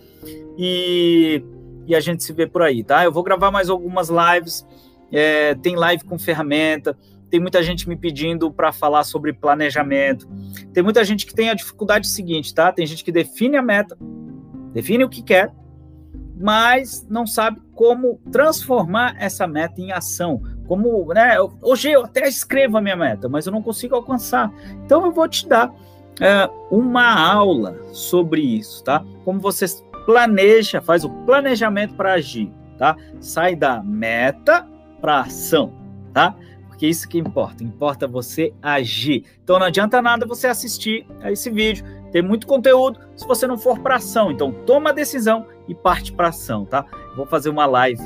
E, 0.57 1.43
e 1.85 1.95
a 1.95 1.99
gente 1.99 2.23
se 2.23 2.33
vê 2.33 2.47
por 2.47 2.63
aí, 2.63 2.83
tá? 2.83 3.03
Eu 3.03 3.11
vou 3.11 3.23
gravar 3.23 3.51
mais 3.51 3.69
algumas 3.69 4.09
lives. 4.09 4.65
É, 5.11 5.53
tem 5.55 5.75
live 5.75 6.03
com 6.03 6.17
ferramenta 6.17 6.97
tem 7.29 7.39
muita 7.39 7.61
gente 7.63 7.87
me 7.87 7.95
pedindo 7.95 8.51
para 8.51 8.71
falar 8.71 9.03
sobre 9.03 9.33
planejamento. 9.33 10.27
Tem 10.73 10.83
muita 10.83 11.03
gente 11.03 11.25
que 11.25 11.33
tem 11.33 11.49
a 11.49 11.53
dificuldade 11.53 12.07
seguinte, 12.07 12.53
tá? 12.53 12.71
Tem 12.71 12.85
gente 12.85 13.03
que 13.03 13.11
define 13.11 13.57
a 13.57 13.61
meta, 13.61 13.97
define 14.73 15.03
o 15.03 15.09
que 15.09 15.21
quer, 15.21 15.51
mas 16.37 17.05
não 17.09 17.25
sabe 17.25 17.61
como 17.73 18.19
transformar 18.31 19.15
essa 19.19 19.47
meta 19.47 19.81
em 19.81 19.91
ação. 19.91 20.41
Como, 20.67 21.13
né? 21.13 21.37
Hoje 21.61 21.91
eu 21.91 22.05
até 22.05 22.27
escrevo 22.27 22.77
a 22.77 22.81
minha 22.81 22.95
meta, 22.95 23.29
mas 23.29 23.45
eu 23.45 23.51
não 23.51 23.61
consigo 23.61 23.95
alcançar. 23.95 24.51
Então 24.85 25.05
eu 25.05 25.11
vou 25.11 25.27
te 25.27 25.47
dar 25.47 25.73
é, 26.19 26.49
uma 26.71 27.33
aula 27.33 27.77
sobre 27.91 28.41
isso, 28.41 28.83
tá? 28.83 29.03
Como 29.23 29.39
você 29.39 29.65
planeja, 30.05 30.81
faz 30.81 31.03
o 31.03 31.09
planejamento 31.25 31.95
para 31.95 32.13
agir, 32.13 32.51
tá? 32.77 32.95
Sai 33.19 33.55
da 33.55 33.81
meta 33.81 34.67
para 35.01 35.21
ação, 35.21 35.73
tá? 36.13 36.35
Porque 36.75 36.87
isso 36.87 37.07
que 37.07 37.17
importa, 37.17 37.63
importa 37.63 38.05
você 38.05 38.53
agir. 38.61 39.23
Então 39.41 39.57
não 39.57 39.65
adianta 39.65 40.01
nada 40.01 40.25
você 40.25 40.47
assistir 40.47 41.07
a 41.21 41.31
esse 41.31 41.49
vídeo, 41.49 41.85
tem 42.11 42.21
muito 42.21 42.45
conteúdo 42.45 42.99
se 43.15 43.25
você 43.25 43.47
não 43.47 43.57
for 43.57 43.79
para 43.79 43.95
ação. 43.95 44.29
Então 44.29 44.51
toma 44.51 44.89
a 44.89 44.93
decisão 44.93 45.47
e 45.69 45.73
parte 45.73 46.11
para 46.11 46.27
ação, 46.27 46.65
tá? 46.65 46.85
Vou 47.15 47.25
fazer 47.25 47.49
uma 47.49 47.65
live 47.65 48.03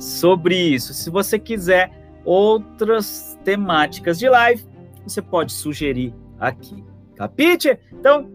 sobre 0.00 0.56
isso. 0.56 0.92
Se 0.92 1.10
você 1.10 1.38
quiser 1.38 1.92
outras 2.24 3.38
temáticas 3.44 4.18
de 4.18 4.28
live, 4.28 4.66
você 5.04 5.22
pode 5.22 5.52
sugerir 5.52 6.12
aqui. 6.40 6.84
Capite? 7.14 7.78
Então, 7.92 8.28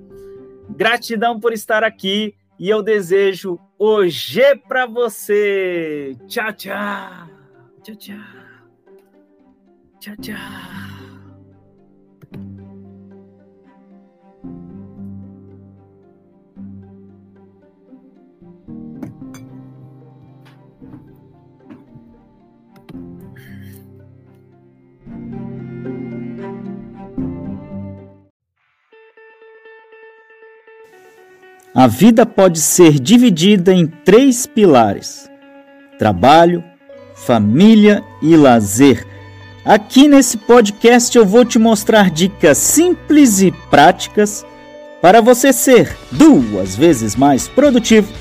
gratidão 0.69 1.41
por 1.41 1.51
estar 1.51 1.83
aqui 1.83 2.35
e 2.57 2.69
eu 2.69 2.81
desejo 2.81 3.59
hoje 3.77 4.55
para 4.65 4.85
você. 4.85 6.15
Tchau, 6.25 6.53
tchau. 6.53 7.27
Tchau, 7.83 7.95
tchau. 7.97 8.42
Tchau, 10.03 10.15
tchau. 10.17 10.35
A 31.73 31.87
vida 31.87 32.25
pode 32.25 32.59
ser 32.59 32.99
dividida 32.99 33.73
em 33.73 33.87
três 33.87 34.45
pilares: 34.45 35.31
trabalho, 35.97 36.61
família 37.15 38.03
e 38.21 38.35
lazer 38.35 39.12
Aqui 39.65 40.09
nesse 40.09 40.35
podcast 40.35 41.17
eu 41.17 41.25
vou 41.25 41.45
te 41.45 41.57
mostrar 41.57 42.09
dicas 42.09 42.57
simples 42.57 43.41
e 43.41 43.49
práticas 43.49 44.45
para 45.01 45.21
você 45.21 45.53
ser 45.53 45.95
duas 46.11 46.75
vezes 46.75 47.15
mais 47.15 47.47
produtivo 47.47 48.11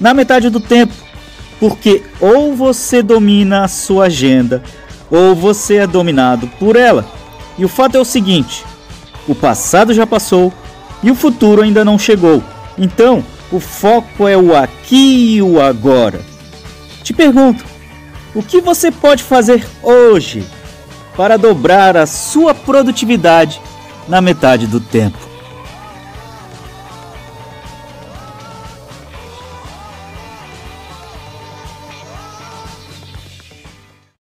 na 0.00 0.14
metade 0.14 0.48
do 0.48 0.58
tempo, 0.58 0.94
porque 1.60 2.02
ou 2.18 2.56
você 2.56 3.02
domina 3.02 3.64
a 3.64 3.68
sua 3.68 4.06
agenda 4.06 4.62
ou 5.10 5.34
você 5.34 5.76
é 5.76 5.86
dominado 5.86 6.48
por 6.58 6.74
ela. 6.74 7.06
E 7.58 7.66
o 7.66 7.68
fato 7.68 7.98
é 7.98 8.00
o 8.00 8.04
seguinte: 8.04 8.64
o 9.28 9.34
passado 9.34 9.92
já 9.92 10.06
passou 10.06 10.50
e 11.02 11.10
o 11.10 11.14
futuro 11.14 11.60
ainda 11.60 11.84
não 11.84 11.98
chegou. 11.98 12.42
Então, 12.78 13.22
o 13.52 13.60
foco 13.60 14.26
é 14.26 14.38
o 14.38 14.56
aqui 14.56 15.34
e 15.34 15.42
o 15.42 15.60
agora. 15.60 16.22
Te 17.02 17.12
pergunto, 17.12 17.62
o 18.34 18.42
que 18.42 18.58
você 18.62 18.90
pode 18.90 19.22
fazer 19.22 19.66
hoje 19.82 20.46
para 21.18 21.36
dobrar 21.36 21.96
a 21.96 22.06
sua 22.06 22.54
produtividade 22.54 23.60
na 24.06 24.20
metade 24.20 24.68
do 24.68 24.78
tempo. 24.78 25.27